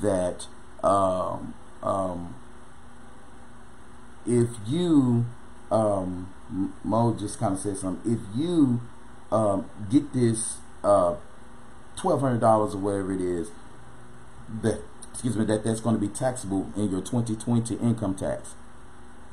that 0.00 0.46
um, 0.84 1.54
um, 1.82 2.34
if 4.26 4.48
you 4.66 5.26
um, 5.72 6.32
Mo 6.84 7.14
just 7.14 7.38
kind 7.38 7.54
of 7.54 7.60
said 7.60 7.76
something. 7.78 8.12
If 8.12 8.20
you 8.36 8.80
um, 9.32 9.68
get 9.90 10.12
this 10.12 10.58
uh, 10.84 11.14
twelve 12.02 12.20
hundred 12.20 12.40
dollars 12.40 12.74
or 12.74 12.78
whatever 12.78 13.12
it 13.12 13.20
is, 13.20 13.50
that 14.62 14.82
excuse 15.12 15.36
me, 15.36 15.44
that 15.44 15.62
that's 15.62 15.80
going 15.80 15.94
to 15.94 16.00
be 16.00 16.08
taxable 16.08 16.68
in 16.76 16.90
your 16.90 17.00
2020 17.00 17.76
income 17.76 18.14
tax. 18.14 18.54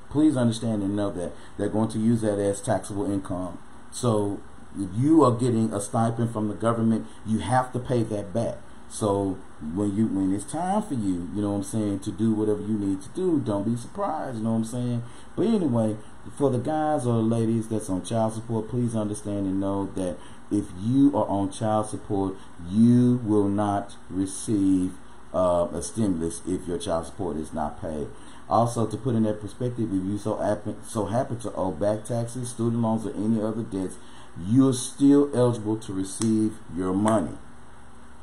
Please 0.10 0.38
understand 0.38 0.84
and 0.84 0.96
know 0.96 1.10
that 1.12 1.32
they're 1.58 1.70
going 1.70 1.90
to 1.90 1.98
use 2.00 2.22
that 2.22 2.38
as 2.38 2.62
taxable 2.62 3.12
income. 3.12 3.58
So 3.92 4.40
if 4.78 4.90
you 4.96 5.24
are 5.24 5.32
getting 5.32 5.74
a 5.74 5.82
stipend 5.82 6.32
from 6.32 6.48
the 6.48 6.54
government, 6.54 7.08
you 7.26 7.40
have 7.40 7.74
to 7.74 7.80
pay 7.80 8.04
that 8.04 8.34
back. 8.34 8.58
So 8.88 9.38
when 9.74 9.96
you 9.96 10.08
when 10.08 10.34
it's 10.34 10.46
time 10.46 10.84
for 10.84 10.94
you, 10.94 11.30
you 11.34 11.42
know 11.42 11.52
what 11.52 11.58
I'm 11.58 11.64
saying, 11.64 12.00
to 12.02 12.12
do 12.12 12.34
whatever 12.34 12.62
you 12.62 12.78
need 12.78 13.02
to 13.02 13.10
do, 13.10 13.40
don't 13.40 13.64
be 13.64 13.76
surprised, 13.76 14.38
you 14.38 14.44
know 14.44 14.52
what 14.52 14.58
I'm 14.58 14.66
saying? 14.66 15.04
But 15.36 15.48
anyway, 15.48 15.98
for 16.38 16.50
the 16.50 16.60
guys 16.60 17.06
or 17.06 17.16
the 17.16 17.22
ladies 17.22 17.68
that's 17.68 17.90
on 17.90 18.04
child 18.04 18.34
support, 18.34 18.70
please 18.70 18.96
understand 18.96 19.48
and 19.48 19.60
know 19.60 19.90
that 19.96 20.18
if 20.52 20.66
you 20.82 21.16
are 21.16 21.28
on 21.28 21.52
child 21.52 21.90
support, 21.90 22.36
you 22.68 23.22
will 23.24 23.48
not 23.48 23.96
receive 24.10 24.94
uh, 25.34 25.68
a 25.74 25.82
stimulus 25.82 26.42
if 26.48 26.68
your 26.68 26.78
child 26.78 27.06
support 27.06 27.38
is 27.38 27.54
not 27.54 27.82
paid. 27.82 28.08
Also, 28.50 28.88
to 28.88 28.98
put 28.98 29.14
in 29.14 29.24
that 29.24 29.42
perspective, 29.42 29.94
if 29.94 30.04
you 30.04 30.18
so 30.18 30.38
happen 30.38 30.76
so 30.88 31.06
happen 31.06 31.40
to 31.40 31.54
owe 31.54 31.72
back 31.72 32.04
taxes, 32.04 32.50
student 32.50 32.82
loans, 32.82 33.06
or 33.06 33.14
any 33.14 33.40
other 33.42 33.62
debts, 33.62 33.98
you're 34.44 34.74
still 34.74 35.30
eligible 35.36 35.78
to 35.78 35.94
receive 35.94 36.56
your 36.76 36.94
money. 36.94 37.38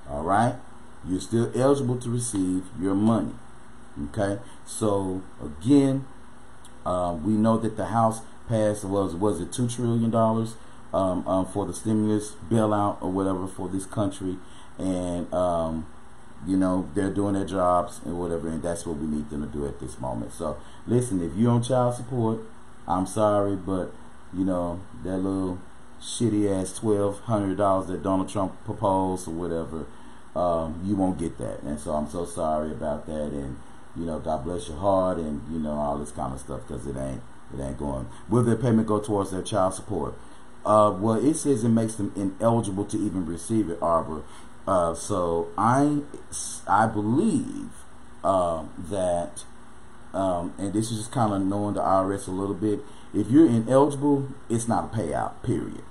All 0.08 0.24
right, 0.24 0.56
you're 1.06 1.20
still 1.20 1.52
eligible 1.54 1.96
to 1.98 2.10
receive 2.10 2.64
your 2.80 2.96
money. 2.96 3.34
Okay, 4.08 4.40
so 4.66 5.22
again, 5.40 6.06
uh, 6.84 7.16
we 7.22 7.34
know 7.34 7.56
that 7.58 7.76
the 7.76 7.86
House 7.86 8.20
passed 8.48 8.84
was 8.84 9.14
was 9.14 9.40
it 9.40 9.52
two 9.52 9.68
trillion 9.68 10.10
dollars 10.10 10.56
um, 10.96 11.28
um, 11.28 11.46
for 11.46 11.66
the 11.66 11.74
stimulus 11.74 12.36
bailout 12.50 12.96
or 13.02 13.10
whatever 13.10 13.46
for 13.46 13.68
this 13.68 13.84
country, 13.84 14.38
and 14.78 15.32
um, 15.32 15.86
you 16.46 16.56
know 16.56 16.88
they're 16.94 17.12
doing 17.12 17.34
their 17.34 17.44
jobs 17.44 18.00
and 18.06 18.18
whatever, 18.18 18.48
and 18.48 18.62
that's 18.62 18.86
what 18.86 18.96
we 18.96 19.06
need 19.06 19.28
them 19.28 19.42
to 19.42 19.58
do 19.58 19.66
at 19.66 19.78
this 19.78 20.00
moment. 20.00 20.32
So 20.32 20.56
listen, 20.86 21.22
if 21.22 21.36
you're 21.36 21.50
on 21.50 21.62
child 21.62 21.94
support, 21.96 22.40
I'm 22.88 23.06
sorry, 23.06 23.56
but 23.56 23.92
you 24.32 24.44
know 24.44 24.80
that 25.04 25.18
little 25.18 25.58
shitty 26.00 26.50
ass 26.50 26.72
twelve 26.78 27.20
hundred 27.20 27.58
dollars 27.58 27.88
that 27.88 28.02
Donald 28.02 28.30
Trump 28.30 28.64
proposed 28.64 29.28
or 29.28 29.32
whatever, 29.32 29.84
um, 30.34 30.80
you 30.82 30.96
won't 30.96 31.18
get 31.18 31.36
that, 31.36 31.62
and 31.62 31.78
so 31.78 31.92
I'm 31.92 32.08
so 32.08 32.24
sorry 32.24 32.70
about 32.70 33.04
that, 33.04 33.32
and 33.32 33.58
you 33.94 34.06
know 34.06 34.18
God 34.18 34.44
bless 34.44 34.68
your 34.68 34.78
heart, 34.78 35.18
and 35.18 35.42
you 35.52 35.58
know 35.58 35.72
all 35.72 35.98
this 35.98 36.10
kind 36.10 36.32
of 36.32 36.40
stuff 36.40 36.62
because 36.66 36.86
it 36.86 36.96
ain't 36.96 37.20
it 37.52 37.60
ain't 37.60 37.78
going. 37.78 38.06
Will 38.30 38.42
their 38.42 38.56
payment 38.56 38.88
go 38.88 38.98
towards 38.98 39.30
their 39.30 39.42
child 39.42 39.74
support? 39.74 40.14
Uh, 40.66 40.90
well, 40.90 41.14
it 41.24 41.34
says 41.34 41.62
it 41.62 41.68
makes 41.68 41.94
them 41.94 42.12
ineligible 42.16 42.84
to 42.86 42.96
even 42.98 43.24
receive 43.24 43.70
it, 43.70 43.78
Arbor. 43.80 44.24
Uh, 44.66 44.94
so 44.94 45.46
I, 45.56 46.00
I 46.66 46.88
believe 46.88 47.70
uh, 48.24 48.64
that, 48.90 49.44
um, 50.12 50.54
and 50.58 50.72
this 50.72 50.90
is 50.90 50.98
just 50.98 51.12
kind 51.12 51.32
of 51.32 51.42
knowing 51.42 51.74
the 51.74 51.80
IRS 51.80 52.26
a 52.26 52.32
little 52.32 52.54
bit. 52.54 52.80
If 53.14 53.30
you're 53.30 53.46
ineligible, 53.46 54.28
it's 54.50 54.66
not 54.66 54.92
a 54.92 54.96
payout. 54.96 55.40
Period. 55.44 55.84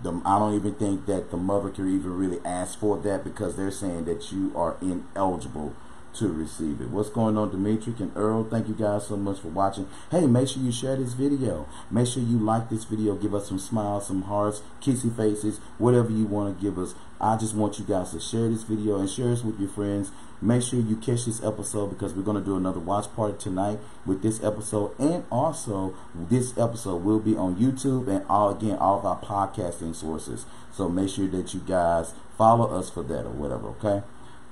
The, 0.00 0.22
I 0.24 0.38
don't 0.38 0.54
even 0.54 0.74
think 0.74 1.06
that 1.06 1.32
the 1.32 1.36
mother 1.36 1.68
can 1.68 1.92
even 1.92 2.16
really 2.16 2.38
ask 2.44 2.78
for 2.78 2.98
that 2.98 3.24
because 3.24 3.56
they're 3.56 3.72
saying 3.72 4.04
that 4.04 4.30
you 4.30 4.52
are 4.54 4.76
ineligible 4.80 5.74
to 6.14 6.28
receive 6.28 6.80
it. 6.80 6.90
What's 6.90 7.10
going 7.10 7.36
on, 7.36 7.50
Dimitri 7.50 7.94
and 7.98 8.12
Earl? 8.16 8.44
Thank 8.44 8.68
you 8.68 8.74
guys 8.74 9.06
so 9.06 9.16
much 9.16 9.40
for 9.40 9.48
watching. 9.48 9.88
Hey, 10.10 10.26
make 10.26 10.48
sure 10.48 10.62
you 10.62 10.72
share 10.72 10.96
this 10.96 11.12
video. 11.12 11.68
Make 11.90 12.08
sure 12.08 12.22
you 12.22 12.38
like 12.38 12.68
this 12.68 12.84
video. 12.84 13.14
Give 13.14 13.34
us 13.34 13.48
some 13.48 13.58
smiles, 13.58 14.06
some 14.06 14.22
hearts, 14.22 14.62
kissy 14.80 15.14
faces, 15.14 15.58
whatever 15.78 16.10
you 16.10 16.24
want 16.26 16.56
to 16.56 16.62
give 16.62 16.78
us. 16.78 16.94
I 17.20 17.36
just 17.36 17.54
want 17.54 17.78
you 17.78 17.84
guys 17.84 18.12
to 18.12 18.20
share 18.20 18.48
this 18.48 18.62
video 18.62 18.98
and 18.98 19.08
share 19.08 19.28
this 19.28 19.44
with 19.44 19.60
your 19.60 19.68
friends. 19.68 20.10
Make 20.42 20.62
sure 20.62 20.80
you 20.80 20.96
catch 20.96 21.26
this 21.26 21.42
episode 21.44 21.88
because 21.88 22.14
we're 22.14 22.22
going 22.22 22.38
to 22.38 22.44
do 22.44 22.56
another 22.56 22.80
watch 22.80 23.14
party 23.14 23.36
tonight 23.38 23.78
with 24.06 24.22
this 24.22 24.42
episode. 24.42 24.98
And 24.98 25.24
also, 25.30 25.94
this 26.14 26.56
episode 26.56 27.04
will 27.04 27.20
be 27.20 27.36
on 27.36 27.56
YouTube 27.56 28.08
and 28.08 28.24
all 28.26 28.50
again, 28.50 28.78
all 28.78 28.98
of 28.98 29.04
our 29.04 29.20
podcasting 29.20 29.94
sources. 29.94 30.46
So 30.72 30.88
make 30.88 31.10
sure 31.10 31.26
that 31.28 31.52
you 31.52 31.60
guys 31.60 32.14
follow 32.38 32.74
us 32.74 32.88
for 32.88 33.02
that 33.02 33.26
or 33.26 33.32
whatever, 33.32 33.68
okay? 33.68 34.02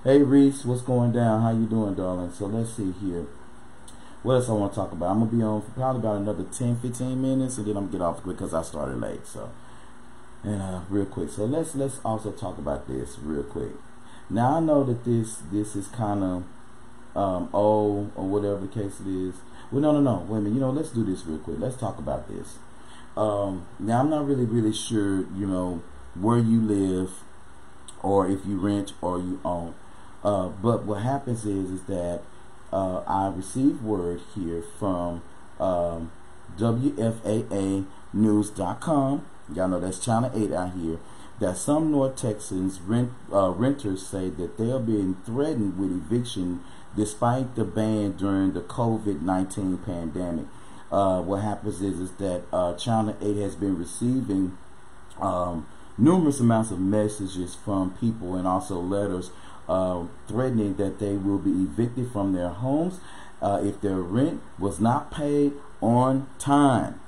Hey 0.04 0.22
Reese, 0.22 0.64
what's 0.64 0.82
going 0.82 1.10
down? 1.10 1.42
How 1.42 1.50
you 1.50 1.66
doing, 1.66 1.96
darling? 1.96 2.30
So 2.30 2.46
let's 2.46 2.72
see 2.72 2.92
here. 3.00 3.26
What 4.22 4.34
else 4.34 4.48
I 4.48 4.52
want 4.52 4.72
to 4.72 4.76
talk 4.76 4.92
about? 4.92 5.10
I'm 5.10 5.18
gonna 5.18 5.32
be 5.32 5.42
on 5.42 5.60
for 5.60 5.72
probably 5.72 5.98
about 5.98 6.18
another 6.18 6.44
10, 6.44 6.78
15 6.78 7.20
minutes, 7.20 7.58
and 7.58 7.66
then 7.66 7.76
I'm 7.76 7.86
gonna 7.86 7.98
get 7.98 8.02
off 8.02 8.22
quick 8.22 8.36
because 8.36 8.54
I 8.54 8.62
started 8.62 9.00
late. 9.00 9.26
So, 9.26 9.50
and 10.44 10.62
uh, 10.62 10.82
real 10.88 11.04
quick. 11.04 11.30
So 11.30 11.46
let's 11.46 11.74
let's 11.74 11.98
also 12.04 12.30
talk 12.30 12.58
about 12.58 12.86
this 12.86 13.18
real 13.18 13.42
quick. 13.42 13.72
Now 14.30 14.58
I 14.58 14.60
know 14.60 14.84
that 14.84 15.04
this 15.04 15.42
this 15.50 15.74
is 15.74 15.88
kind 15.88 16.22
of 16.22 16.44
um, 17.16 17.48
old 17.52 18.12
or 18.14 18.28
whatever 18.28 18.60
the 18.60 18.68
case 18.68 19.00
it 19.00 19.08
is. 19.08 19.34
Well, 19.72 19.80
no, 19.80 19.90
no, 19.90 20.00
no. 20.00 20.24
Wait 20.28 20.38
a 20.38 20.40
minute. 20.42 20.54
You 20.54 20.60
know, 20.60 20.70
let's 20.70 20.90
do 20.90 21.02
this 21.04 21.26
real 21.26 21.38
quick. 21.38 21.56
Let's 21.58 21.76
talk 21.76 21.98
about 21.98 22.28
this. 22.28 22.58
Um, 23.16 23.66
now 23.80 23.98
I'm 23.98 24.10
not 24.10 24.28
really 24.28 24.44
really 24.44 24.72
sure. 24.72 25.26
You 25.34 25.48
know 25.48 25.82
where 26.14 26.38
you 26.38 26.60
live, 26.60 27.10
or 28.00 28.30
if 28.30 28.46
you 28.46 28.60
rent 28.60 28.92
or 29.02 29.18
you 29.18 29.40
own. 29.44 29.74
Uh, 30.24 30.48
but 30.48 30.84
what 30.84 31.02
happens 31.02 31.44
is 31.44 31.70
is 31.70 31.82
that 31.84 32.22
uh, 32.72 32.98
I 33.06 33.28
received 33.28 33.82
word 33.82 34.20
here 34.34 34.62
from 34.78 35.22
um, 35.60 36.10
WFAA 36.56 37.86
Y'all 38.12 39.68
know 39.68 39.80
that's 39.80 39.98
Channel 39.98 40.30
8 40.34 40.52
out 40.52 40.72
here. 40.74 40.98
That 41.40 41.56
some 41.56 41.92
North 41.92 42.16
Texans 42.16 42.80
rent, 42.80 43.12
uh, 43.32 43.50
renters 43.50 44.04
say 44.04 44.28
that 44.28 44.58
they 44.58 44.72
are 44.72 44.80
being 44.80 45.16
threatened 45.24 45.78
with 45.78 45.92
eviction 45.92 46.60
despite 46.96 47.54
the 47.54 47.64
ban 47.64 48.12
during 48.12 48.54
the 48.54 48.60
COVID 48.60 49.22
19 49.22 49.78
pandemic. 49.78 50.46
Uh, 50.90 51.20
what 51.20 51.42
happens 51.42 51.80
is 51.80 52.00
is 52.00 52.12
that 52.12 52.42
uh, 52.52 52.74
Channel 52.74 53.16
8 53.20 53.36
has 53.36 53.54
been 53.54 53.78
receiving 53.78 54.58
um, 55.20 55.66
numerous 55.96 56.40
amounts 56.40 56.70
of 56.70 56.80
messages 56.80 57.54
from 57.54 57.92
people 58.00 58.34
and 58.34 58.46
also 58.46 58.80
letters 58.80 59.30
uh, 59.68 60.04
threatening 60.26 60.74
that 60.76 60.98
they 60.98 61.16
will 61.16 61.38
be 61.38 61.50
evicted 61.50 62.10
from 62.10 62.32
their 62.32 62.48
homes 62.48 63.00
uh, 63.42 63.60
if 63.62 63.80
their 63.80 64.00
rent 64.00 64.40
was 64.58 64.80
not 64.80 65.10
paid 65.10 65.52
on 65.80 66.26
time. 66.38 67.00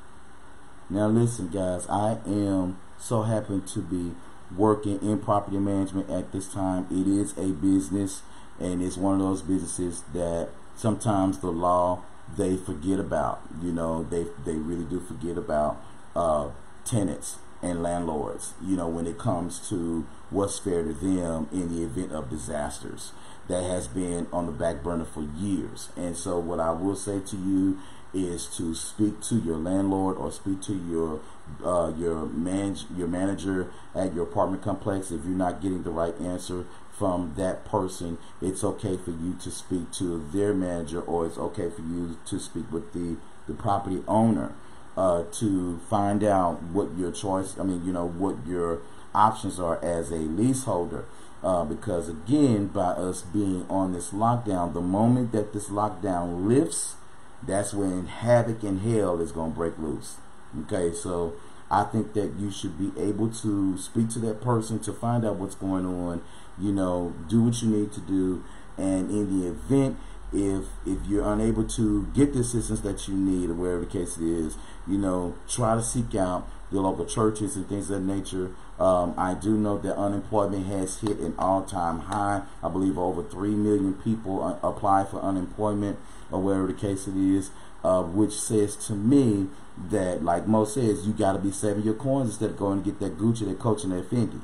Now, 0.89 1.07
listen, 1.07 1.49
guys, 1.49 1.87
I 1.89 2.19
am 2.27 2.79
so 2.99 3.23
happy 3.23 3.61
to 3.61 3.81
be 3.81 4.13
working 4.57 5.01
in 5.01 5.19
property 5.21 5.59
management 5.59 6.11
at 6.11 6.33
this 6.33 6.53
time. 6.53 6.87
It 6.91 7.07
is 7.07 7.37
a 7.39 7.53
business, 7.53 8.23
and 8.59 8.83
it's 8.83 8.97
one 8.97 9.15
of 9.15 9.21
those 9.21 9.43
businesses 9.43 10.03
that 10.13 10.49
sometimes 10.77 11.39
the 11.39 11.51
law 11.51 12.03
they 12.37 12.57
forget 12.57 12.99
about. 12.99 13.41
You 13.63 13.73
know, 13.73 14.03
they 14.03 14.27
they 14.45 14.57
really 14.57 14.85
do 14.85 15.01
forget 15.01 15.39
about 15.39 15.81
uh, 16.15 16.49
tenants 16.85 17.37
and 17.63 17.83
landlords. 17.83 18.55
You 18.63 18.77
know, 18.77 18.89
when 18.89 19.07
it 19.07 19.19
comes 19.19 19.69
to 19.69 20.07
what's 20.31 20.59
fair 20.59 20.83
to 20.83 20.93
them 20.93 21.49
in 21.53 21.74
the 21.74 21.83
event 21.83 22.12
of 22.12 22.31
disasters. 22.31 23.12
That 23.49 23.64
has 23.64 23.89
been 23.89 24.28
on 24.33 24.47
the 24.47 24.53
back 24.53 24.85
burner 24.85 25.05
for 25.05 25.22
years. 25.22 25.89
And 25.97 26.16
so, 26.16 26.39
what 26.39 26.61
I 26.61 26.70
will 26.70 26.95
say 26.95 27.18
to 27.18 27.37
you 27.37 27.78
is 28.12 28.47
to 28.47 28.74
speak 28.74 29.20
to 29.22 29.37
your 29.39 29.57
landlord 29.57 30.16
or 30.16 30.33
speak 30.33 30.61
to 30.62 30.74
your 30.74 31.20
uh, 31.64 31.93
your 31.97 32.26
manage 32.26 32.85
your 32.97 33.09
manager 33.09 33.70
at 33.95 34.14
your 34.14 34.24
apartment 34.24 34.62
complex. 34.62 35.11
If 35.11 35.24
you're 35.24 35.35
not 35.35 35.61
getting 35.61 35.83
the 35.83 35.91
right 35.91 36.18
answer 36.20 36.64
from 36.93 37.35
that 37.37 37.64
person, 37.64 38.18
it's 38.41 38.62
okay 38.62 38.97
for 38.97 39.11
you 39.11 39.37
to 39.43 39.51
speak 39.51 39.91
to 39.93 40.24
their 40.33 40.55
manager, 40.55 41.01
or 41.01 41.26
it's 41.26 41.39
okay 41.39 41.70
for 41.70 41.83
you 41.83 42.18
to 42.26 42.39
speak 42.39 42.70
with 42.70 42.93
the 42.93 43.16
the 43.47 43.55
property 43.55 44.03
owner 44.07 44.53
uh, 44.97 45.24
to 45.33 45.78
find 45.89 46.22
out 46.22 46.62
what 46.62 46.97
your 46.97 47.11
choice. 47.11 47.59
I 47.59 47.62
mean, 47.62 47.85
you 47.85 47.93
know 47.93 48.07
what 48.07 48.47
your 48.47 48.81
options 49.15 49.59
are 49.59 49.83
as 49.85 50.11
a 50.11 50.17
leaseholder. 50.17 51.05
Uh, 51.43 51.65
because 51.65 52.09
again, 52.09 52.67
by 52.67 52.91
us 52.91 53.23
being 53.23 53.67
on 53.71 53.93
this 53.93 54.11
lockdown, 54.11 54.75
the 54.75 54.81
moment 54.81 55.33
that 55.33 55.55
this 55.55 55.69
lockdown 55.69 56.47
lifts, 56.47 56.97
that's 57.43 57.73
when 57.73 58.07
havoc 58.07 58.63
and 58.63 58.83
hell 58.83 59.21
is 59.21 59.33
going 59.33 59.53
to 59.53 59.57
break 59.57 59.79
loose. 59.79 60.17
Okay, 60.63 60.93
so 60.93 61.33
I 61.71 61.85
think 61.85 62.13
that 62.13 62.35
you 62.39 62.51
should 62.51 62.79
be 62.79 62.93
able 63.01 63.31
to 63.31 63.79
speak 63.79 64.11
to 64.11 64.19
that 64.19 64.43
person 64.43 64.81
to 64.81 64.93
find 64.93 65.25
out 65.25 65.37
what's 65.37 65.55
going 65.55 65.87
on. 65.87 66.21
You 66.59 66.73
know, 66.73 67.15
do 67.29 67.43
what 67.45 67.63
you 67.63 67.71
need 67.71 67.93
to 67.93 68.01
do, 68.01 68.45
and 68.77 69.11
in 69.11 69.41
the 69.41 69.49
event 69.49 69.97
if 70.33 70.67
if 70.87 70.99
you're 71.07 71.33
unable 71.33 71.65
to 71.65 72.07
get 72.15 72.33
the 72.33 72.41
assistance 72.41 72.81
that 72.81 73.09
you 73.09 73.15
need 73.15 73.51
or 73.51 73.55
whatever 73.55 73.81
the 73.81 73.87
case 73.87 74.19
is, 74.19 74.57
you 74.87 74.99
know, 74.99 75.35
try 75.49 75.75
to 75.75 75.83
seek 75.83 76.15
out 76.15 76.49
the 76.71 76.81
local 76.81 77.05
churches 77.05 77.57
and 77.57 77.69
things 77.69 77.91
of 77.91 78.01
that 78.01 78.15
nature. 78.15 78.53
Um, 78.81 79.12
I 79.18 79.35
do 79.35 79.59
know 79.59 79.76
that 79.78 79.95
unemployment 79.95 80.66
has 80.66 81.01
hit 81.01 81.18
an 81.18 81.35
all-time 81.39 82.01
high. 82.01 82.43
I 82.62 82.68
believe 82.70 82.97
over 82.97 83.22
three 83.22 83.55
million 83.55 83.95
people 83.95 84.43
uh, 84.43 84.66
apply 84.66 85.05
for 85.05 85.20
unemployment 85.20 85.99
or 86.33 86.41
whatever 86.41 86.66
the 86.68 86.72
case 86.72 87.07
it 87.07 87.14
is, 87.14 87.51
uh, 87.85 88.03
which 88.03 88.33
says 88.33 88.76
to 88.87 88.95
me 88.95 89.49
that, 89.91 90.24
like 90.24 90.47
Mo 90.47 90.64
says, 90.64 91.07
you 91.07 91.12
got 91.12 91.33
to 91.33 91.39
be 91.39 91.51
saving 91.51 91.83
your 91.83 91.95
coins 91.95 92.31
instead 92.31 92.51
of 92.51 92.57
going 92.57 92.83
to 92.83 92.91
get 92.91 93.01
that 93.01 93.18
Gucci, 93.18 93.47
that 93.47 93.59
Coach, 93.59 93.85
and 93.85 93.93
that 93.93 94.09
Fendi. 94.11 94.41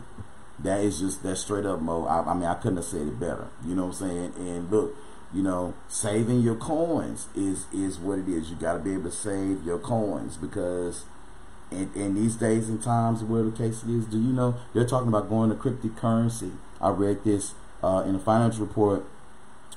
That 0.58 0.80
is 0.80 1.00
just 1.00 1.22
that 1.22 1.36
straight 1.36 1.64
up, 1.64 1.80
Mo. 1.80 2.04
I, 2.04 2.30
I 2.30 2.34
mean, 2.34 2.44
I 2.44 2.54
couldn't 2.54 2.76
have 2.76 2.86
said 2.86 3.06
it 3.06 3.18
better. 3.18 3.48
You 3.64 3.74
know 3.74 3.86
what 3.86 4.00
I'm 4.02 4.08
saying? 4.08 4.32
And 4.36 4.70
look, 4.70 4.94
you 5.32 5.42
know, 5.42 5.74
saving 5.88 6.40
your 6.40 6.56
coins 6.56 7.28
is 7.34 7.66
is 7.72 7.98
what 7.98 8.18
it 8.18 8.28
is. 8.28 8.50
You 8.50 8.56
got 8.56 8.74
to 8.74 8.78
be 8.78 8.92
able 8.92 9.10
to 9.10 9.16
save 9.16 9.64
your 9.64 9.78
coins 9.78 10.36
because 10.36 11.04
in, 11.70 11.90
in 11.94 12.14
these 12.14 12.36
days 12.36 12.68
and 12.68 12.82
times, 12.82 13.22
where 13.22 13.42
the 13.42 13.50
case 13.50 13.82
is, 13.84 14.06
do 14.06 14.18
you 14.18 14.32
know 14.32 14.56
they're 14.72 14.86
talking 14.86 15.08
about 15.08 15.28
going 15.28 15.50
to 15.50 15.56
cryptocurrency? 15.56 16.52
I 16.80 16.90
read 16.90 17.24
this 17.24 17.54
uh, 17.82 18.04
in 18.06 18.14
a 18.14 18.18
financial 18.18 18.66
report 18.66 19.04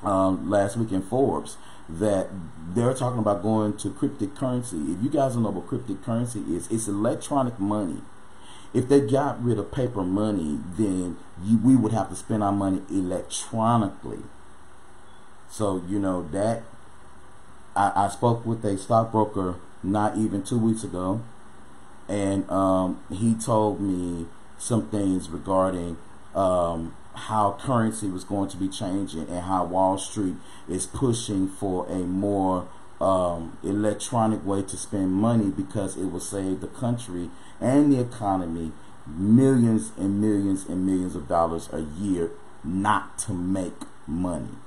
um, 0.04 0.50
last 0.50 0.78
week 0.78 0.92
in 0.92 1.02
Forbes 1.02 1.58
that 1.88 2.30
they're 2.76 2.94
talking 2.94 3.20
about 3.20 3.42
going 3.42 3.76
to 3.78 3.90
cryptocurrency. 3.90 4.96
If 4.96 5.04
you 5.04 5.10
guys 5.10 5.34
don't 5.34 5.44
know 5.44 5.50
what 5.50 5.68
cryptocurrency 5.68 6.48
is, 6.56 6.70
it's 6.72 6.88
electronic 6.88 7.60
money. 7.60 8.02
If 8.74 8.88
they 8.88 9.02
got 9.02 9.44
rid 9.44 9.58
of 9.58 9.72
paper 9.72 10.04
money, 10.04 10.60
then 10.78 11.18
you, 11.44 11.58
we 11.58 11.76
would 11.76 11.92
have 11.92 12.10
to 12.10 12.16
spend 12.16 12.44
our 12.44 12.52
money 12.52 12.84
electronically. 12.92 14.20
So 15.50 15.84
you 15.88 15.98
know 15.98 16.28
that 16.30 16.62
I, 17.76 17.92
I 17.96 18.10
spoke 18.10 18.46
with 18.46 18.64
a 18.64 18.78
stockbroker 18.78 19.56
not 19.82 20.18
even 20.18 20.44
two 20.44 20.60
weeks 20.60 20.84
ago, 20.84 21.22
and 22.10 22.50
um, 22.50 23.02
he 23.12 23.36
told 23.36 23.80
me 23.80 24.26
some 24.58 24.88
things 24.90 25.30
regarding 25.30 25.98
um, 26.36 26.96
how 27.14 27.58
currency 27.62 28.08
was 28.10 28.24
going 28.24 28.50
to 28.50 28.58
be 28.58 28.68
changing 28.68 29.28
and 29.30 29.42
how 29.42 29.64
Wall 29.64 29.98
Street 29.98 30.36
is 30.68 30.88
pushing 30.88 31.48
for 31.48 31.86
a 31.88 32.00
more 32.00 32.68
um, 33.00 33.58
electronic 33.64 34.46
way 34.46 34.62
to 34.64 34.76
spend 34.76 35.12
money 35.12 35.50
because 35.50 35.96
it 35.96 36.06
will 36.06 36.20
save 36.20 36.62
the 36.62 36.68
country 36.68 37.30
and 37.62 37.94
the 37.94 38.00
economy 38.02 38.72
millions 39.06 39.92
and 39.98 40.20
millions 40.20 40.66
and 40.66 40.86
millions 40.86 41.16
of 41.16 41.28
dollars 41.28 41.70
a 41.72 41.82
year 41.82 42.32
not 42.64 43.18
to 43.20 43.34
make 43.34 43.74
money. 44.08 44.58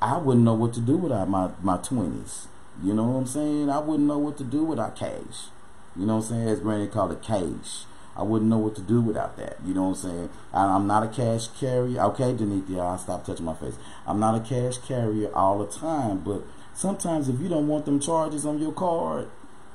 I 0.00 0.18
wouldn't 0.18 0.44
know 0.44 0.54
what 0.54 0.74
to 0.74 0.80
do 0.80 0.96
without 0.96 1.28
my, 1.28 1.50
my 1.62 1.78
20s. 1.78 2.46
You 2.82 2.94
know 2.94 3.04
what 3.04 3.18
I'm 3.18 3.26
saying? 3.26 3.70
I 3.70 3.78
wouldn't 3.78 4.08
know 4.08 4.18
what 4.18 4.38
to 4.38 4.44
do 4.44 4.64
without 4.64 4.96
cash. 4.96 5.48
You 5.96 6.06
know 6.06 6.16
what 6.16 6.24
I'm 6.24 6.28
saying? 6.30 6.48
As 6.48 6.60
Granny 6.60 6.86
called 6.86 7.12
it 7.12 7.22
cash. 7.22 7.84
I 8.14 8.22
wouldn't 8.22 8.50
know 8.50 8.58
what 8.58 8.74
to 8.76 8.82
do 8.82 9.00
without 9.00 9.36
that. 9.38 9.56
You 9.64 9.72
know 9.74 9.84
what 9.84 10.04
I'm 10.04 10.10
saying? 10.10 10.30
I'm 10.52 10.86
not 10.86 11.02
a 11.02 11.08
cash 11.08 11.48
carrier. 11.48 12.00
Okay, 12.02 12.34
Denithia, 12.34 12.80
I'll 12.80 12.98
stop 12.98 13.24
touching 13.24 13.46
my 13.46 13.54
face. 13.54 13.76
I'm 14.06 14.20
not 14.20 14.34
a 14.34 14.40
cash 14.40 14.78
carrier 14.78 15.34
all 15.34 15.58
the 15.58 15.66
time, 15.66 16.18
but 16.18 16.42
sometimes 16.74 17.28
if 17.28 17.40
you 17.40 17.48
don't 17.48 17.68
want 17.68 17.86
them 17.86 18.00
charges 18.00 18.44
on 18.44 18.58
your 18.58 18.72
card, 18.72 19.28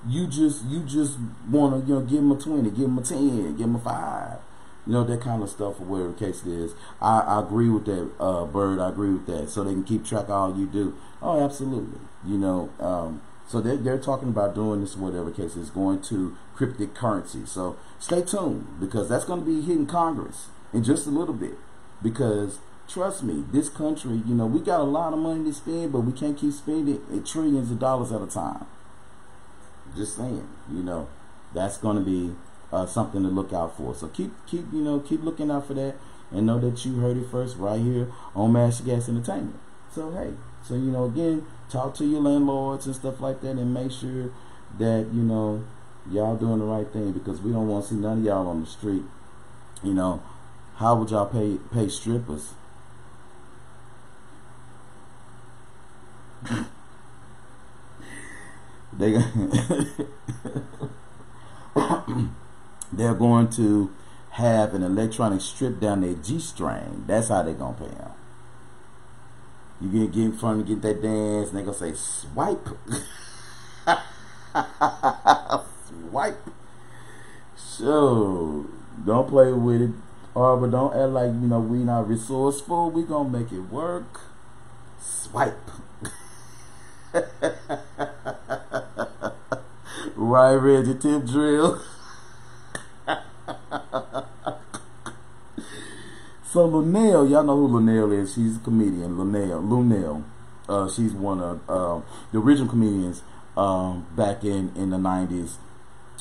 you 0.08 0.28
just 0.28 0.64
you 0.66 0.82
just 0.84 1.18
want 1.50 1.82
to 1.82 1.88
you 1.88 1.96
know 1.96 2.02
give 2.02 2.20
them 2.20 2.32
a 2.32 2.36
20, 2.36 2.70
give 2.70 2.82
them 2.82 2.98
a 3.00 3.02
10, 3.02 3.58
give 3.58 3.66
them 3.66 3.76
a 3.76 3.80
5. 3.80 4.38
You 4.88 4.94
know, 4.94 5.04
that 5.04 5.20
kind 5.22 5.44
of 5.44 5.50
stuff 5.50 5.82
or 5.82 5.84
whatever 5.84 6.12
the 6.14 6.26
case 6.26 6.46
is. 6.46 6.74
I, 7.02 7.20
I 7.20 7.42
agree 7.42 7.70
with 7.70 7.86
that, 7.86 8.10
uh, 8.20 8.46
Bird. 8.46 8.80
I 8.80 8.88
agree 8.90 9.12
with 9.12 9.26
that. 9.28 9.50
So 9.50 9.64
they 9.64 9.74
can 9.74 9.84
keep 9.84 10.06
track 10.06 10.26
of 10.26 10.32
all 10.32 10.58
you 10.58 10.66
do. 10.66 10.96
Oh, 11.22 11.44
absolutely. 11.44 12.00
You 12.26 12.38
know, 12.38 12.70
um, 12.80 13.22
so 13.48 13.60
they're, 13.62 13.78
they're 13.78 13.98
talking 13.98 14.30
about 14.30 14.56
doing 14.56 14.82
this, 14.82 14.96
whatever 14.96 15.30
case 15.30 15.56
is, 15.56 15.70
going 15.70 16.02
to 16.04 16.38
cryptic 16.56 16.96
currency. 16.96 17.46
So 17.46 17.78
stay 18.00 18.22
tuned 18.22 18.80
because 18.80 19.10
that's 19.10 19.26
going 19.26 19.42
to 19.42 19.46
be 19.46 19.62
hitting 19.62 19.88
Congress 19.88 20.48
in 20.74 20.84
just 20.84 21.06
a 21.06 21.10
little 21.10 21.34
bit. 21.34 21.56
Because 22.02 22.60
trust 22.88 23.24
me, 23.24 23.44
this 23.52 23.70
country, 23.70 24.22
you 24.26 24.36
know, 24.36 24.46
we 24.46 24.60
got 24.60 24.80
a 24.80 24.84
lot 24.84 25.14
of 25.14 25.20
money 25.20 25.44
to 25.46 25.54
spend, 25.54 25.92
but 25.92 26.02
we 26.02 26.14
can't 26.14 26.38
keep 26.38 26.54
spending 26.54 27.02
trillions 27.26 27.72
of 27.72 27.80
dollars 27.80 28.12
at 28.12 28.22
a 28.22 28.28
time. 28.28 28.66
Just 29.96 30.16
saying, 30.16 30.48
you 30.72 30.84
know, 30.84 31.08
that's 31.54 31.78
going 31.78 31.98
to 31.98 32.04
be 32.04 32.36
uh, 32.72 32.86
something 32.86 33.24
to 33.24 33.30
look 33.30 33.54
out 33.54 33.78
for. 33.78 33.96
So 33.96 34.08
keep, 34.08 34.32
keep, 34.46 34.66
you 34.74 34.82
know, 34.82 35.00
keep 35.00 35.24
looking 35.24 35.52
out 35.52 35.68
for 35.68 35.74
that, 35.76 35.96
and 36.32 36.46
know 36.46 36.60
that 36.60 36.86
you 36.86 37.00
heard 37.00 37.18
it 37.18 37.30
first 37.30 37.58
right 37.58 37.80
here 37.80 38.12
on 38.36 38.54
Master 38.54 38.84
Gas 38.84 39.08
Entertainment. 39.10 39.60
So 39.94 40.12
hey, 40.12 40.34
so 40.64 40.76
you 40.76 40.92
know, 40.92 41.06
again, 41.06 41.46
talk 41.70 41.96
to 41.96 42.06
your 42.06 42.22
landlords 42.22 42.86
and 42.86 42.96
stuff 42.96 43.20
like 43.20 43.42
that 43.42 43.52
and 43.52 43.74
make 43.74 43.92
sure 43.92 44.32
that 44.78 45.08
you 45.14 45.22
know 45.22 45.64
y'all 46.10 46.38
doing 46.38 46.60
the 46.60 46.66
right 46.66 46.88
thing 46.92 47.12
because 47.12 47.42
we 47.42 47.52
don't 47.52 47.68
want 47.68 47.84
to 47.84 47.90
see 47.94 48.00
none 48.00 48.20
of 48.20 48.24
y'all 48.24 48.48
on 48.48 48.62
the 48.62 48.68
street 48.68 49.04
you 49.84 49.94
know 49.94 50.22
how 50.76 50.96
would 50.96 51.12
y'all 51.12 51.26
pay 51.26 51.58
pay 51.74 51.90
strippers 51.90 52.54
they 58.94 59.18
they're 62.92 63.14
going 63.14 63.50
to 63.52 63.92
have 64.32 64.74
an 64.76 64.84
electronic 64.84 65.40
strip 65.42 65.80
down 65.80 66.02
their 66.02 66.14
G 66.14 66.40
string. 66.40 67.06
That's 67.08 67.30
how 67.30 67.42
they're 67.44 67.56
gonna 67.56 67.78
pay 67.78 67.88
them. 67.88 68.12
You 69.82 69.90
get 69.90 70.12
get 70.12 70.26
in 70.26 70.34
front 70.34 70.60
and 70.60 70.68
get 70.68 70.82
that 70.84 71.02
dance, 71.02 71.50
and 71.50 71.58
they 71.58 71.64
gonna 71.64 71.76
say 71.78 71.94
swipe, 71.94 72.68
swipe. 76.10 76.50
So 77.56 78.68
don't 79.06 79.28
play 79.28 79.52
with 79.54 79.82
it, 79.82 79.92
or 80.36 80.58
but 80.58 80.70
don't 80.72 80.96
act 80.96 81.12
like 81.12 81.34
you 81.34 81.48
know 81.48 81.60
we 81.60 81.80
not 81.80 82.08
resourceful. 82.08 82.92
We 82.92 83.02
gonna 83.04 83.30
make 83.30 83.52
it 83.52 83.72
work. 83.72 84.22
Swipe. 85.00 85.58
right, 90.16 90.54
Reggie 90.54 90.96
tip 90.96 91.26
drill. 91.26 91.82
So 96.50 96.68
Luenell, 96.68 97.30
y'all 97.30 97.44
know 97.44 97.56
who 97.58 97.68
Luenell 97.68 98.18
is. 98.18 98.34
She's 98.34 98.56
a 98.56 98.60
comedian. 98.60 99.18
Luenell, 99.18 99.62
Luenell. 99.62 100.24
Uh, 100.68 100.90
she's 100.90 101.12
one 101.12 101.42
of 101.42 101.60
uh, 101.70 102.02
the 102.32 102.40
original 102.40 102.70
comedians 102.70 103.22
um, 103.58 104.08
back 104.16 104.46
in, 104.46 104.72
in 104.76 104.90
the 104.90 104.98
90s 104.98 105.58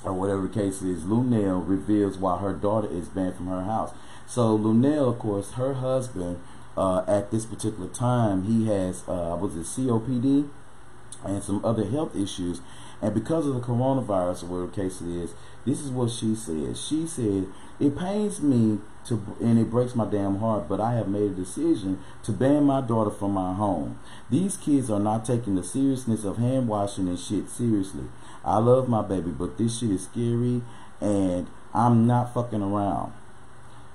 or 0.05 0.13
whatever 0.13 0.43
the 0.43 0.53
case 0.53 0.83
is. 0.83 1.05
Luenell 1.05 1.67
reveals 1.67 2.19
why 2.19 2.39
her 2.39 2.53
daughter 2.53 2.89
is 2.91 3.07
banned 3.09 3.37
from 3.37 3.47
her 3.47 3.63
house. 3.63 3.95
So 4.27 4.59
Luenell, 4.59 5.09
of 5.09 5.21
course, 5.21 5.53
her 5.53 5.75
husband 5.75 6.41
uh, 6.77 7.05
at 7.07 7.31
this 7.31 7.47
particular 7.47 7.89
time, 7.89 8.45
he 8.45 8.67
has, 8.67 9.05
uh, 9.09 9.39
was 9.41 9.55
it 9.55 9.63
COPD 9.63 10.51
and 11.25 11.43
some 11.43 11.65
other 11.65 11.85
health 11.85 12.17
issues. 12.17 12.61
And 13.01 13.15
because 13.15 13.47
of 13.47 13.55
the 13.55 13.61
coronavirus 13.61 14.43
or 14.43 14.47
whatever 14.47 14.67
the 14.67 14.83
case 14.83 15.01
it 15.01 15.09
is, 15.09 15.35
this 15.67 15.81
is 15.81 15.91
what 15.91 16.11
she 16.11 16.35
said. 16.35 16.77
She 16.77 17.07
said, 17.07 17.47
it 17.79 17.99
pains 17.99 18.41
me 18.41 18.79
to, 19.07 19.21
and 19.41 19.59
it 19.59 19.71
breaks 19.71 19.95
my 19.95 20.07
damn 20.07 20.39
heart, 20.39 20.69
but 20.69 20.81
I 20.81 20.95
have 20.95 21.09
made 21.09 21.33
a 21.33 21.35
decision 21.35 21.99
to 22.23 22.33
ban 22.33 22.65
my 22.65 22.81
daughter 22.81 23.11
from 23.11 23.33
my 23.33 23.53
home. 23.53 23.99
These 24.31 24.57
kids 24.57 24.91
are 24.91 25.01
not 25.01 25.25
taking 25.25 25.57
the 25.57 25.65
seriousness 25.65 26.25
of 26.25 26.39
hand 26.39 26.69
washing 26.69 27.09
and 27.09 27.19
shit 27.19 27.51
seriously. 27.51 28.05
I 28.45 28.59
love 28.59 28.89
my 28.89 29.03
baby, 29.03 29.31
but 29.31 29.59
this 29.59 29.81
shit 29.81 29.91
is 29.91 30.05
scary 30.05 30.63
and 31.01 31.49
I'm 31.75 32.07
not 32.07 32.33
fucking 32.33 32.63
around. 32.63 33.13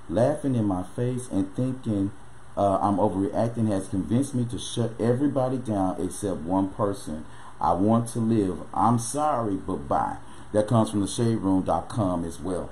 Laughing 0.08 0.54
in 0.54 0.66
my 0.66 0.82
face 0.82 1.28
and 1.30 1.54
thinking 1.56 2.12
uh, 2.56 2.78
I'm 2.82 2.98
overreacting 2.98 3.68
has 3.68 3.88
convinced 3.88 4.34
me 4.34 4.44
to 4.46 4.58
shut 4.58 4.92
everybody 5.00 5.56
down 5.56 6.00
except 6.00 6.40
one 6.40 6.68
person. 6.68 7.24
I 7.60 7.72
want 7.72 8.08
to 8.10 8.18
live. 8.18 8.58
I'm 8.74 8.98
sorry, 8.98 9.54
but 9.54 9.88
bye. 9.88 10.18
That 10.52 10.68
comes 10.68 10.90
from 10.90 11.00
the 11.00 11.06
shaderoom.com 11.06 12.24
as 12.24 12.38
well. 12.38 12.70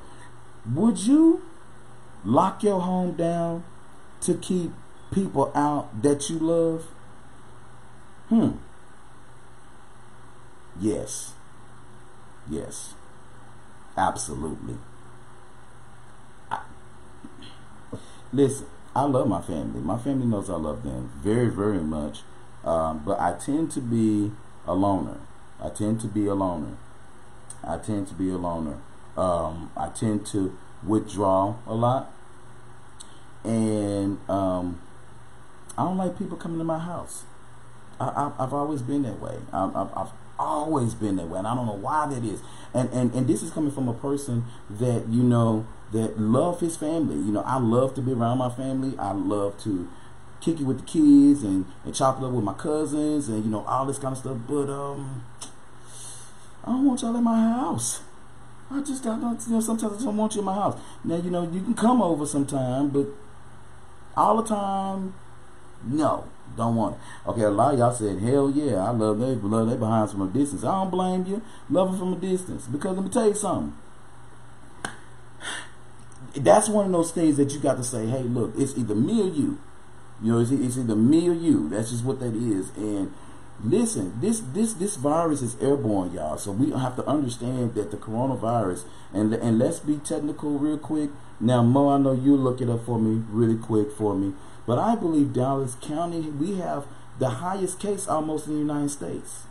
Would 0.74 0.98
you 0.98 1.42
lock 2.24 2.62
your 2.62 2.80
home 2.80 3.12
down 3.12 3.64
to 4.22 4.34
keep 4.34 4.72
people 5.10 5.50
out 5.54 6.02
that 6.02 6.28
you 6.28 6.38
love? 6.38 6.86
Hmm. 8.28 8.50
Yes. 10.78 11.32
Yes. 12.48 12.94
Absolutely. 13.96 14.76
I, 16.50 16.60
listen, 18.32 18.66
I 18.94 19.04
love 19.04 19.28
my 19.28 19.40
family. 19.40 19.80
My 19.80 19.98
family 19.98 20.26
knows 20.26 20.50
I 20.50 20.56
love 20.56 20.82
them 20.82 21.10
very, 21.22 21.48
very 21.48 21.80
much. 21.80 22.20
Um, 22.64 23.02
but 23.04 23.18
I 23.18 23.32
tend 23.32 23.70
to 23.72 23.80
be 23.80 24.32
a 24.66 24.74
loner. 24.74 25.18
I 25.62 25.70
tend 25.70 26.00
to 26.02 26.06
be 26.06 26.26
a 26.26 26.34
loner. 26.34 26.76
I 27.64 27.78
tend 27.78 28.08
to 28.08 28.14
be 28.14 28.30
a 28.30 28.36
loner. 28.36 28.78
Um, 29.16 29.70
I 29.76 29.88
tend 29.88 30.26
to 30.26 30.56
withdraw 30.86 31.56
a 31.66 31.74
lot, 31.74 32.12
and 33.44 34.18
um, 34.28 34.80
I 35.76 35.84
don't 35.84 35.96
like 35.96 36.18
people 36.18 36.36
coming 36.36 36.58
to 36.58 36.64
my 36.64 36.78
house. 36.78 37.24
I, 38.00 38.32
have 38.38 38.54
always 38.54 38.80
been 38.80 39.02
that 39.02 39.20
way. 39.20 39.36
I, 39.52 39.88
I've 39.94 40.12
always 40.38 40.94
been 40.94 41.16
that 41.16 41.28
way, 41.28 41.38
and 41.38 41.46
I 41.46 41.54
don't 41.54 41.66
know 41.66 41.74
why 41.74 42.06
that 42.06 42.24
is. 42.24 42.40
And, 42.72 42.88
and 42.90 43.14
and 43.14 43.28
this 43.28 43.42
is 43.42 43.50
coming 43.50 43.70
from 43.70 43.88
a 43.88 43.94
person 43.94 44.44
that 44.70 45.06
you 45.08 45.22
know 45.22 45.66
that 45.92 46.18
love 46.18 46.60
his 46.60 46.76
family. 46.76 47.16
You 47.16 47.32
know, 47.32 47.42
I 47.42 47.58
love 47.58 47.94
to 47.94 48.02
be 48.02 48.12
around 48.12 48.38
my 48.38 48.48
family. 48.48 48.96
I 48.98 49.12
love 49.12 49.60
to 49.64 49.88
kick 50.40 50.58
it 50.60 50.64
with 50.64 50.78
the 50.80 50.86
kids 50.86 51.42
and, 51.42 51.66
and 51.84 51.94
chop 51.94 52.18
it 52.18 52.24
up 52.24 52.32
with 52.32 52.44
my 52.44 52.54
cousins 52.54 53.28
and 53.28 53.44
you 53.44 53.50
know 53.50 53.64
all 53.64 53.84
this 53.86 53.98
kind 53.98 54.12
of 54.12 54.18
stuff. 54.18 54.38
But 54.48 54.70
um, 54.70 55.24
I 56.64 56.72
don't 56.72 56.86
want 56.86 57.02
y'all 57.02 57.16
in 57.16 57.24
my 57.24 57.38
house. 57.38 58.02
I 58.70 58.80
just 58.82 59.02
don't, 59.02 59.20
you 59.20 59.52
know 59.54 59.60
sometimes 59.60 60.00
I 60.00 60.04
don't 60.04 60.16
want 60.16 60.34
you 60.34 60.40
in 60.40 60.44
my 60.44 60.54
house. 60.54 60.78
Now 61.02 61.16
you 61.16 61.30
know 61.30 61.42
you 61.50 61.60
can 61.60 61.74
come 61.74 62.00
over 62.00 62.24
sometime, 62.24 62.88
but 62.90 63.06
all 64.16 64.40
the 64.40 64.48
time, 64.48 65.14
no, 65.84 66.24
don't 66.56 66.76
want 66.76 66.96
it. 66.96 67.28
Okay, 67.30 67.42
a 67.42 67.50
lot 67.50 67.74
of 67.74 67.80
y'all 67.80 67.92
said, 67.92 68.20
hell 68.20 68.50
yeah, 68.50 68.76
I 68.84 68.90
love 68.90 69.18
they 69.18 69.34
love 69.34 69.68
they 69.68 69.76
behind 69.76 70.10
from 70.10 70.22
a 70.22 70.26
distance. 70.28 70.62
I 70.62 70.70
don't 70.70 70.90
blame 70.90 71.26
you, 71.26 71.42
love 71.68 71.90
them 71.90 71.98
from 71.98 72.12
a 72.12 72.16
distance 72.16 72.66
because 72.66 72.96
let 72.96 73.04
me 73.04 73.10
tell 73.10 73.26
you 73.26 73.34
something. 73.34 73.76
That's 76.36 76.68
one 76.68 76.86
of 76.86 76.92
those 76.92 77.10
things 77.10 77.36
that 77.38 77.52
you 77.52 77.58
got 77.58 77.76
to 77.76 77.82
say, 77.84 78.06
hey, 78.06 78.22
look, 78.22 78.52
it's 78.56 78.78
either 78.78 78.94
me 78.94 79.20
or 79.20 79.32
you. 79.32 79.58
You 80.22 80.32
know, 80.32 80.38
it's, 80.38 80.52
it's 80.52 80.78
either 80.78 80.94
me 80.94 81.28
or 81.28 81.32
you. 81.32 81.68
That's 81.70 81.90
just 81.90 82.04
what 82.04 82.20
that 82.20 82.34
is. 82.36 82.70
And 82.76 83.12
listen, 83.64 84.20
this 84.20 84.40
this 84.40 84.74
this 84.74 84.96
virus 84.96 85.42
is 85.42 85.56
airborne, 85.60 86.12
y'all. 86.12 86.38
So 86.38 86.52
we 86.52 86.70
have 86.70 86.96
to 86.96 87.06
understand 87.06 87.74
that 87.74 87.90
the 87.90 87.96
coronavirus, 87.96 88.84
and 89.12 89.32
and 89.34 89.58
let's 89.58 89.80
be 89.80 89.96
technical 89.96 90.58
real 90.58 90.78
quick. 90.78 91.10
Now, 91.38 91.62
Mo, 91.62 91.88
I 91.88 91.98
know 91.98 92.12
you 92.12 92.36
look 92.36 92.60
it 92.60 92.68
up 92.68 92.84
for 92.84 92.98
me 92.98 93.22
really 93.30 93.56
quick 93.56 93.92
for 93.92 94.14
me, 94.14 94.34
but 94.66 94.78
I 94.78 94.94
believe 94.94 95.32
Dallas 95.32 95.76
County 95.80 96.20
we 96.20 96.56
have 96.56 96.86
the 97.18 97.30
highest 97.30 97.78
case 97.80 98.08
almost 98.08 98.46
in 98.46 98.54
the 98.54 98.60
United 98.60 98.90
States, 98.90 99.44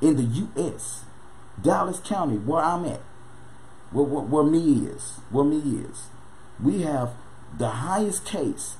in 0.00 0.16
the 0.16 0.22
U.S. 0.22 1.04
Dallas 1.60 2.00
County, 2.00 2.36
where 2.36 2.62
I'm 2.62 2.84
at, 2.86 3.02
where, 3.90 4.04
where, 4.04 4.24
where 4.24 4.44
me 4.44 4.86
is, 4.86 5.20
where 5.30 5.44
me 5.44 5.58
is, 5.58 6.08
we 6.62 6.82
have 6.82 7.10
the 7.56 7.68
highest 7.68 8.24
case 8.24 8.76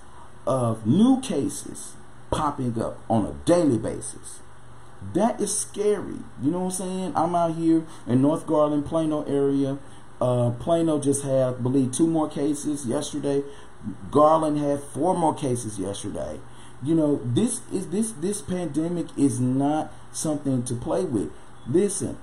of 0.46 0.86
new 0.86 1.20
cases 1.20 1.94
popping 2.32 2.80
up 2.82 2.98
on 3.08 3.26
a 3.26 3.32
daily 3.44 3.78
basis. 3.78 4.40
That 5.14 5.40
is 5.40 5.56
scary. 5.56 6.18
You 6.42 6.50
know 6.50 6.60
what 6.60 6.64
I'm 6.64 6.70
saying? 6.70 7.12
I'm 7.14 7.34
out 7.34 7.54
here 7.54 7.84
in 8.06 8.22
North 8.22 8.46
Garland, 8.46 8.86
Plano 8.86 9.22
area. 9.24 9.78
Uh, 10.20 10.50
Plano 10.50 11.00
just 11.00 11.22
had, 11.24 11.42
I 11.42 11.52
believe, 11.52 11.92
two 11.92 12.06
more 12.06 12.28
cases 12.28 12.86
yesterday. 12.86 13.42
Garland 14.10 14.58
had 14.58 14.80
four 14.80 15.16
more 15.16 15.34
cases 15.34 15.78
yesterday. 15.78 16.40
You 16.82 16.94
know, 16.94 17.20
this 17.24 17.60
is 17.72 17.88
this 17.90 18.12
this 18.12 18.42
pandemic 18.42 19.06
is 19.16 19.38
not 19.40 19.92
something 20.12 20.62
to 20.64 20.74
play 20.74 21.04
with. 21.04 21.30
Listen, 21.66 22.16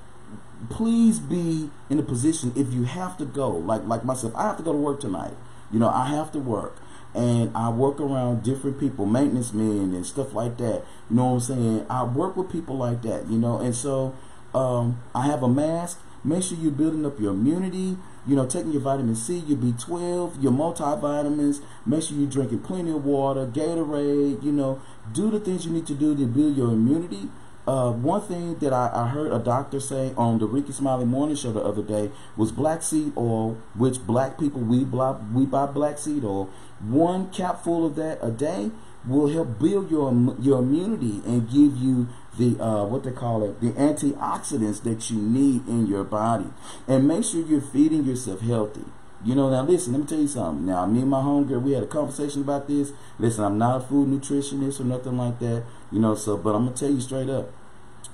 please 0.70 1.20
be 1.20 1.70
in 1.90 2.00
a 2.00 2.04
position 2.04 2.54
if 2.56 2.74
you 2.74 2.84
have 2.84 3.18
to 3.18 3.26
go, 3.26 3.50
like 3.50 3.86
like 3.86 4.04
myself, 4.04 4.34
I 4.36 4.48
have 4.48 4.58
to 4.58 4.64
go 4.64 4.72
to 4.72 4.78
work 4.78 5.00
tonight. 5.00 5.34
You 5.72 5.80
know, 5.80 5.90
I 5.90 6.08
have 6.08 6.32
to 6.34 6.40
work 6.40 6.78
and 7.14 7.52
I 7.56 7.70
work 7.70 8.00
around 8.00 8.44
different 8.44 8.80
people, 8.80 9.06
maintenance 9.06 9.54
men 9.54 9.94
and 9.96 10.06
stuff 10.06 10.34
like 10.34 10.58
that. 10.58 10.84
You 11.10 11.16
know 11.16 11.26
what 11.26 11.34
I'm 11.34 11.40
saying? 11.40 11.86
I 11.90 12.04
work 12.04 12.36
with 12.38 12.52
people 12.52 12.78
like 12.78 13.02
that, 13.04 13.28
you 13.28 13.38
know, 13.38 13.60
and 13.60 13.76
so 13.76 14.16
um, 14.54 15.02
I 15.14 15.26
have 15.26 15.44
a 15.44 15.48
mask. 15.48 16.00
Make 16.24 16.44
sure 16.44 16.58
you're 16.58 16.72
building 16.72 17.06
up 17.06 17.20
your 17.20 17.32
immunity. 17.32 17.98
You 18.28 18.36
know, 18.36 18.46
taking 18.46 18.72
your 18.74 18.82
vitamin 18.82 19.16
C, 19.16 19.38
your 19.40 19.58
B12, 19.58 20.44
your 20.44 20.52
multivitamins. 20.52 21.62
Make 21.86 22.04
sure 22.04 22.18
you're 22.18 22.30
drinking 22.30 22.60
plenty 22.60 22.92
of 22.92 23.06
water, 23.06 23.48
Gatorade. 23.48 24.44
You 24.44 24.52
know, 24.52 24.82
do 25.14 25.32
the 25.32 25.40
things 25.40 25.66
you 25.66 25.72
need 25.72 25.88
to 25.88 25.96
do 25.96 26.16
to 26.16 26.26
build 26.26 26.58
your 26.58 26.72
immunity. 26.72 27.30
Uh, 27.68 27.92
one 27.92 28.22
thing 28.22 28.56
that 28.60 28.74
I, 28.74 28.90
I, 28.92 29.10
heard 29.10 29.32
a 29.32 29.38
doctor 29.38 29.80
say 29.80 30.12
on 30.18 30.40
the 30.40 30.48
Rickey 30.48 30.72
Smiley 30.72 31.06
Morning 31.06 31.36
Show 31.36 31.52
the 31.52 31.62
other 31.62 31.84
day 31.84 32.10
was 32.36 32.52
black 32.52 32.82
seed 32.82 33.14
oil, 33.16 33.60
which 33.76 34.04
black 34.08 34.40
people 34.40 34.62
we 34.62 34.80
we 34.80 35.46
buy 35.46 35.66
black 35.68 36.00
seed 36.00 36.24
oil. 36.24 36.50
One 36.80 37.30
capful 37.32 37.86
of 37.86 37.96
that 37.96 38.20
a 38.22 38.32
day 38.32 38.72
will 39.08 39.28
help 39.28 39.60
build 39.60 39.92
your 39.92 40.14
your 40.40 40.60
immunity 40.60 41.22
and 41.26 41.50
give 41.50 41.78
you 41.78 42.08
the 42.38 42.62
uh, 42.64 42.86
what 42.86 43.04
they 43.04 43.12
call 43.12 43.44
it 43.44 43.60
the 43.62 43.72
antioxidants 43.72 44.84
that 44.84 45.10
you 45.10 45.18
need 45.18 45.68
in 45.68 45.88
your 45.88 46.04
body. 46.04 46.48
And 46.88 47.08
make 47.08 47.26
sure 47.26 47.46
you're 47.46 47.62
feeding 47.62 48.04
yourself 48.04 48.42
healthy. 48.42 48.86
You 49.24 49.36
know, 49.36 49.50
now 49.50 49.64
listen, 49.64 49.94
let 49.94 50.02
me 50.02 50.08
tell 50.08 50.20
you 50.20 50.30
something. 50.30 50.66
Now, 50.66 50.86
me 50.86 51.02
and 51.02 51.10
my 51.10 51.22
homegirl, 51.22 51.62
we 51.62 51.74
had 51.74 51.84
a 51.84 51.88
conversation 51.88 52.42
about 52.42 52.70
this. 52.70 52.94
Listen, 53.18 53.44
I'm 53.44 53.58
not 53.58 53.78
a 53.78 53.80
food 53.82 54.08
nutritionist 54.08 54.80
or 54.80 54.86
nothing 54.86 55.18
like 55.18 55.40
that. 55.40 55.64
You 55.92 56.00
know, 56.00 56.16
so, 56.16 56.38
but 56.38 56.56
I'm 56.56 56.72
to 56.72 56.74
tell 56.74 56.90
you 56.90 57.02
straight 57.02 57.30
up 57.30 57.52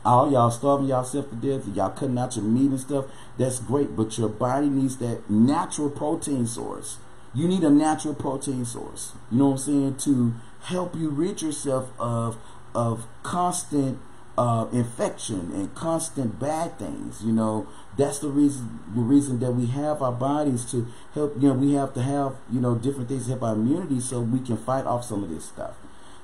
all 0.05 0.31
y'all 0.31 0.51
starving 0.51 0.87
yourself 0.87 1.29
to 1.29 1.35
death, 1.35 1.67
y'all 1.75 1.89
cutting 1.89 2.17
out 2.17 2.35
your 2.35 2.45
meat 2.45 2.69
and 2.69 2.79
stuff, 2.79 3.05
that's 3.37 3.59
great. 3.59 3.95
But 3.95 4.17
your 4.17 4.29
body 4.29 4.69
needs 4.69 4.97
that 4.97 5.29
natural 5.29 5.89
protein 5.89 6.45
source. 6.45 6.97
You 7.35 7.49
need 7.49 7.63
a 7.63 7.69
natural 7.69 8.13
protein 8.13 8.63
source. 8.63 9.11
You 9.29 9.39
know 9.39 9.49
what 9.49 9.51
I'm 9.53 9.57
saying? 9.57 9.97
To 9.97 10.33
help 10.61 10.95
you 10.95 11.09
rid 11.09 11.41
yourself 11.41 11.89
of 11.99 12.37
of 12.73 13.07
constant 13.23 13.99
uh, 14.37 14.67
infection 14.71 15.51
and 15.53 15.73
constant 15.75 16.39
bad 16.39 16.77
things. 16.79 17.23
You 17.23 17.33
know, 17.33 17.67
that's 17.97 18.19
the 18.19 18.29
reason 18.29 18.79
the 18.93 19.01
reason 19.01 19.39
that 19.39 19.51
we 19.51 19.67
have 19.67 20.01
our 20.01 20.13
bodies 20.13 20.69
to 20.71 20.87
help. 21.13 21.35
You 21.35 21.49
know, 21.49 21.53
we 21.55 21.73
have 21.73 21.93
to 21.95 22.01
have 22.01 22.35
you 22.49 22.61
know 22.61 22.75
different 22.75 23.09
things 23.09 23.25
to 23.25 23.31
help 23.31 23.43
our 23.43 23.53
immunity 23.53 23.99
so 23.99 24.21
we 24.21 24.39
can 24.39 24.57
fight 24.57 24.85
off 24.85 25.03
some 25.03 25.23
of 25.23 25.29
this 25.29 25.45
stuff. 25.45 25.75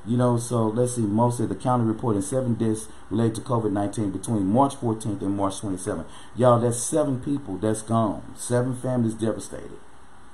You 0.06 0.18
know, 0.18 0.38
so 0.38 0.68
let's 0.68 0.96
see. 0.96 1.02
Most 1.02 1.40
of 1.40 1.50
the 1.50 1.56
county 1.56 1.84
reporting 1.84 2.22
seven 2.22 2.56
deaths 2.56 2.88
related 3.10 3.36
to 3.36 3.42
COVID 3.42 3.72
19 3.72 4.12
between 4.12 4.48
March 4.48 4.76
14th 4.76 5.22
and 5.22 5.38
March 5.38 5.56
27th. 5.62 6.06
Y'all, 6.36 6.60
that's 6.60 6.78
seven 6.82 7.20
people 7.20 7.58
that's 7.58 7.82
gone. 7.82 8.34
Seven 8.36 8.76
families 8.76 9.14
devastated. 9.14 9.78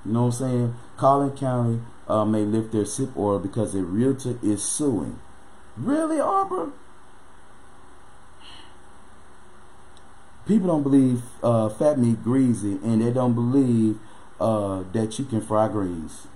You 0.08 0.14
know 0.14 0.28
what 0.28 0.36
I'm 0.36 0.49
saying? 0.49 0.76
Collin 0.95 1.32
County 1.38 1.82
uh, 2.08 2.24
may 2.24 2.43
lift 2.43 2.72
their 2.72 2.86
SIP 2.86 3.16
order 3.18 3.39
because 3.45 3.76
a 3.76 3.84
realtor 3.84 4.39
is 4.41 4.64
suing. 4.64 5.20
Really, 5.76 6.18
Arbor? 6.20 6.72
People 10.47 10.68
don't 10.68 10.84
believe 10.84 11.24
uh, 11.43 11.68
fat 11.68 11.99
meat 11.99 12.24
greasy, 12.24 12.80
and 12.82 13.01
they 13.01 13.12
don't 13.12 13.34
believe 13.34 13.99
uh, 14.39 14.84
that 14.93 15.20
you 15.20 15.26
can 15.26 15.41
fry 15.41 15.68
greens. 15.68 16.28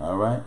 All 0.00 0.16
right? 0.16 0.42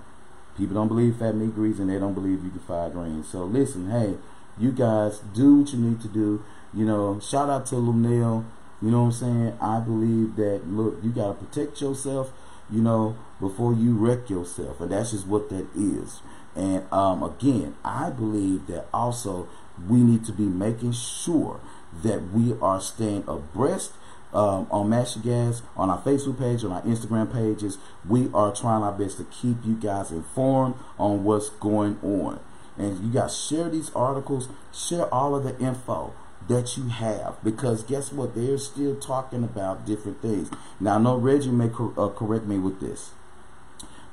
People 0.58 0.74
don't 0.74 0.88
believe 0.88 1.18
fat 1.18 1.36
meat 1.36 1.54
greasy, 1.54 1.84
and 1.84 1.92
they 1.92 2.00
don't 2.00 2.16
believe 2.16 2.44
you 2.44 2.50
can 2.50 2.60
fry 2.60 2.90
greens. 2.90 3.28
So 3.28 3.44
listen, 3.46 3.92
hey, 3.92 4.16
you 4.58 4.72
guys 4.72 5.20
do 5.36 5.60
what 5.60 5.74
you 5.74 5.78
need 5.78 6.02
to 6.02 6.08
do. 6.08 6.44
You 6.74 6.86
know, 6.86 7.20
shout 7.20 7.52
out 7.52 7.68
to 7.68 7.76
Luenell. 7.76 8.46
You 8.82 8.92
know 8.92 9.04
what 9.04 9.06
I'm 9.06 9.12
saying? 9.12 9.58
I 9.62 9.80
believe 9.80 10.36
that 10.38 10.68
look, 10.68 10.98
you 11.04 11.12
gotta 11.12 11.34
protect 11.34 11.80
yourself, 11.82 12.32
you 12.70 12.82
know, 12.82 13.18
before 13.40 13.74
you 13.74 13.94
wreck 13.96 14.30
yourself. 14.30 14.82
And 14.82 14.92
that's 14.92 15.12
just 15.12 15.28
what 15.28 15.50
that 15.50 15.68
is. 15.76 16.22
And 16.56 16.92
um, 16.92 17.24
again, 17.24 17.76
I 17.84 18.10
believe 18.10 18.68
that 18.68 18.88
also 18.94 19.48
we 19.88 19.98
need 19.98 20.26
to 20.26 20.32
be 20.32 20.44
making 20.44 20.94
sure 20.94 21.60
that 22.04 22.32
we 22.32 22.56
are 22.62 22.82
staying 22.82 23.24
abreast 23.28 23.94
um, 24.34 24.68
on 24.72 24.90
Master 24.90 25.20
Gas, 25.20 25.62
on 25.76 25.90
our 25.90 26.02
Facebook 26.02 26.40
page, 26.40 26.64
on 26.64 26.72
our 26.72 26.82
Instagram 26.82 27.32
pages. 27.32 27.78
We 28.08 28.30
are 28.34 28.54
trying 28.54 28.84
our 28.84 28.92
best 28.92 29.18
to 29.18 29.24
keep 29.26 29.58
you 29.66 29.76
guys 29.76 30.12
informed 30.12 30.76
on 30.98 31.24
what's 31.24 31.50
going 31.50 32.00
on. 32.04 32.40
And 32.78 33.04
you 33.04 33.12
guys 33.12 33.38
share 33.38 33.70
these 33.70 33.90
articles, 33.96 34.50
share 34.72 35.12
all 35.14 35.36
of 35.36 35.44
the 35.44 35.58
info 35.60 36.14
that 36.48 36.78
you 36.78 36.90
have 36.90 37.38
because 37.44 37.84
guess 37.84 38.12
what? 38.12 38.36
They're 38.36 38.58
still 38.58 38.96
talking 38.96 39.44
about 39.44 39.86
different 39.86 40.22
things. 40.22 40.50
Now, 40.80 40.96
I 40.96 41.00
know 41.00 41.18
Reggie 41.18 41.52
may 41.52 41.70
cor- 41.70 41.94
uh, 41.98 42.10
correct 42.10 42.46
me 42.46 42.58
with 42.58 42.80
this, 42.80 43.12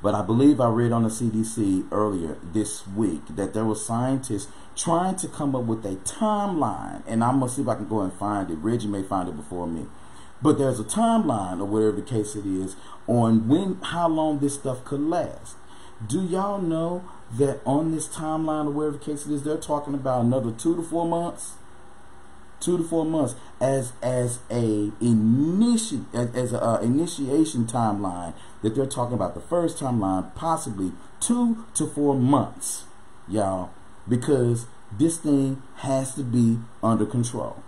but 0.03 0.15
I 0.15 0.23
believe 0.23 0.61
I 0.61 0.69
read 0.69 0.93
on 0.93 1.05
the 1.05 1.09
CDC 1.09 1.87
earlier 1.93 2.37
this 2.43 2.87
week 2.89 3.23
that 3.37 3.55
there 3.55 3.65
were 3.65 3.75
scientists 3.75 4.49
trying 4.77 5.17
to 5.17 5.29
come 5.29 5.55
up 5.55 5.65
with 5.65 5.85
a 5.85 5.97
timeline, 5.97 7.03
and 7.07 7.23
I'm 7.23 7.41
gonna 7.41 7.51
see 7.51 7.63
if 7.63 7.69
I 7.69 7.77
can 7.77 7.89
go 7.89 8.01
and 8.01 8.13
find 8.13 8.51
it. 8.51 8.57
Reggie 8.57 8.89
may 8.89 9.03
find 9.03 9.29
it 9.29 9.37
before 9.37 9.67
me 9.67 9.87
but 10.45 10.59
there's 10.59 10.79
a 10.79 10.85
timeline 10.85 11.59
or 11.59 11.65
whatever 11.65 11.97
the 11.97 12.03
case 12.03 12.37
it 12.37 12.45
is 12.45 12.77
on 13.07 13.49
when 13.49 13.81
how 13.81 14.07
long 14.07 14.39
this 14.41 14.55
stuff 14.55 14.85
could 14.85 15.01
last. 15.01 15.57
Do 16.07 16.23
y'all 16.23 16.61
know 16.61 17.03
that 17.39 17.61
on 17.65 17.93
this 17.93 18.09
timeline 18.09 18.67
or 18.67 18.71
whatever 18.71 18.99
the 18.99 19.05
case 19.05 19.25
it 19.25 19.33
is, 19.33 19.43
they're 19.43 19.57
talking 19.57 19.95
about 19.95 20.23
another 20.23 20.51
two 20.51 20.77
to 20.77 20.83
four 20.83 21.07
months? 21.07 21.55
Two 22.65 22.79
to 22.79 22.85
four 22.85 23.05
months 23.05 23.35
as 23.61 23.93
as 24.03 24.39
a 24.51 24.91
initi 25.03 26.05
as, 26.15 26.35
as 26.35 26.53
a 26.55 26.63
uh, 26.63 26.79
initiation 26.81 27.67
timeline 27.67 28.33
that 28.63 28.75
they're 28.75 28.87
talking 28.87 29.15
about. 29.15 29.35
The 29.35 29.41
first 29.41 29.79
timeline, 29.79 30.35
possibly 30.35 30.93
two 31.21 31.67
to 31.75 31.87
four 31.87 32.15
months, 32.15 32.85
y'all, 33.29 33.71
because 34.09 34.67
this 34.97 35.19
thing 35.19 35.63
has 35.77 36.15
to 36.15 36.23
be 36.23 36.59
under 36.83 37.05
control 37.05 37.63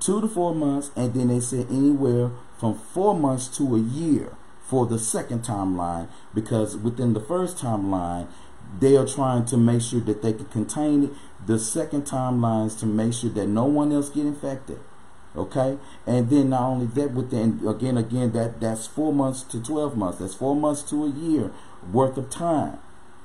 two 0.00 0.20
to 0.20 0.28
four 0.28 0.54
months, 0.54 0.90
and 0.96 1.14
then 1.14 1.28
they 1.28 1.40
said 1.40 1.66
anywhere 1.70 2.30
from 2.58 2.74
four 2.74 3.14
months 3.14 3.46
to 3.58 3.76
a 3.76 3.78
year 3.78 4.32
for 4.62 4.86
the 4.86 4.98
second 4.98 5.42
timeline 5.42 6.08
because 6.32 6.76
within 6.76 7.12
the 7.12 7.20
first 7.20 7.56
timeline 7.56 8.26
they 8.78 8.96
are 8.96 9.06
trying 9.06 9.44
to 9.46 9.56
make 9.56 9.82
sure 9.82 10.00
that 10.00 10.22
they 10.22 10.32
can 10.32 10.46
contain 10.46 11.04
it. 11.04 11.10
The 11.46 11.58
second 11.58 12.04
timeline 12.04 12.66
is 12.66 12.76
to 12.76 12.86
make 12.86 13.14
sure 13.14 13.30
that 13.30 13.46
no 13.46 13.64
one 13.64 13.92
else 13.92 14.10
get 14.10 14.26
infected. 14.26 14.78
Okay, 15.36 15.78
and 16.06 16.28
then 16.28 16.50
not 16.50 16.62
only 16.62 16.86
that, 16.86 17.12
within 17.12 17.66
again, 17.66 17.96
again, 17.96 18.32
that 18.32 18.60
that's 18.60 18.88
four 18.88 19.12
months 19.12 19.42
to 19.44 19.62
twelve 19.62 19.96
months. 19.96 20.18
That's 20.18 20.34
four 20.34 20.56
months 20.56 20.82
to 20.90 21.04
a 21.04 21.08
year 21.08 21.52
worth 21.92 22.16
of 22.16 22.30
time. 22.30 22.78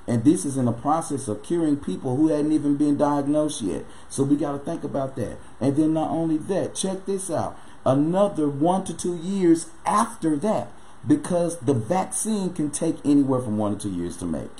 And 0.07 0.23
this 0.23 0.45
is 0.45 0.55
in 0.55 0.65
the 0.65 0.71
process 0.71 1.27
of 1.27 1.41
curing 1.41 1.77
people 1.77 2.15
who 2.15 2.27
hadn't 2.27 2.51
even 2.51 2.77
been 2.77 2.95
diagnosed 2.95 3.63
yet. 3.63 3.85
So 4.07 4.21
we 4.23 4.35
got 4.35 4.51
to 4.51 4.59
think 4.59 4.83
about 4.83 5.15
that. 5.15 5.39
And 5.59 5.75
then 5.75 5.93
not 5.93 6.11
only 6.11 6.37
that, 6.37 6.75
check 6.75 7.07
this 7.07 7.31
out. 7.31 7.59
Another 7.83 8.47
one 8.47 8.83
to 8.83 8.95
two 8.95 9.15
years 9.15 9.71
after 9.83 10.35
that, 10.37 10.67
because 11.07 11.57
the 11.59 11.73
vaccine 11.73 12.53
can 12.53 12.69
take 12.69 12.97
anywhere 13.03 13.41
from 13.41 13.57
one 13.57 13.79
to 13.79 13.89
two 13.89 13.95
years 13.95 14.15
to 14.17 14.25
make. 14.25 14.51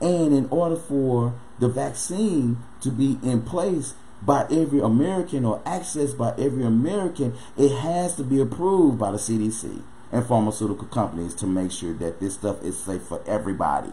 And 0.00 0.32
in 0.32 0.48
order 0.50 0.76
for 0.76 1.34
the 1.58 1.68
vaccine 1.68 2.58
to 2.80 2.90
be 2.90 3.18
in 3.22 3.42
place 3.42 3.94
by 4.22 4.46
every 4.50 4.80
American 4.80 5.44
or 5.44 5.60
accessed 5.60 6.16
by 6.16 6.30
every 6.38 6.64
American, 6.64 7.34
it 7.56 7.70
has 7.80 8.16
to 8.16 8.24
be 8.24 8.40
approved 8.40 8.98
by 8.98 9.10
the 9.10 9.18
CDC 9.18 9.82
and 10.12 10.26
pharmaceutical 10.26 10.86
companies 10.88 11.34
to 11.34 11.46
make 11.46 11.70
sure 11.70 11.92
that 11.94 12.20
this 12.20 12.34
stuff 12.34 12.62
is 12.62 12.78
safe 12.78 13.02
for 13.02 13.22
everybody. 13.26 13.92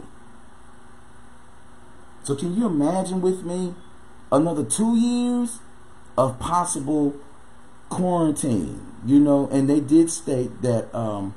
So 2.24 2.36
can 2.36 2.58
you 2.58 2.66
imagine 2.66 3.22
with 3.22 3.43
me 3.43 3.74
another 4.32 4.64
two 4.64 4.97
years 4.97 5.60
of 6.18 6.39
possible 6.39 7.16
quarantine? 7.89 8.82
You 9.05 9.20
know, 9.20 9.47
and 9.49 9.70
they 9.70 9.80
did 9.80 10.10
state 10.10 10.62
that 10.62 10.93
um, 10.93 11.36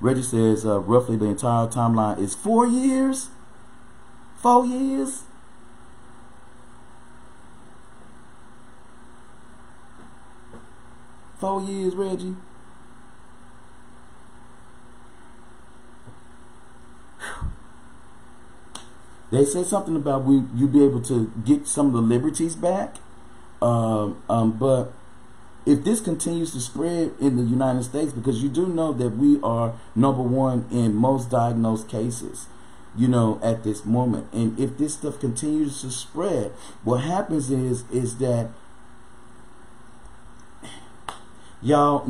Reggie 0.00 0.22
says 0.22 0.64
uh, 0.64 0.80
roughly 0.80 1.16
the 1.16 1.26
entire 1.26 1.68
timeline 1.68 2.18
is 2.18 2.34
four 2.34 2.66
years. 2.66 3.28
Four 4.40 4.64
years. 4.64 5.22
Four 11.38 11.62
years, 11.62 11.94
Reggie. 11.94 12.36
They 19.30 19.44
say 19.44 19.62
something 19.62 19.94
about 19.94 20.24
we 20.24 20.42
you 20.54 20.66
be 20.66 20.82
able 20.84 21.02
to 21.02 21.32
get 21.44 21.68
some 21.68 21.86
of 21.88 21.92
the 21.92 22.00
liberties 22.00 22.56
back, 22.56 22.96
um, 23.62 24.22
um, 24.28 24.52
but 24.52 24.92
if 25.64 25.84
this 25.84 26.00
continues 26.00 26.52
to 26.52 26.60
spread 26.60 27.12
in 27.20 27.36
the 27.36 27.42
United 27.42 27.84
States, 27.84 28.12
because 28.12 28.42
you 28.42 28.48
do 28.48 28.66
know 28.66 28.92
that 28.92 29.10
we 29.10 29.40
are 29.42 29.74
number 29.94 30.22
one 30.22 30.66
in 30.72 30.94
most 30.94 31.30
diagnosed 31.30 31.88
cases, 31.88 32.46
you 32.96 33.08
know, 33.08 33.40
at 33.42 33.64
this 33.64 33.84
moment, 33.84 34.26
and 34.32 34.58
if 34.58 34.76
this 34.76 34.94
stuff 34.94 35.20
continues 35.20 35.80
to 35.82 35.90
spread, 35.90 36.52
what 36.82 36.98
happens 36.98 37.50
is 37.50 37.84
is 37.90 38.18
that 38.18 38.50
y'all 41.62 42.06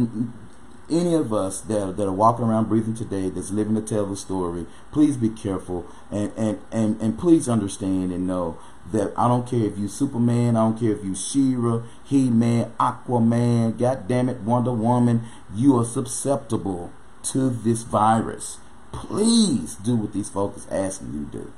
any 0.90 1.14
of 1.14 1.32
us 1.32 1.60
that, 1.62 1.96
that 1.96 2.06
are 2.06 2.12
walking 2.12 2.44
around 2.44 2.68
breathing 2.68 2.94
today 2.94 3.28
that's 3.28 3.50
living 3.50 3.74
to 3.76 3.80
tell 3.80 4.06
the 4.06 4.16
story 4.16 4.66
please 4.90 5.16
be 5.16 5.28
careful 5.28 5.86
and, 6.10 6.32
and, 6.36 6.58
and, 6.72 7.00
and 7.00 7.18
please 7.18 7.48
understand 7.48 8.10
and 8.10 8.26
know 8.26 8.58
that 8.92 9.12
I 9.16 9.28
don't 9.28 9.48
care 9.48 9.64
if 9.64 9.78
you 9.78 9.88
Superman, 9.88 10.56
I 10.56 10.64
don't 10.64 10.78
care 10.78 10.92
if 10.92 11.04
you 11.04 11.14
She-Ra, 11.14 11.82
He-Man, 12.04 12.72
Aquaman, 12.80 13.78
God 13.78 14.08
damn 14.08 14.28
it, 14.28 14.40
Wonder 14.40 14.72
Woman, 14.72 15.22
you 15.54 15.78
are 15.78 15.84
susceptible 15.84 16.90
to 17.24 17.50
this 17.50 17.82
virus. 17.82 18.58
Please 18.92 19.76
do 19.76 19.96
what 19.96 20.12
these 20.12 20.28
folks 20.28 20.66
asking 20.70 21.12
you 21.12 21.26
to 21.26 21.44
do. 21.44 21.52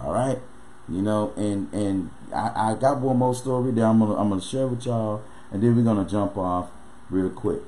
All 0.00 0.12
right, 0.12 0.38
you 0.88 1.02
know, 1.02 1.32
and 1.36 1.72
and 1.72 2.10
I, 2.34 2.72
I 2.72 2.74
got 2.74 3.00
one 3.00 3.18
more 3.18 3.34
story 3.34 3.72
that 3.72 3.82
I'm 3.82 3.98
gonna 3.98 4.16
I'm 4.16 4.28
gonna 4.28 4.40
share 4.40 4.66
with 4.66 4.84
y'all, 4.86 5.22
and 5.50 5.62
then 5.62 5.76
we're 5.76 5.82
gonna 5.82 6.08
jump 6.08 6.36
off 6.36 6.70
real 7.10 7.30
quick. 7.30 7.60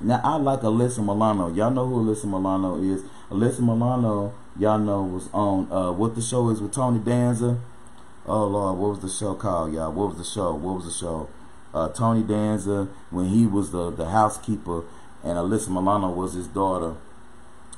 Now 0.00 0.20
I 0.22 0.36
like 0.36 0.60
Alyssa 0.60 1.00
Milano. 1.00 1.52
Y'all 1.52 1.70
know 1.70 1.86
who 1.86 2.04
Alyssa 2.04 2.24
Milano 2.24 2.80
is. 2.80 3.02
Alyssa 3.30 3.60
Milano, 3.60 4.32
y'all 4.58 4.78
know 4.78 5.02
was 5.02 5.28
on 5.32 5.70
uh, 5.72 5.92
what 5.92 6.14
the 6.14 6.22
show 6.22 6.48
is 6.50 6.60
with 6.60 6.72
Tony 6.72 7.00
Danza. 7.00 7.58
Oh 8.24 8.46
Lord, 8.46 8.78
what 8.78 8.90
was 8.90 9.00
the 9.00 9.08
show 9.08 9.34
called, 9.34 9.72
y'all? 9.72 9.92
What 9.92 10.08
was 10.10 10.18
the 10.18 10.24
show? 10.24 10.54
What 10.54 10.76
was 10.76 10.84
the 10.84 10.92
show? 10.92 11.28
Uh, 11.74 11.88
Tony 11.88 12.22
Danza 12.22 12.88
when 13.10 13.26
he 13.26 13.46
was 13.46 13.72
the 13.72 13.90
the 13.90 14.10
housekeeper, 14.10 14.84
and 15.24 15.36
Alyssa 15.36 15.68
Milano 15.68 16.10
was 16.10 16.34
his 16.34 16.46
daughter. 16.46 16.94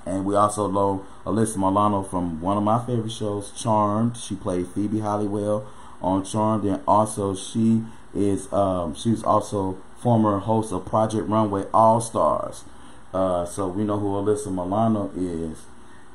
And 0.06 0.24
we 0.24 0.34
also 0.34 0.70
know 0.70 1.04
Alyssa 1.24 1.56
Milano 1.56 2.02
from 2.02 2.40
one 2.40 2.56
of 2.56 2.62
my 2.62 2.84
favorite 2.84 3.12
shows, 3.12 3.50
Charmed. 3.52 4.16
She 4.16 4.34
played 4.34 4.68
Phoebe 4.68 5.00
Halliwell 5.00 5.66
on 6.00 6.24
Charmed, 6.24 6.64
and 6.64 6.82
also 6.86 7.34
she 7.34 7.84
is 8.14 8.52
um, 8.52 8.94
she's 8.94 9.22
also 9.22 9.78
former 10.00 10.38
host 10.38 10.72
of 10.72 10.86
Project 10.86 11.28
Runway 11.28 11.66
All 11.72 12.00
Stars. 12.00 12.64
Uh, 13.12 13.44
so 13.44 13.68
we 13.68 13.84
know 13.84 13.98
who 13.98 14.06
Alyssa 14.06 14.46
Milano 14.46 15.10
is. 15.16 15.62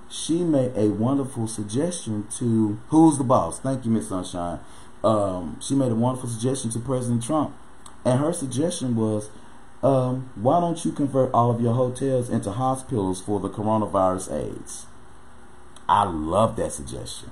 She 0.10 0.44
made 0.44 0.72
a 0.76 0.90
wonderful 0.90 1.48
suggestion 1.48 2.28
to 2.38 2.80
who's 2.90 3.18
the 3.18 3.24
boss. 3.24 3.60
Thank 3.60 3.86
you, 3.86 3.92
Miss 3.92 4.10
Sunshine. 4.10 4.60
Um, 5.04 5.60
she 5.62 5.76
made 5.76 5.92
a 5.92 5.96
wonderful 5.96 6.30
suggestion 6.30 6.72
to 6.72 6.80
President 6.80 7.24
Trump, 7.24 7.56
and 8.04 8.20
her 8.20 8.34
suggestion 8.34 8.96
was, 8.96 9.30
um, 9.86 10.30
"Why 10.36 10.60
don't 10.60 10.84
you 10.84 10.92
convert 10.92 11.34
all 11.34 11.52
of 11.52 11.62
your 11.62 11.74
hotels 11.74 12.30
into 12.30 12.52
hospitals 12.52 13.22
for 13.22 13.40
the 13.40 13.50
coronavirus 13.50 14.32
AIDS?" 14.32 14.86
I 15.88 16.04
love 16.04 16.56
that 16.56 16.72
suggestion. 16.72 17.32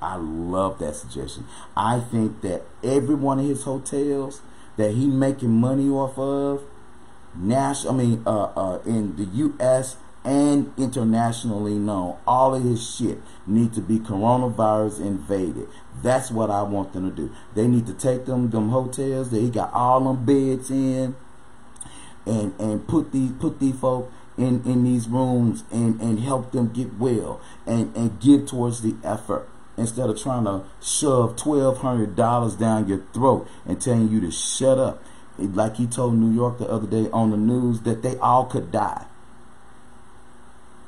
I 0.00 0.16
love 0.16 0.78
that 0.78 0.96
suggestion. 0.96 1.46
I 1.76 2.00
think 2.00 2.40
that 2.40 2.62
every 2.82 3.14
one 3.14 3.38
of 3.38 3.44
his 3.44 3.64
hotels 3.64 4.40
that 4.76 4.92
he 4.92 5.06
making 5.06 5.50
money 5.50 5.88
off 5.90 6.18
of, 6.18 6.62
national, 7.34 7.94
I 7.94 7.96
mean, 7.96 8.22
uh, 8.26 8.44
uh, 8.56 8.78
in 8.86 9.16
the 9.16 9.24
U.S. 9.24 9.96
and 10.24 10.72
internationally 10.78 11.74
known, 11.74 12.16
all 12.26 12.54
of 12.54 12.64
his 12.64 12.88
shit 12.96 13.18
need 13.46 13.74
to 13.74 13.82
be 13.82 13.98
coronavirus 13.98 15.00
invaded. 15.00 15.68
That's 16.02 16.30
what 16.30 16.50
I 16.50 16.62
want 16.62 16.94
them 16.94 17.10
to 17.10 17.14
do. 17.14 17.34
They 17.54 17.68
need 17.68 17.86
to 17.86 17.94
take 17.94 18.24
them 18.24 18.50
them 18.50 18.70
hotels 18.70 19.30
that 19.30 19.40
he 19.40 19.50
got 19.50 19.72
all 19.74 20.00
them 20.00 20.24
beds 20.24 20.70
in, 20.70 21.14
and 22.30 22.58
and 22.60 22.86
put 22.86 23.12
these 23.12 23.32
put 23.32 23.58
these 23.60 23.76
folk 23.76 24.12
in 24.38 24.62
in 24.64 24.84
these 24.84 25.08
rooms 25.08 25.64
and 25.70 26.00
and 26.00 26.20
help 26.20 26.52
them 26.52 26.72
get 26.72 26.98
well 26.98 27.40
and 27.66 27.94
and 27.96 28.20
give 28.20 28.46
towards 28.46 28.82
the 28.82 28.94
effort 29.04 29.48
instead 29.76 30.10
of 30.10 30.20
trying 30.20 30.44
to 30.44 30.62
shove 30.82 31.36
$1,200 31.36 32.58
down 32.58 32.86
your 32.86 33.02
throat 33.14 33.48
and 33.66 33.80
telling 33.80 34.08
you 34.08 34.20
to 34.20 34.30
shut 34.30 34.78
up. 34.78 35.02
Like 35.38 35.76
he 35.76 35.86
told 35.86 36.14
New 36.14 36.34
York 36.34 36.58
the 36.58 36.68
other 36.68 36.86
day 36.86 37.08
on 37.12 37.30
the 37.30 37.38
news 37.38 37.80
that 37.80 38.02
they 38.02 38.16
all 38.18 38.44
could 38.44 38.70
die. 38.70 39.06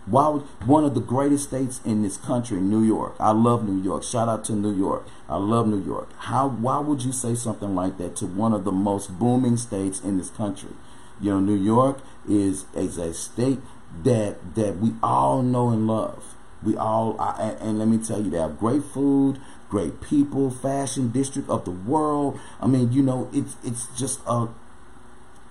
Why 0.04 0.28
would 0.28 0.42
one 0.66 0.84
of 0.84 0.94
the 0.94 1.00
greatest 1.00 1.44
states 1.44 1.80
in 1.84 2.02
this 2.02 2.16
country, 2.16 2.60
New 2.60 2.82
York? 2.82 3.14
I 3.20 3.30
love 3.30 3.66
New 3.66 3.80
York. 3.80 4.02
Shout 4.02 4.28
out 4.28 4.44
to 4.46 4.52
New 4.52 4.74
York. 4.74 5.06
I 5.28 5.36
love 5.36 5.68
New 5.68 5.82
York. 5.82 6.08
How? 6.18 6.48
Why 6.48 6.80
would 6.80 7.02
you 7.02 7.12
say 7.12 7.36
something 7.36 7.74
like 7.74 7.98
that 7.98 8.16
to 8.16 8.26
one 8.26 8.52
of 8.52 8.64
the 8.64 8.72
most 8.72 9.16
booming 9.16 9.56
states 9.56 10.00
in 10.00 10.18
this 10.18 10.28
country? 10.28 10.70
You 11.20 11.30
know, 11.32 11.40
New 11.40 11.54
York 11.54 11.98
is 12.28 12.66
is 12.74 12.98
a 12.98 13.12
state 13.14 13.60
that 14.04 14.54
that 14.54 14.78
we 14.78 14.94
all 15.02 15.42
know 15.42 15.70
and 15.70 15.86
love. 15.86 16.34
We 16.62 16.76
all, 16.76 17.20
and 17.20 17.78
let 17.80 17.88
me 17.88 17.98
tell 17.98 18.22
you, 18.22 18.30
they 18.30 18.38
have 18.38 18.58
great 18.58 18.84
food, 18.84 19.40
great 19.68 20.00
people, 20.00 20.48
fashion 20.50 21.10
district 21.10 21.50
of 21.50 21.64
the 21.64 21.72
world. 21.72 22.38
I 22.60 22.68
mean, 22.68 22.92
you 22.92 23.02
know, 23.02 23.28
it's 23.32 23.56
it's 23.64 23.86
just 23.98 24.20
a 24.26 24.48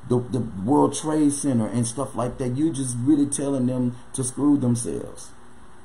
the 0.08 0.20
the 0.20 0.40
World 0.40 0.94
Trade 0.96 1.34
Center 1.34 1.68
and 1.68 1.86
stuff 1.86 2.16
like 2.16 2.38
that. 2.38 2.56
You're 2.56 2.74
just 2.74 2.96
really 3.00 3.26
telling 3.26 3.66
them 3.66 3.98
to 4.14 4.24
screw 4.24 4.58
themselves. 4.58 5.32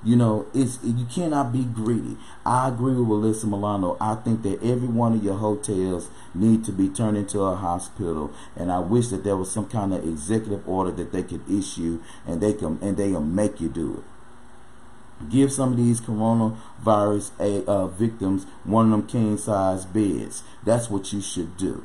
You 0.05 0.15
know, 0.17 0.47
it's 0.55 0.79
you 0.85 1.07
cannot 1.07 1.53
be 1.53 1.65
greedy. 1.65 2.17
I 2.45 2.69
agree 2.69 2.95
with 2.95 3.09
Alyssa 3.09 3.45
Milano. 3.45 3.97
I 4.01 4.15
think 4.17 4.43
that 4.43 4.63
every 4.63 4.89
one 4.89 5.15
of 5.15 5.25
your 5.25 5.37
hotels 5.37 6.11
need 6.35 6.65
to 6.65 6.73
be 6.73 6.89
turned 6.89 7.17
into 7.17 7.41
a 7.41 7.57
hospital, 7.57 8.33
and 8.55 8.71
I 8.71 8.79
wish 8.79 9.09
that 9.09 9.25
there 9.25 9.37
was 9.37 9.51
some 9.51 9.67
kind 9.67 9.93
of 9.93 10.07
executive 10.07 10.69
order 10.69 10.93
that 10.93 11.13
they 11.13 11.23
could 11.23 11.49
issue, 11.51 12.01
and 12.27 12.41
they 12.41 12.53
can 12.53 12.79
and 12.83 12.97
they 12.97 13.13
can 13.13 13.35
make 13.35 13.61
you 13.61 13.69
do 13.69 13.99
it 13.99 14.05
give 15.31 15.53
some 15.53 15.73
of 15.73 15.77
these 15.77 16.01
coronavirus 16.01 17.31
uh, 17.67 17.87
victims 17.87 18.45
one 18.65 18.87
of 18.87 18.91
them 18.91 19.07
king 19.07 19.37
size 19.39 19.85
beds. 19.85 20.43
That's 20.65 20.91
what 20.91 21.13
you 21.13 21.21
should 21.21 21.57
do. 21.57 21.85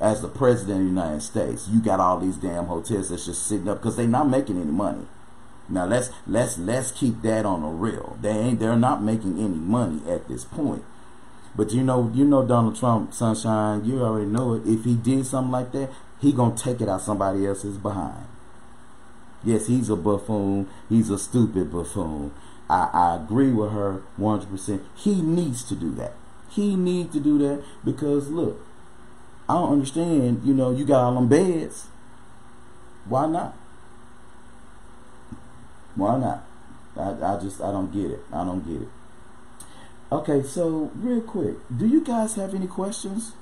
As 0.00 0.22
the 0.22 0.28
president 0.28 0.78
of 0.78 0.84
the 0.84 0.88
United 0.88 1.20
States, 1.20 1.68
you 1.68 1.80
got 1.80 2.00
all 2.00 2.18
these 2.18 2.36
damn 2.36 2.66
hotels 2.66 3.10
that's 3.10 3.26
just 3.26 3.46
sitting 3.46 3.68
up 3.68 3.78
because 3.78 3.96
they're 3.96 4.06
not 4.06 4.30
making 4.30 4.56
any 4.60 4.70
money. 4.70 5.06
Now 5.70 5.86
let's 5.86 6.10
let's 6.26 6.58
let's 6.58 6.90
keep 6.90 7.22
that 7.22 7.46
on 7.46 7.62
the 7.62 7.68
real. 7.68 8.18
They 8.20 8.30
ain't 8.30 8.60
they're 8.60 8.76
not 8.76 9.02
making 9.02 9.38
any 9.38 9.56
money 9.56 10.02
at 10.10 10.28
this 10.28 10.44
point. 10.44 10.84
But 11.54 11.72
you 11.72 11.82
know 11.82 12.10
you 12.14 12.24
know 12.24 12.44
Donald 12.44 12.76
Trump, 12.76 13.14
sunshine, 13.14 13.84
you 13.84 14.02
already 14.02 14.26
know 14.26 14.54
it. 14.54 14.62
If 14.66 14.84
he 14.84 14.94
did 14.94 15.26
something 15.26 15.52
like 15.52 15.72
that, 15.72 15.90
he 16.20 16.32
gonna 16.32 16.56
take 16.56 16.80
it 16.80 16.88
out 16.88 17.02
somebody 17.02 17.46
else's 17.46 17.78
behind. 17.78 18.26
Yes, 19.44 19.68
he's 19.68 19.88
a 19.88 19.96
buffoon. 19.96 20.68
He's 20.88 21.08
a 21.08 21.18
stupid 21.18 21.72
buffoon 21.72 22.32
I, 22.70 22.88
I 22.92 23.16
agree 23.16 23.50
with 23.50 23.72
her 23.72 24.02
100%. 24.18 24.80
He 24.94 25.20
needs 25.20 25.64
to 25.64 25.74
do 25.74 25.90
that. 25.96 26.12
He 26.48 26.76
needs 26.76 27.12
to 27.14 27.20
do 27.20 27.36
that 27.38 27.64
because 27.84 28.28
look, 28.28 28.64
I 29.48 29.54
don't 29.54 29.72
understand. 29.72 30.42
You 30.44 30.54
know, 30.54 30.70
you 30.70 30.84
got 30.84 31.02
all 31.02 31.14
them 31.14 31.28
beds. 31.28 31.88
Why 33.06 33.26
not? 33.26 33.56
Why 35.94 36.18
not? 36.18 36.44
I, 36.96 37.34
I 37.34 37.40
just 37.40 37.60
I 37.60 37.70
don't 37.70 37.92
get 37.92 38.10
it. 38.10 38.20
I 38.32 38.44
don't 38.44 38.66
get 38.66 38.82
it. 38.82 38.88
Okay, 40.12 40.42
so 40.42 40.90
real 40.96 41.20
quick, 41.20 41.56
do 41.74 41.86
you 41.86 42.04
guys 42.04 42.34
have 42.34 42.52
any 42.52 42.66
questions 42.66 43.32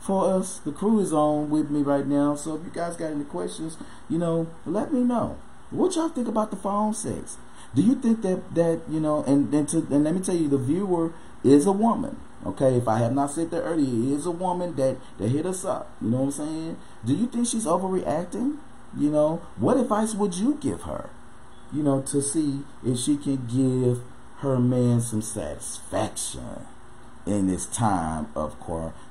for 0.00 0.32
us? 0.32 0.58
The 0.60 0.72
crew 0.72 0.98
is 1.00 1.12
on 1.12 1.50
with 1.50 1.70
me 1.70 1.82
right 1.82 2.06
now, 2.06 2.34
so 2.36 2.56
if 2.56 2.64
you 2.64 2.70
guys 2.70 2.96
got 2.96 3.10
any 3.10 3.24
questions, 3.24 3.76
you 4.08 4.18
know, 4.18 4.46
let 4.64 4.92
me 4.92 5.00
know. 5.00 5.36
What 5.70 5.94
y'all 5.94 6.08
think 6.08 6.28
about 6.28 6.50
the 6.50 6.56
phone 6.56 6.94
sex? 6.94 7.36
Do 7.74 7.82
you 7.82 7.96
think 7.96 8.22
that 8.22 8.54
that 8.54 8.80
you 8.88 9.00
know? 9.00 9.24
And 9.24 9.52
and, 9.52 9.68
to, 9.68 9.78
and 9.90 10.04
let 10.04 10.14
me 10.14 10.20
tell 10.20 10.36
you, 10.36 10.48
the 10.48 10.58
viewer 10.58 11.12
is 11.44 11.66
a 11.66 11.72
woman. 11.72 12.16
Okay, 12.46 12.76
if 12.76 12.86
I 12.88 12.98
have 12.98 13.12
not 13.12 13.32
said 13.32 13.50
that 13.50 13.62
earlier, 13.62 13.84
it 13.84 14.18
is 14.18 14.24
a 14.24 14.30
woman 14.30 14.76
that 14.76 14.96
that 15.18 15.28
hit 15.28 15.44
us 15.44 15.64
up. 15.64 15.90
You 16.00 16.10
know 16.10 16.18
what 16.18 16.24
I'm 16.24 16.30
saying? 16.32 16.76
Do 17.04 17.14
you 17.14 17.26
think 17.26 17.46
she's 17.46 17.66
overreacting? 17.66 18.56
You 18.96 19.10
know, 19.10 19.42
what 19.56 19.76
advice 19.76 20.14
would 20.14 20.34
you 20.34 20.54
give 20.62 20.82
her? 20.82 21.10
You 21.72 21.82
know, 21.82 22.00
to 22.02 22.22
see 22.22 22.60
if 22.84 22.98
she 22.98 23.16
can 23.16 23.46
give 23.46 24.02
her 24.38 24.58
man 24.58 25.00
some 25.00 25.22
satisfaction 25.22 26.66
in 27.26 27.48
this 27.48 27.66
time 27.66 28.28
of 28.34 28.58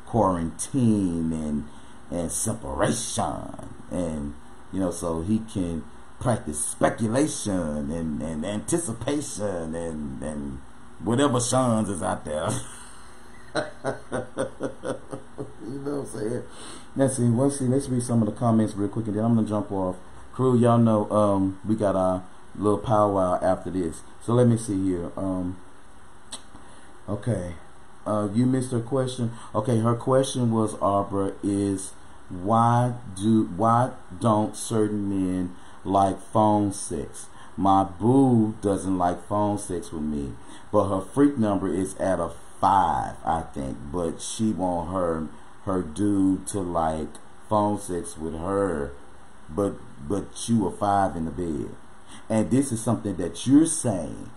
quarantine 0.05 1.33
and 1.33 1.65
and 2.11 2.31
separation. 2.31 3.73
And 3.91 4.35
you 4.71 4.79
know 4.79 4.91
so 4.91 5.21
he 5.21 5.39
can 5.39 5.83
practice 6.19 6.63
speculation 6.63 7.91
and, 7.91 8.21
and 8.21 8.45
anticipation 8.45 9.75
and 9.75 10.23
and 10.23 10.59
whatever 11.03 11.39
Sean's 11.39 11.89
is 11.89 12.01
out 12.01 12.25
there. 12.25 12.49
You 15.67 15.79
know 15.79 16.01
what 16.01 16.13
I'm 16.13 16.19
saying? 16.19 16.43
Let's 16.95 17.17
see 17.17 17.23
let's 17.23 17.59
see 17.59 17.65
let's 17.65 17.89
read 17.89 18.03
some 18.03 18.21
of 18.21 18.27
the 18.27 18.33
comments 18.33 18.75
real 18.75 18.87
quick 18.87 19.07
and 19.07 19.15
then 19.15 19.25
I'm 19.25 19.35
gonna 19.35 19.47
jump 19.47 19.71
off. 19.71 19.97
Crew 20.33 20.57
y'all 20.57 20.77
know 20.77 21.09
um 21.09 21.59
we 21.65 21.75
got 21.75 21.95
our 21.95 22.23
little 22.57 22.79
powwow 22.79 23.39
after 23.41 23.69
this. 23.69 24.01
So 24.21 24.33
let 24.33 24.47
me 24.47 24.57
see 24.57 24.81
here. 24.83 25.11
Um, 25.15 25.57
okay. 27.07 27.55
Uh, 28.05 28.29
you 28.33 28.45
missed 28.45 28.71
her 28.71 28.81
question. 28.81 29.31
Okay, 29.53 29.79
her 29.79 29.95
question 29.95 30.51
was, 30.51 30.75
Arbor, 30.75 31.33
is 31.43 31.93
why 32.29 32.93
do 33.15 33.45
why 33.55 33.91
don't 34.19 34.55
certain 34.55 35.09
men 35.09 35.55
like 35.83 36.19
phone 36.31 36.71
sex? 36.71 37.27
My 37.57 37.83
boo 37.83 38.55
doesn't 38.61 38.97
like 38.97 39.27
phone 39.27 39.57
sex 39.57 39.91
with 39.91 40.03
me, 40.03 40.33
but 40.71 40.89
her 40.89 41.01
freak 41.01 41.37
number 41.37 41.73
is 41.73 41.95
at 41.97 42.19
a 42.19 42.31
five, 42.59 43.15
I 43.23 43.43
think. 43.53 43.77
But 43.91 44.21
she 44.21 44.51
want 44.51 44.91
her 44.91 45.27
her 45.65 45.81
dude 45.81 46.45
to 46.47 46.59
like 46.59 47.07
phone 47.49 47.79
sex 47.79 48.17
with 48.17 48.37
her, 48.37 48.91
but 49.49 49.75
but 50.07 50.47
you 50.47 50.67
a 50.67 50.71
five 50.71 51.15
in 51.15 51.25
the 51.25 51.31
bed 51.31 51.75
and 52.29 52.51
this 52.51 52.71
is 52.71 52.81
something 52.81 53.15
that 53.17 53.45
you're 53.45 53.65
saying, 53.65 54.29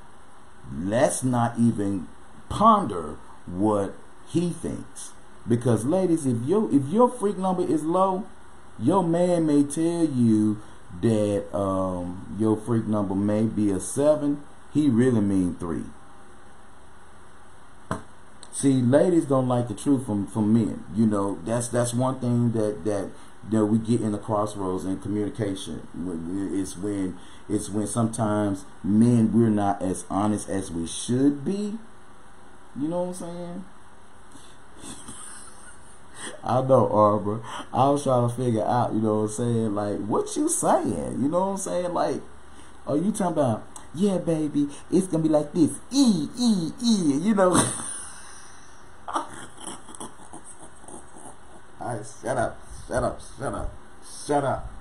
let's 0.73 1.23
not 1.23 1.59
even 1.59 2.09
ponder 2.49 3.17
what 3.47 3.95
he 4.29 4.51
thinks. 4.51 5.13
Because 5.47 5.85
ladies, 5.85 6.27
if 6.27 6.43
your 6.45 6.73
if 6.75 6.87
your 6.89 7.09
freak 7.11 7.39
number 7.39 7.63
is 7.63 7.83
low, 7.83 8.27
your 8.79 9.03
man 9.03 9.47
may 9.47 9.65
tell 9.65 10.05
you 10.05 10.61
that 11.01 11.57
um, 11.57 12.37
your 12.39 12.57
freak 12.57 12.87
number 12.87 13.15
may 13.15 13.45
be 13.45 13.71
a 13.71 13.81
seven. 13.81 14.43
He 14.73 14.89
really 14.89 15.21
mean 15.21 15.55
three. 15.55 15.85
See, 18.53 18.83
ladies 18.83 19.25
don't 19.25 19.47
like 19.47 19.69
the 19.69 19.75
truth 19.75 20.05
from, 20.05 20.27
from 20.27 20.53
men. 20.53 20.85
You 20.95 21.07
know, 21.07 21.39
that's 21.45 21.69
that's 21.69 21.95
one 21.95 22.21
thing 22.21 22.53
that 22.53 22.85
that 22.85 23.11
know 23.51 23.65
we 23.65 23.79
get 23.79 24.01
in 24.01 24.13
the 24.13 24.19
crossroads 24.19 24.85
in 24.85 24.99
communication. 24.99 25.87
It's 26.53 26.77
when 26.77 27.19
it's 27.49 27.71
when 27.71 27.87
sometimes 27.87 28.65
men 28.85 29.33
we're 29.33 29.49
not 29.49 29.81
as 29.81 30.05
honest 30.11 30.49
as 30.49 30.71
we 30.71 30.87
should 30.87 31.45
be. 31.45 31.79
You 32.79 32.89
know 32.89 33.05
what 33.05 33.09
I'm 33.09 33.15
saying? 33.15 33.65
I 36.45 36.61
know, 36.63 36.89
Arbor. 36.91 37.41
I 37.73 37.89
was 37.89 38.03
trying 38.03 38.29
to 38.29 38.35
figure 38.35 38.65
out, 38.65 38.93
you 38.93 39.01
know 39.01 39.23
what 39.23 39.31
I'm 39.31 39.37
saying, 39.37 39.75
like, 39.75 39.99
what 39.99 40.37
you 40.37 40.49
saying? 40.49 41.23
You 41.23 41.29
know 41.29 41.41
what 41.41 41.53
I'm 41.53 41.57
saying? 41.57 41.95
Like, 41.95 42.21
are 42.87 42.97
you 42.97 43.13
talking 43.13 43.33
about, 43.39 43.67
yeah, 43.95 44.19
baby, 44.19 44.69
it's 44.91 45.07
gonna 45.07 45.23
be 45.23 45.29
like 45.29 45.53
this, 45.53 45.71
E, 45.91 46.29
E, 46.39 46.73
E, 46.83 47.19
you 47.19 47.35
know? 47.35 47.53
Alright, 51.81 52.07
shut 52.21 52.37
up, 52.37 52.61
shut 52.87 53.03
up, 53.03 53.21
shut 53.39 53.55
up, 53.55 53.73
shut 54.27 54.45
up. 54.45 54.78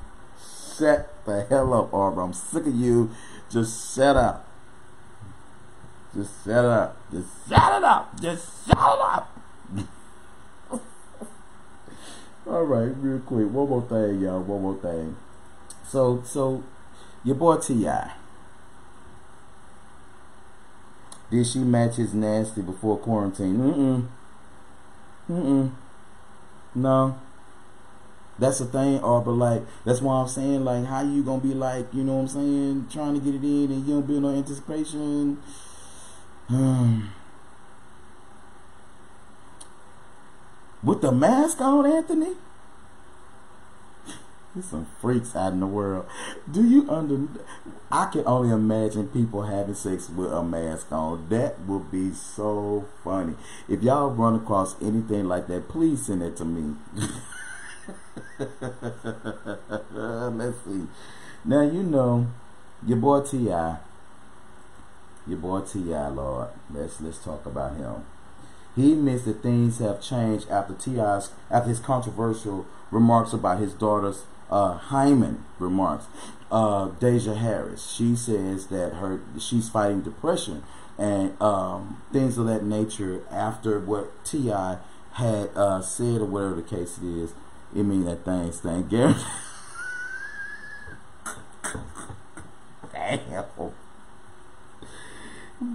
Shut 0.78 1.26
the 1.26 1.46
hell 1.50 1.74
up, 1.74 1.94
Arbor. 1.94 2.22
I'm 2.22 2.34
sick 2.34 2.68
of 2.68 2.76
you. 2.76 3.10
Just 3.50 3.96
shut 3.96 4.16
up. 4.16 4.48
Just 6.14 6.46
shut 6.46 6.66
up. 6.66 6.98
Just 7.12 7.50
shut 7.50 7.78
it 7.78 7.84
up. 7.84 8.22
Just 8.22 8.68
shut 8.68 8.78
it 8.78 8.82
up. 8.82 9.40
All 12.48 12.64
right, 12.64 12.94
real 12.98 13.20
quick. 13.20 13.50
One 13.50 13.70
more 13.70 13.82
thing, 13.82 14.22
y'all. 14.22 14.42
One 14.42 14.62
more 14.62 14.76
thing. 14.76 15.16
So, 15.88 16.22
so 16.26 16.64
your 17.24 17.36
boy 17.36 17.58
T.I. 17.58 18.12
Did 21.30 21.46
she 21.46 21.60
match 21.60 21.96
his 21.96 22.14
nasty 22.14 22.62
before 22.62 22.98
quarantine? 22.98 23.58
Mm-mm. 23.58 24.08
Mm-mm. 25.30 25.72
No. 26.74 27.18
That's 28.40 28.60
the 28.60 28.66
thing, 28.66 29.00
or 29.00 29.22
but 29.22 29.32
like 29.32 29.64
that's 29.84 30.02
why 30.02 30.22
I'm 30.22 30.28
saying 30.28 30.64
like 30.64 30.86
how 30.86 31.02
you 31.02 31.24
gonna 31.24 31.42
be 31.42 31.54
like 31.56 31.88
you 31.94 32.04
know 32.04 32.18
what 32.18 32.22
I'm 32.22 32.28
saying 32.28 32.88
trying 32.92 33.16
to 33.16 33.20
get 33.20 33.34
it 33.34 33.44
in 33.44 33.72
and 33.72 33.88
you 33.88 33.96
don't 33.96 34.06
build 34.06 34.22
no 34.22 34.30
anticipation. 34.30 35.42
Um, 36.50 37.14
with 40.84 41.02
the 41.02 41.12
mask 41.12 41.60
on, 41.62 41.86
Anthony. 41.86 42.34
There's 44.54 44.68
some 44.68 44.88
freaks 45.02 45.36
out 45.36 45.54
in 45.54 45.60
the 45.60 45.68
world. 45.68 46.06
Do 46.50 46.64
you 46.64 46.90
under? 46.90 47.28
I 47.92 48.06
can 48.06 48.24
only 48.28 48.54
imagine 48.54 49.08
people 49.08 49.44
having 49.44 49.76
sex 49.76 50.10
with 50.10 50.32
a 50.32 50.44
mask 50.44 50.92
on. 50.92 51.28
That 51.30 51.60
would 51.62 51.92
be 51.92 52.14
so 52.14 52.86
funny. 53.04 53.34
If 53.68 53.82
y'all 53.82 54.12
run 54.12 54.36
across 54.36 54.80
anything 54.82 55.28
like 55.28 55.48
that, 55.48 55.68
please 55.68 56.06
send 56.06 56.22
it 56.22 56.38
to 56.38 56.46
me. 56.46 56.76
Let's 59.92 60.58
see. 60.66 60.88
Now 61.46 61.62
you 61.62 61.84
know 61.84 62.28
your 62.86 62.98
boy 62.98 63.22
T.I. 63.22 63.78
Your 65.26 65.38
boy 65.38 65.62
T.I. 65.62 66.08
Lord. 66.10 66.50
Let's 66.70 67.02
let's 67.02 67.24
talk 67.24 67.46
about 67.46 67.78
him. 67.78 68.06
He 68.76 68.94
admits 68.94 69.24
that 69.26 69.42
things 69.42 69.80
have 69.80 70.02
changed 70.02 70.50
after 70.50 70.74
T.I.'s 70.74 71.32
after 71.50 71.70
his 71.70 71.80
controversial 71.80 72.66
remarks 72.92 73.34
about 73.34 73.60
his 73.60 73.74
daughter's 73.74 74.24
uh, 74.50 74.74
hymen 74.74 75.44
remarks. 75.60 76.06
Uh, 76.52 76.90
Deyjah 76.90 77.38
Harris. 77.38 77.92
She 77.92 78.16
says 78.16 78.68
that 78.68 78.96
her 78.96 79.22
she's 79.40 79.70
fighting 79.70 80.02
depression 80.02 80.64
and 80.98 81.40
um, 81.42 82.02
things 82.12 82.38
of 82.38 82.48
that 82.48 82.64
nature 82.64 83.24
after 83.32 83.80
what 83.80 84.24
T.I. 84.26 84.78
had 85.14 85.50
uh, 85.56 85.82
said 85.82 86.22
or 86.22 86.26
whatever 86.26 86.56
the 86.56 86.62
case 86.62 86.98
it 86.98 87.06
is 87.06 87.34
it 87.78 87.84
mean 87.84 88.06
that 88.06 88.26
thing 88.26 88.52
stank. 88.52 88.90
Gary. 88.90 89.14
Damn. 92.92 93.46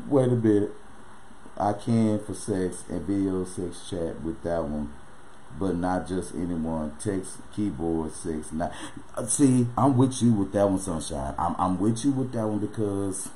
Wait 0.08 0.28
a 0.28 0.36
minute. 0.36 0.72
I 1.56 1.74
can 1.74 2.18
for 2.18 2.34
sex 2.34 2.82
and 2.88 3.02
video 3.02 3.44
sex 3.44 3.88
chat 3.88 4.20
with 4.22 4.42
that 4.42 4.64
one, 4.64 4.92
but 5.60 5.76
not 5.76 6.08
just 6.08 6.34
anyone. 6.34 6.96
Text, 6.98 7.38
keyboard, 7.54 8.12
sex. 8.12 8.50
Not 8.52 8.72
uh, 9.16 9.26
see. 9.26 9.68
I'm 9.78 9.96
with 9.96 10.20
you 10.22 10.32
with 10.32 10.52
that 10.52 10.68
one, 10.68 10.80
sunshine. 10.80 11.34
I'm 11.38 11.54
I'm 11.56 11.78
with 11.78 12.04
you 12.04 12.10
with 12.10 12.32
that 12.32 12.48
one 12.48 12.58
because. 12.58 13.28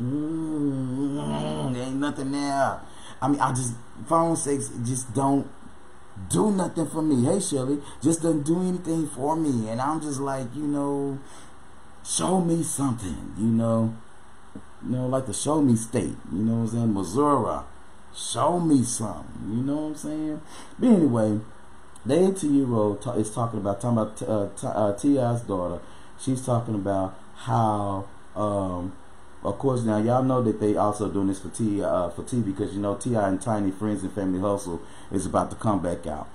Mm, 0.00 1.74
there 1.74 1.82
ain't 1.82 1.96
nothing 1.96 2.32
there. 2.32 2.80
I 3.20 3.28
mean, 3.28 3.40
I 3.40 3.52
just 3.52 3.74
phone 4.06 4.36
sex 4.36 4.70
just 4.82 5.12
don't 5.12 5.46
do 6.28 6.50
nothing 6.50 6.86
for 6.86 7.02
me. 7.02 7.24
Hey, 7.24 7.40
Shelly, 7.40 7.78
just 8.02 8.22
doesn't 8.22 8.44
do 8.44 8.60
anything 8.60 9.06
for 9.08 9.36
me. 9.36 9.68
And 9.68 9.80
I'm 9.80 10.00
just 10.00 10.20
like, 10.20 10.54
you 10.54 10.66
know, 10.66 11.18
show 12.04 12.40
me 12.40 12.62
something, 12.62 13.34
you 13.38 13.46
know. 13.46 13.96
You 14.82 14.96
know, 14.96 15.06
like 15.06 15.26
the 15.26 15.34
show 15.34 15.60
me 15.60 15.76
state, 15.76 16.16
you 16.32 16.38
know 16.38 16.54
what 16.54 16.60
I'm 16.60 16.68
saying? 16.68 16.94
Missouri, 16.94 17.60
show 18.16 18.58
me 18.58 18.82
something, 18.82 19.50
you 19.50 19.62
know 19.62 19.76
what 19.76 19.88
I'm 19.88 19.94
saying? 19.96 20.40
But 20.78 20.88
anyway, 20.88 21.40
the 22.06 22.28
18 22.28 22.54
year 22.54 22.72
old 22.72 23.06
is 23.16 23.30
talking 23.30 23.60
about, 23.60 23.80
talking 23.80 23.98
about 23.98 24.22
uh, 24.64 24.66
uh, 24.66 25.38
daughter. 25.46 25.82
She's 26.18 26.44
talking 26.44 26.74
about 26.74 27.18
how 27.34 28.06
um, 28.34 28.94
of 29.42 29.58
course, 29.58 29.82
now 29.82 29.98
y'all 29.98 30.22
know 30.22 30.42
that 30.42 30.60
they 30.60 30.76
also 30.76 31.08
doing 31.10 31.28
this 31.28 31.40
for 31.40 31.48
T 31.48 31.82
uh, 31.82 32.10
for 32.10 32.22
T 32.24 32.40
because 32.40 32.74
you 32.74 32.80
know 32.80 32.96
T.I. 32.96 33.28
and 33.28 33.40
Tiny 33.40 33.70
Friends 33.70 34.02
and 34.02 34.12
Family 34.12 34.40
Hustle 34.40 34.82
is 35.10 35.26
about 35.26 35.50
to 35.50 35.56
come 35.56 35.82
back 35.82 36.06
out, 36.06 36.28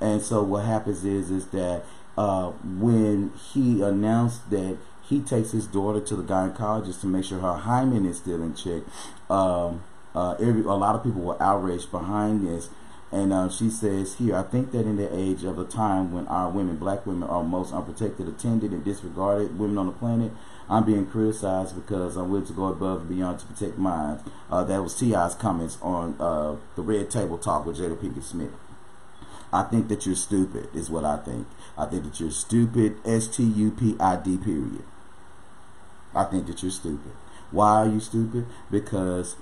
and 0.00 0.22
so 0.22 0.42
what 0.42 0.64
happens 0.64 1.04
is 1.04 1.30
is 1.30 1.46
that 1.48 1.82
uh, 2.16 2.50
when 2.50 3.32
he 3.52 3.82
announced 3.82 4.48
that 4.50 4.76
he 5.02 5.20
takes 5.20 5.50
his 5.50 5.66
daughter 5.66 6.00
to 6.00 6.16
the 6.16 6.22
gynecologist 6.22 7.00
to 7.00 7.06
make 7.06 7.24
sure 7.24 7.40
her 7.40 7.54
hymen 7.54 8.06
is 8.06 8.18
still 8.18 8.42
in 8.42 8.54
check. 8.54 8.82
Um, 9.28 9.82
uh, 10.14 10.32
every, 10.34 10.62
a 10.62 10.74
lot 10.74 10.94
of 10.94 11.02
people 11.02 11.22
were 11.22 11.42
outraged 11.42 11.90
behind 11.90 12.46
this. 12.46 12.68
And 13.12 13.30
uh, 13.30 13.50
she 13.50 13.68
says 13.68 14.14
here, 14.14 14.34
I 14.34 14.42
think 14.42 14.72
that 14.72 14.86
in 14.86 14.96
the 14.96 15.14
age 15.14 15.44
of 15.44 15.58
a 15.58 15.64
time 15.64 16.12
when 16.12 16.26
our 16.28 16.48
women, 16.48 16.76
black 16.76 17.04
women, 17.04 17.28
are 17.28 17.44
most 17.44 17.72
unprotected, 17.72 18.26
attended, 18.26 18.72
and 18.72 18.82
disregarded 18.82 19.58
women 19.58 19.76
on 19.76 19.86
the 19.86 19.92
planet, 19.92 20.32
I'm 20.66 20.86
being 20.86 21.06
criticized 21.06 21.74
because 21.74 22.16
I'm 22.16 22.30
willing 22.30 22.46
to 22.46 22.54
go 22.54 22.66
above 22.68 23.00
and 23.00 23.10
beyond 23.10 23.40
to 23.40 23.46
protect 23.46 23.76
mine. 23.76 24.20
Uh, 24.50 24.64
that 24.64 24.82
was 24.82 24.94
T.I.'s 24.94 25.34
comments 25.34 25.76
on 25.82 26.16
uh, 26.18 26.56
the 26.74 26.80
Red 26.80 27.10
Table 27.10 27.36
Talk 27.36 27.66
with 27.66 27.76
Jada 27.76 27.96
Pinkett 27.96 28.22
Smith. 28.22 28.52
I 29.52 29.64
think 29.64 29.88
that 29.88 30.06
you're 30.06 30.14
stupid, 30.14 30.74
is 30.74 30.88
what 30.88 31.04
I 31.04 31.18
think. 31.18 31.46
I 31.76 31.84
think 31.84 32.04
that 32.04 32.18
you're 32.18 32.30
stupid, 32.30 32.96
S 33.04 33.28
T 33.28 33.42
U 33.42 33.70
P 33.72 33.94
I 34.00 34.16
D, 34.16 34.38
period. 34.38 34.84
I 36.14 36.24
think 36.24 36.46
that 36.46 36.62
you're 36.62 36.72
stupid. 36.72 37.12
Why 37.50 37.82
are 37.82 37.88
you 37.88 38.00
stupid? 38.00 38.46
Because, 38.70 39.36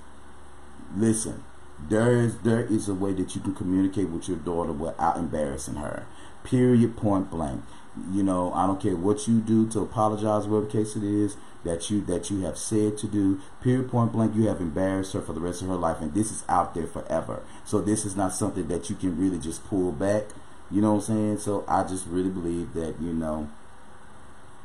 listen, 0.97 1.45
there 1.89 2.13
is 2.13 2.39
there 2.39 2.61
is 2.61 2.89
a 2.89 2.95
way 2.95 3.13
that 3.15 3.35
you 3.35 3.41
can 3.41 3.55
communicate 3.55 4.09
with 4.09 4.29
your 4.29 4.37
daughter 4.39 4.73
without 4.73 5.17
embarrassing 5.17 5.77
her. 5.77 6.07
Period. 6.45 6.97
Point 6.97 7.31
blank. 7.31 7.65
You 8.13 8.23
know, 8.23 8.53
I 8.53 8.67
don't 8.67 8.81
care 8.81 8.95
what 8.95 9.27
you 9.27 9.41
do 9.41 9.69
to 9.71 9.81
apologize, 9.81 10.47
whatever 10.47 10.71
case 10.71 10.95
it 10.97 11.03
is 11.03 11.37
that 11.65 11.91
you 11.91 12.01
that 12.03 12.31
you 12.31 12.41
have 12.43 12.57
said 12.57 12.97
to 12.99 13.07
do. 13.07 13.41
Period. 13.63 13.91
Point 13.91 14.13
blank. 14.13 14.35
You 14.35 14.49
have 14.49 14.61
embarrassed 14.61 15.13
her 15.13 15.21
for 15.21 15.33
the 15.33 15.41
rest 15.41 15.63
of 15.63 15.69
her 15.69 15.75
life, 15.75 16.01
and 16.01 16.15
this 16.15 16.31
is 16.31 16.45
out 16.49 16.75
there 16.75 16.87
forever. 16.87 17.43
So 17.65 17.81
this 17.81 18.05
is 18.05 18.17
not 18.17 18.33
something 18.33 18.69
that 18.69 18.91
you 18.91 18.97
can 18.97 19.19
really 19.19 19.39
just 19.39 19.65
pull 19.67 19.93
back. 19.93 20.25
You 20.71 20.81
know 20.81 20.95
what 20.95 21.09
I'm 21.09 21.17
saying? 21.17 21.39
So 21.39 21.65
I 21.67 21.83
just 21.83 22.07
really 22.07 22.31
believe 22.31 22.75
that 22.75 23.01
you 23.01 23.13
know 23.13 23.49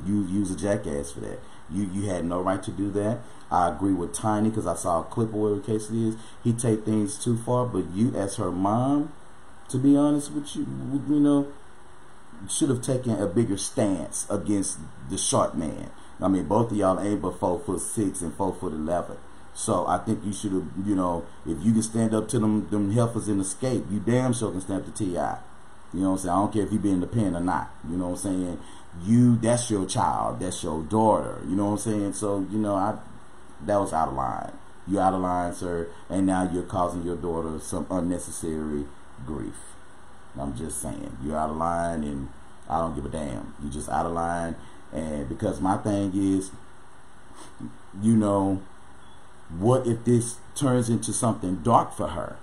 you 0.04 0.24
use 0.26 0.50
a 0.50 0.56
jackass 0.56 1.12
for 1.12 1.20
that. 1.20 1.40
You 1.70 1.88
you 1.92 2.08
had 2.08 2.24
no 2.24 2.40
right 2.40 2.62
to 2.62 2.70
do 2.70 2.90
that. 2.92 3.18
I 3.50 3.68
agree 3.68 3.92
with 3.92 4.12
Tiny 4.12 4.48
because 4.48 4.66
I 4.66 4.74
saw 4.74 5.00
a 5.00 5.04
clip 5.04 5.28
of 5.28 5.34
whatever 5.34 5.60
the 5.60 5.66
case 5.66 5.90
it 5.90 5.96
is. 5.96 6.16
He 6.42 6.52
take 6.52 6.84
things 6.84 7.22
too 7.22 7.36
far, 7.36 7.66
but 7.66 7.90
you 7.92 8.14
as 8.16 8.36
her 8.36 8.50
mom, 8.50 9.12
to 9.68 9.78
be 9.78 9.96
honest 9.96 10.32
with 10.32 10.56
you, 10.56 10.66
you 11.08 11.20
know, 11.20 11.52
should 12.48 12.68
have 12.68 12.82
taken 12.82 13.12
a 13.12 13.26
bigger 13.26 13.56
stance 13.56 14.26
against 14.28 14.78
the 15.10 15.16
short 15.16 15.56
man. 15.56 15.90
I 16.20 16.28
mean, 16.28 16.46
both 16.46 16.70
of 16.70 16.76
y'all 16.76 17.00
ain't 17.00 17.22
but 17.22 17.38
four 17.38 17.60
foot 17.60 17.80
six 17.80 18.20
and 18.20 18.34
four 18.34 18.54
foot 18.54 18.72
eleven. 18.72 19.16
So 19.54 19.86
I 19.86 19.98
think 19.98 20.24
you 20.24 20.32
should 20.32 20.52
have, 20.52 20.66
you 20.84 20.94
know, 20.94 21.24
if 21.46 21.64
you 21.64 21.72
can 21.72 21.82
stand 21.82 22.14
up 22.14 22.28
to 22.28 22.38
them, 22.38 22.68
them 22.68 22.92
heifers 22.92 23.28
in 23.28 23.38
the 23.38 23.84
you 23.90 24.00
damn 24.00 24.34
sure 24.34 24.50
can 24.50 24.60
stand 24.60 24.80
up 24.82 24.94
to 24.94 25.04
T.I. 25.04 25.38
You 25.94 26.00
know 26.00 26.10
what 26.10 26.12
I'm 26.12 26.18
saying? 26.18 26.30
I 26.30 26.36
don't 26.36 26.52
care 26.52 26.62
if 26.62 26.72
you 26.72 26.78
be 26.78 26.90
in 26.90 27.00
the 27.00 27.06
pen 27.06 27.34
or 27.34 27.40
not. 27.40 27.70
You 27.88 27.96
know 27.96 28.08
what 28.08 28.24
I'm 28.24 28.34
saying? 28.42 28.60
You, 29.02 29.36
that's 29.36 29.70
your 29.70 29.86
child, 29.86 30.40
that's 30.40 30.62
your 30.62 30.82
daughter. 30.82 31.40
You 31.48 31.56
know 31.56 31.66
what 31.66 31.72
I'm 31.72 31.78
saying? 31.78 32.12
So 32.14 32.46
you 32.50 32.58
know, 32.58 32.74
I 32.74 32.98
that 33.64 33.78
was 33.78 33.92
out 33.92 34.08
of 34.08 34.14
line. 34.14 34.52
You're 34.86 35.02
out 35.02 35.14
of 35.14 35.20
line, 35.20 35.52
sir, 35.54 35.88
and 36.08 36.26
now 36.26 36.48
you're 36.50 36.62
causing 36.62 37.02
your 37.02 37.16
daughter 37.16 37.58
some 37.58 37.86
unnecessary 37.90 38.84
grief. 39.24 39.56
I'm 40.38 40.56
just 40.56 40.80
saying, 40.80 41.16
you're 41.24 41.36
out 41.36 41.50
of 41.50 41.56
line, 41.56 42.04
and 42.04 42.28
I 42.68 42.80
don't 42.80 42.94
give 42.94 43.06
a 43.06 43.08
damn. 43.08 43.54
You're 43.62 43.72
just 43.72 43.88
out 43.88 44.06
of 44.06 44.12
line, 44.12 44.54
and 44.92 45.28
because 45.28 45.60
my 45.60 45.76
thing 45.78 46.12
is, 46.14 46.50
you 48.00 48.14
know, 48.16 48.62
what 49.58 49.86
if 49.86 50.04
this 50.04 50.36
turns 50.54 50.88
into 50.88 51.12
something 51.12 51.56
dark 51.56 51.94
for 51.94 52.08
her? 52.08 52.36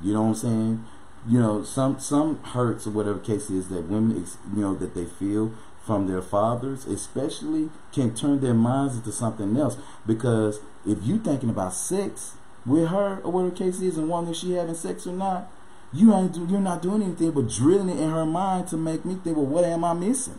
You 0.00 0.12
know 0.14 0.22
what 0.22 0.28
I'm 0.28 0.34
saying? 0.34 0.84
You 1.28 1.38
know, 1.38 1.64
some 1.64 1.98
some 2.00 2.42
hurts 2.42 2.86
or 2.86 2.90
whatever 2.90 3.18
case 3.18 3.50
is 3.50 3.68
that 3.68 3.88
women, 3.88 4.26
you 4.54 4.62
know, 4.62 4.74
that 4.76 4.94
they 4.94 5.04
feel 5.04 5.52
from 5.90 6.06
their 6.06 6.22
fathers, 6.22 6.86
especially, 6.86 7.68
can 7.90 8.14
turn 8.14 8.40
their 8.40 8.54
minds 8.54 8.94
into 8.94 9.10
something 9.10 9.56
else. 9.56 9.76
Because 10.06 10.60
if 10.86 10.98
you 11.02 11.18
thinking 11.18 11.50
about 11.50 11.74
sex 11.74 12.34
with 12.64 12.90
her 12.90 13.18
or 13.24 13.32
whatever 13.32 13.56
case 13.56 13.80
is, 13.80 13.98
and 13.98 14.08
wondering 14.08 14.32
if 14.32 14.40
she 14.40 14.52
having 14.52 14.76
sex 14.76 15.04
or 15.04 15.12
not, 15.12 15.50
you 15.92 16.14
ain't 16.14 16.34
do, 16.34 16.46
you're 16.48 16.60
not 16.60 16.80
doing 16.80 17.02
anything 17.02 17.32
but 17.32 17.48
drilling 17.48 17.88
it 17.88 18.00
in 18.00 18.08
her 18.08 18.24
mind 18.24 18.68
to 18.68 18.76
make 18.76 19.04
me 19.04 19.16
think, 19.16 19.36
well, 19.36 19.46
what 19.46 19.64
am 19.64 19.84
I 19.84 19.92
missing? 19.94 20.38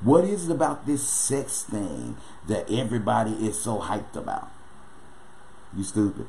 What 0.00 0.24
is 0.24 0.48
it 0.48 0.50
about 0.50 0.86
this 0.86 1.06
sex 1.06 1.64
thing 1.64 2.16
that 2.48 2.70
everybody 2.72 3.32
is 3.32 3.60
so 3.60 3.80
hyped 3.80 4.16
about? 4.16 4.50
You 5.76 5.84
stupid. 5.84 6.26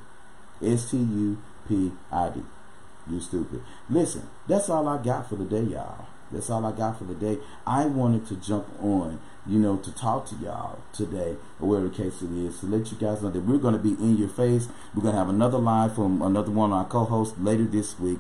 S 0.61 0.91
T 0.91 0.97
U 0.97 1.38
P 1.70 1.93
I 2.11 2.32
D. 2.32 2.43
You 3.09 3.22
stupid. 3.22 3.61
Listen, 3.89 4.28
that's 4.45 4.70
all 4.70 4.89
I 4.89 5.01
got 5.01 5.30
for 5.30 5.38
the 5.38 5.45
day, 5.45 5.63
y'all. 5.63 6.07
That's 6.32 6.49
all 6.49 6.65
I 6.65 6.71
got 6.71 6.97
for 6.97 7.05
the 7.05 7.15
day. 7.15 7.38
I 7.65 7.86
wanted 7.86 8.28
to 8.28 8.36
jump 8.36 8.67
on, 8.82 9.19
you 9.45 9.59
know, 9.59 9.78
to 9.78 9.91
talk 9.95 10.28
to 10.28 10.36
y'all 10.36 10.80
today, 10.93 11.38
or 11.59 11.69
whatever 11.69 11.89
the 11.89 11.95
case 11.95 12.21
it 12.21 12.32
is, 12.32 12.59
to 12.59 12.65
let 12.65 12.91
you 12.91 12.97
guys 12.97 13.21
know 13.21 13.30
that 13.30 13.43
we're 13.43 13.57
going 13.57 13.73
to 13.73 13.80
be 13.80 13.91
in 14.01 14.17
your 14.17 14.30
face. 14.30 14.67
We're 14.93 15.03
going 15.03 15.13
to 15.13 15.19
have 15.19 15.30
another 15.30 15.57
live 15.57 15.95
from 15.95 16.21
another 16.21 16.51
one 16.51 16.71
of 16.71 16.78
our 16.78 16.86
co-hosts 16.86 17.38
later 17.39 17.65
this 17.65 17.99
week. 17.99 18.19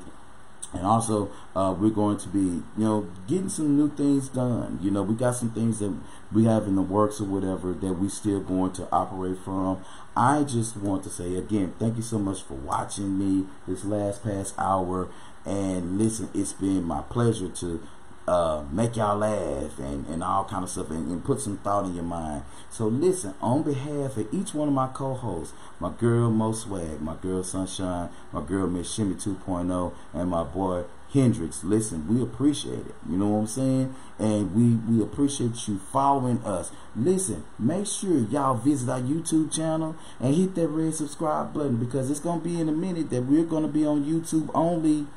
And 0.73 0.85
also, 0.85 1.31
uh, 1.55 1.73
we're 1.77 1.89
going 1.89 2.17
to 2.17 2.27
be, 2.27 2.39
you 2.39 2.63
know, 2.77 3.07
getting 3.25 3.47
some 3.47 3.77
new 3.77 3.89
things 3.89 4.27
done. 4.27 4.79
You 4.81 4.91
know, 4.91 5.01
we 5.01 5.15
got 5.15 5.35
some 5.35 5.51
things 5.51 5.79
that 5.79 5.95
we 6.31 6.43
have 6.43 6.67
in 6.67 6.75
the 6.75 6.81
works 6.81 7.21
or 7.21 7.23
whatever 7.23 7.71
that 7.71 7.93
we 7.93 8.09
still 8.09 8.41
going 8.41 8.73
to 8.73 8.87
operate 8.91 9.37
from. 9.45 9.83
I 10.15 10.43
just 10.43 10.75
want 10.75 11.03
to 11.03 11.09
say 11.09 11.35
again, 11.35 11.73
thank 11.79 11.95
you 11.95 12.01
so 12.01 12.19
much 12.19 12.43
for 12.43 12.55
watching 12.55 13.17
me 13.17 13.47
this 13.65 13.85
last 13.85 14.23
past 14.23 14.55
hour. 14.57 15.07
And 15.45 15.97
listen, 15.97 16.29
it's 16.33 16.51
been 16.51 16.83
my 16.83 17.01
pleasure 17.01 17.47
to 17.47 17.81
uh, 18.27 18.63
make 18.71 18.97
y'all 18.97 19.17
laugh 19.17 19.79
and, 19.79 20.05
and 20.07 20.21
all 20.21 20.43
kind 20.43 20.63
of 20.63 20.69
stuff 20.69 20.89
and, 20.89 21.09
and, 21.09 21.23
put 21.23 21.39
some 21.39 21.57
thought 21.59 21.85
in 21.85 21.95
your 21.95 22.03
mind. 22.03 22.43
So 22.69 22.87
listen, 22.87 23.33
on 23.41 23.63
behalf 23.63 24.17
of 24.17 24.33
each 24.33 24.53
one 24.53 24.67
of 24.67 24.73
my 24.73 24.87
co-hosts, 24.87 25.53
my 25.79 25.91
girl 25.97 26.29
Mo 26.29 26.51
Swag, 26.51 26.99
my 27.01 27.15
girl 27.15 27.41
Sunshine, 27.43 28.09
my 28.33 28.43
girl 28.43 28.67
Miss 28.67 28.93
Shimmy 28.93 29.15
2.0, 29.15 29.93
and 30.13 30.29
my 30.29 30.43
boy 30.43 30.83
Hendrix, 31.13 31.63
listen, 31.63 32.05
we 32.07 32.21
appreciate 32.21 32.85
it. 32.85 32.95
You 33.09 33.15
know 33.15 33.29
what 33.29 33.39
I'm 33.39 33.47
saying? 33.47 33.95
And 34.19 34.53
we, 34.53 34.75
we 34.93 35.01
appreciate 35.01 35.65
you 35.67 35.79
following 35.79 36.39
us. 36.43 36.71
Listen, 36.97 37.45
make 37.57 37.87
sure 37.87 38.17
y'all 38.17 38.55
visit 38.55 38.89
our 38.89 38.99
YouTube 38.99 39.53
channel 39.53 39.95
and 40.19 40.35
hit 40.35 40.55
that 40.55 40.67
red 40.67 40.93
subscribe 40.93 41.53
button 41.53 41.77
because 41.77 42.11
it's 42.11 42.19
going 42.19 42.41
to 42.41 42.45
be 42.45 42.59
in 42.59 42.67
a 42.67 42.73
minute 42.73 43.09
that 43.11 43.23
we're 43.23 43.45
going 43.45 43.63
to 43.63 43.69
be 43.69 43.85
on 43.85 44.03
YouTube 44.03 44.49
only 44.53 45.07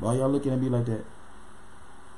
why 0.00 0.14
y'all 0.14 0.28
looking 0.28 0.52
at 0.52 0.60
me 0.60 0.68
like 0.68 0.86
that? 0.86 1.04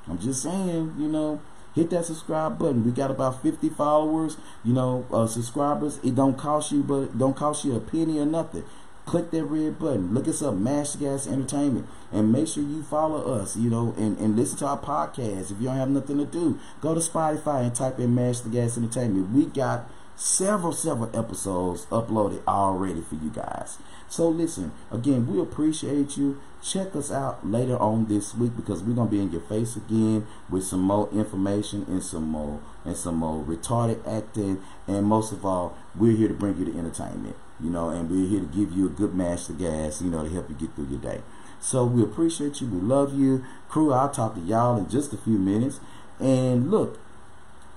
I'm 0.07 0.19
just 0.19 0.43
saying, 0.43 0.95
you 0.97 1.07
know, 1.07 1.41
hit 1.75 1.89
that 1.91 2.05
subscribe 2.05 2.57
button. 2.59 2.83
We 2.83 2.91
got 2.91 3.11
about 3.11 3.41
50 3.41 3.69
followers, 3.69 4.37
you 4.63 4.73
know, 4.73 5.05
uh, 5.11 5.27
subscribers. 5.27 5.99
It 6.03 6.15
don't 6.15 6.37
cost 6.37 6.71
you, 6.71 6.83
but 6.83 7.17
don't 7.17 7.35
cost 7.35 7.65
you 7.65 7.75
a 7.75 7.79
penny 7.79 8.19
or 8.19 8.25
nothing. 8.25 8.63
Click 9.05 9.31
that 9.31 9.43
red 9.43 9.79
button. 9.79 10.13
Look 10.13 10.29
us 10.29 10.41
up, 10.41 10.55
Mash 10.55 10.95
Gas 10.95 11.27
Entertainment, 11.27 11.87
and 12.11 12.31
make 12.31 12.47
sure 12.47 12.63
you 12.63 12.83
follow 12.83 13.33
us, 13.33 13.57
you 13.57 13.69
know, 13.69 13.93
and, 13.97 14.17
and 14.17 14.37
listen 14.37 14.57
to 14.59 14.65
our 14.65 14.77
podcast. 14.77 15.51
If 15.51 15.59
you 15.59 15.67
don't 15.67 15.75
have 15.75 15.89
nothing 15.89 16.19
to 16.19 16.25
do, 16.25 16.57
go 16.79 16.93
to 16.93 17.01
Spotify 17.01 17.63
and 17.63 17.75
type 17.75 17.99
in 17.99 18.15
Mash 18.15 18.39
Gas 18.41 18.77
Entertainment. 18.77 19.31
We 19.31 19.45
got 19.47 19.89
several, 20.15 20.73
several 20.73 21.09
episodes 21.17 21.85
uploaded 21.87 22.41
already 22.47 23.01
for 23.01 23.15
you 23.15 23.29
guys. 23.29 23.77
So 24.07 24.29
listen, 24.29 24.71
again, 24.91 25.27
we 25.27 25.41
appreciate 25.41 26.17
you. 26.17 26.39
Check 26.61 26.95
us 26.95 27.11
out 27.11 27.45
later 27.45 27.77
on 27.77 28.05
this 28.05 28.35
week 28.35 28.55
because 28.55 28.83
we're 28.83 28.93
gonna 28.93 29.09
be 29.09 29.19
in 29.19 29.31
your 29.31 29.41
face 29.41 29.75
again 29.75 30.27
with 30.49 30.63
some 30.63 30.81
more 30.81 31.09
information 31.11 31.85
and 31.87 32.03
some 32.03 32.27
more 32.29 32.61
and 32.85 32.95
some 32.95 33.15
more 33.15 33.43
retarded 33.43 34.07
acting. 34.07 34.61
And 34.87 35.05
most 35.05 35.31
of 35.31 35.45
all, 35.45 35.75
we're 35.95 36.15
here 36.15 36.27
to 36.27 36.33
bring 36.33 36.57
you 36.57 36.65
the 36.65 36.77
entertainment, 36.77 37.35
you 37.59 37.69
know, 37.69 37.89
and 37.89 38.09
we're 38.09 38.29
here 38.29 38.39
to 38.39 38.45
give 38.45 38.71
you 38.71 38.85
a 38.85 38.89
good 38.89 39.13
mash 39.15 39.49
of 39.49 39.57
gas, 39.57 40.01
you 40.01 40.09
know, 40.09 40.23
to 40.23 40.29
help 40.29 40.49
you 40.49 40.55
get 40.55 40.75
through 40.75 40.87
your 40.87 40.99
day. 40.99 41.21
So 41.59 41.85
we 41.85 42.03
appreciate 42.03 42.61
you. 42.61 42.67
We 42.67 42.81
love 42.81 43.17
you. 43.17 43.43
Crew, 43.69 43.93
I'll 43.93 44.09
talk 44.09 44.35
to 44.35 44.41
y'all 44.41 44.77
in 44.77 44.89
just 44.89 45.13
a 45.13 45.17
few 45.17 45.37
minutes. 45.37 45.79
And 46.19 46.69
look, 46.69 46.99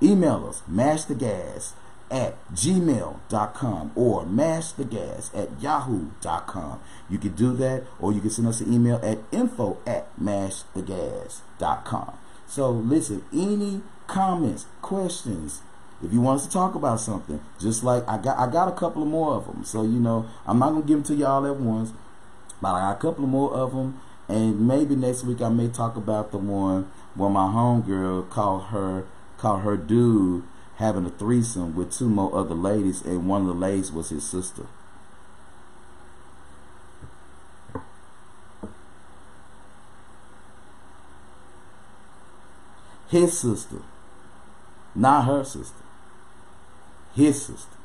email 0.03 0.47
us, 0.49 0.63
mash 0.69 1.05
the 1.05 1.15
gas 1.15 1.73
at 2.11 2.37
gmail.com 2.53 3.93
or 3.95 4.25
mashthegas 4.25 5.35
at 5.35 5.61
yahoo.com. 5.61 6.81
You 7.11 7.19
can 7.19 7.35
do 7.35 7.55
that 7.57 7.85
or 7.99 8.13
you 8.13 8.21
can 8.21 8.31
send 8.31 8.49
us 8.49 8.61
an 8.61 8.73
email 8.73 9.01
at 9.03 9.19
info 9.33 9.79
at 9.87 10.09
mashthegas.com. 10.19 12.19
So 12.47 12.71
listen, 12.71 13.25
any 13.33 13.83
comments, 14.07 14.67
questions, 14.83 15.63
if 16.03 16.13
you 16.13 16.21
want 16.21 16.41
us 16.41 16.47
to 16.47 16.53
talk 16.53 16.75
about 16.75 17.01
something, 17.01 17.41
just 17.59 17.83
like 17.83 18.07
I 18.09 18.19
got 18.19 18.39
I 18.39 18.51
got 18.51 18.69
a 18.69 18.73
couple 18.73 19.03
of 19.03 19.09
more 19.09 19.35
of 19.35 19.47
them. 19.47 19.65
So 19.65 19.83
you 19.83 19.99
know, 19.99 20.27
I'm 20.47 20.59
not 20.59 20.71
gonna 20.71 20.83
give 20.83 20.99
them 20.99 21.03
to 21.05 21.15
y'all 21.15 21.47
at 21.47 21.57
once, 21.57 21.93
but 22.61 22.75
I 22.75 22.81
got 22.81 22.99
a 22.99 23.01
couple 23.01 23.25
of 23.25 23.31
more 23.31 23.53
of 23.53 23.73
them, 23.73 24.01
and 24.29 24.67
maybe 24.67 24.95
next 24.95 25.25
week 25.25 25.41
I 25.41 25.49
may 25.49 25.69
talk 25.69 25.97
about 25.97 26.33
the 26.33 26.39
one 26.39 26.91
where 27.15 27.31
my 27.31 27.47
homegirl 27.47 28.29
called 28.31 28.65
her 28.65 29.05
called 29.39 29.63
her 29.63 29.77
dude 29.77 30.45
having 30.77 31.07
a 31.07 31.11
threesome 31.11 31.75
with 31.75 31.93
two 31.93 32.09
more 32.09 32.35
other 32.35 32.55
ladies, 32.55 33.03
and 33.03 33.29
one 33.29 33.43
of 33.43 33.49
the 33.49 33.55
ladies 33.55 33.91
was 33.91 34.11
his 34.11 34.29
sister. 34.29 34.67
His 43.09 43.39
sister, 43.39 43.83
not 44.95 45.25
her 45.27 45.45
sister. 45.45 45.83
His 47.15 47.41
sister. 47.41 47.77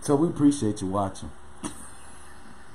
So 0.00 0.16
we 0.16 0.28
appreciate 0.28 0.80
you 0.80 0.88
watching. 0.88 1.30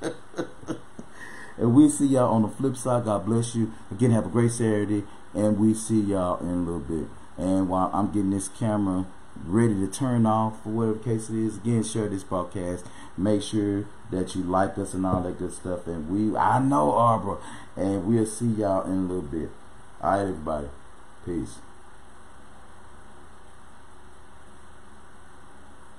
and 1.58 1.74
we 1.74 1.88
see 1.88 2.06
y'all 2.06 2.32
on 2.32 2.42
the 2.42 2.48
flip 2.48 2.76
side. 2.76 3.04
God 3.04 3.26
bless 3.26 3.54
you. 3.54 3.72
Again, 3.90 4.12
have 4.12 4.26
a 4.26 4.30
great 4.30 4.52
Saturday. 4.52 5.04
And 5.34 5.58
we 5.58 5.74
see 5.74 6.00
y'all 6.00 6.38
in 6.40 6.48
a 6.48 6.56
little 6.56 6.80
bit. 6.80 7.08
And 7.36 7.68
while 7.68 7.90
I'm 7.92 8.12
getting 8.12 8.30
this 8.30 8.48
camera 8.48 9.06
ready 9.44 9.74
to 9.74 9.88
turn 9.88 10.26
off 10.26 10.62
for 10.62 10.68
whatever 10.68 10.98
case 10.98 11.28
it 11.28 11.36
is, 11.36 11.56
again, 11.56 11.82
share 11.82 12.08
this 12.08 12.22
podcast. 12.22 12.84
Make 13.16 13.42
sure 13.42 13.86
that 14.10 14.34
you 14.36 14.42
like 14.42 14.78
us 14.78 14.94
and 14.94 15.04
all 15.04 15.22
that 15.22 15.38
good 15.38 15.52
stuff. 15.52 15.86
And 15.86 16.08
we, 16.08 16.36
I 16.36 16.60
know 16.60 16.92
Arbor. 16.92 17.38
And 17.76 18.06
we'll 18.06 18.26
see 18.26 18.46
y'all 18.46 18.84
in 18.86 18.92
a 18.92 19.02
little 19.02 19.22
bit. 19.22 19.50
All 20.00 20.12
right, 20.12 20.20
everybody. 20.20 20.68
Peace. 21.24 21.58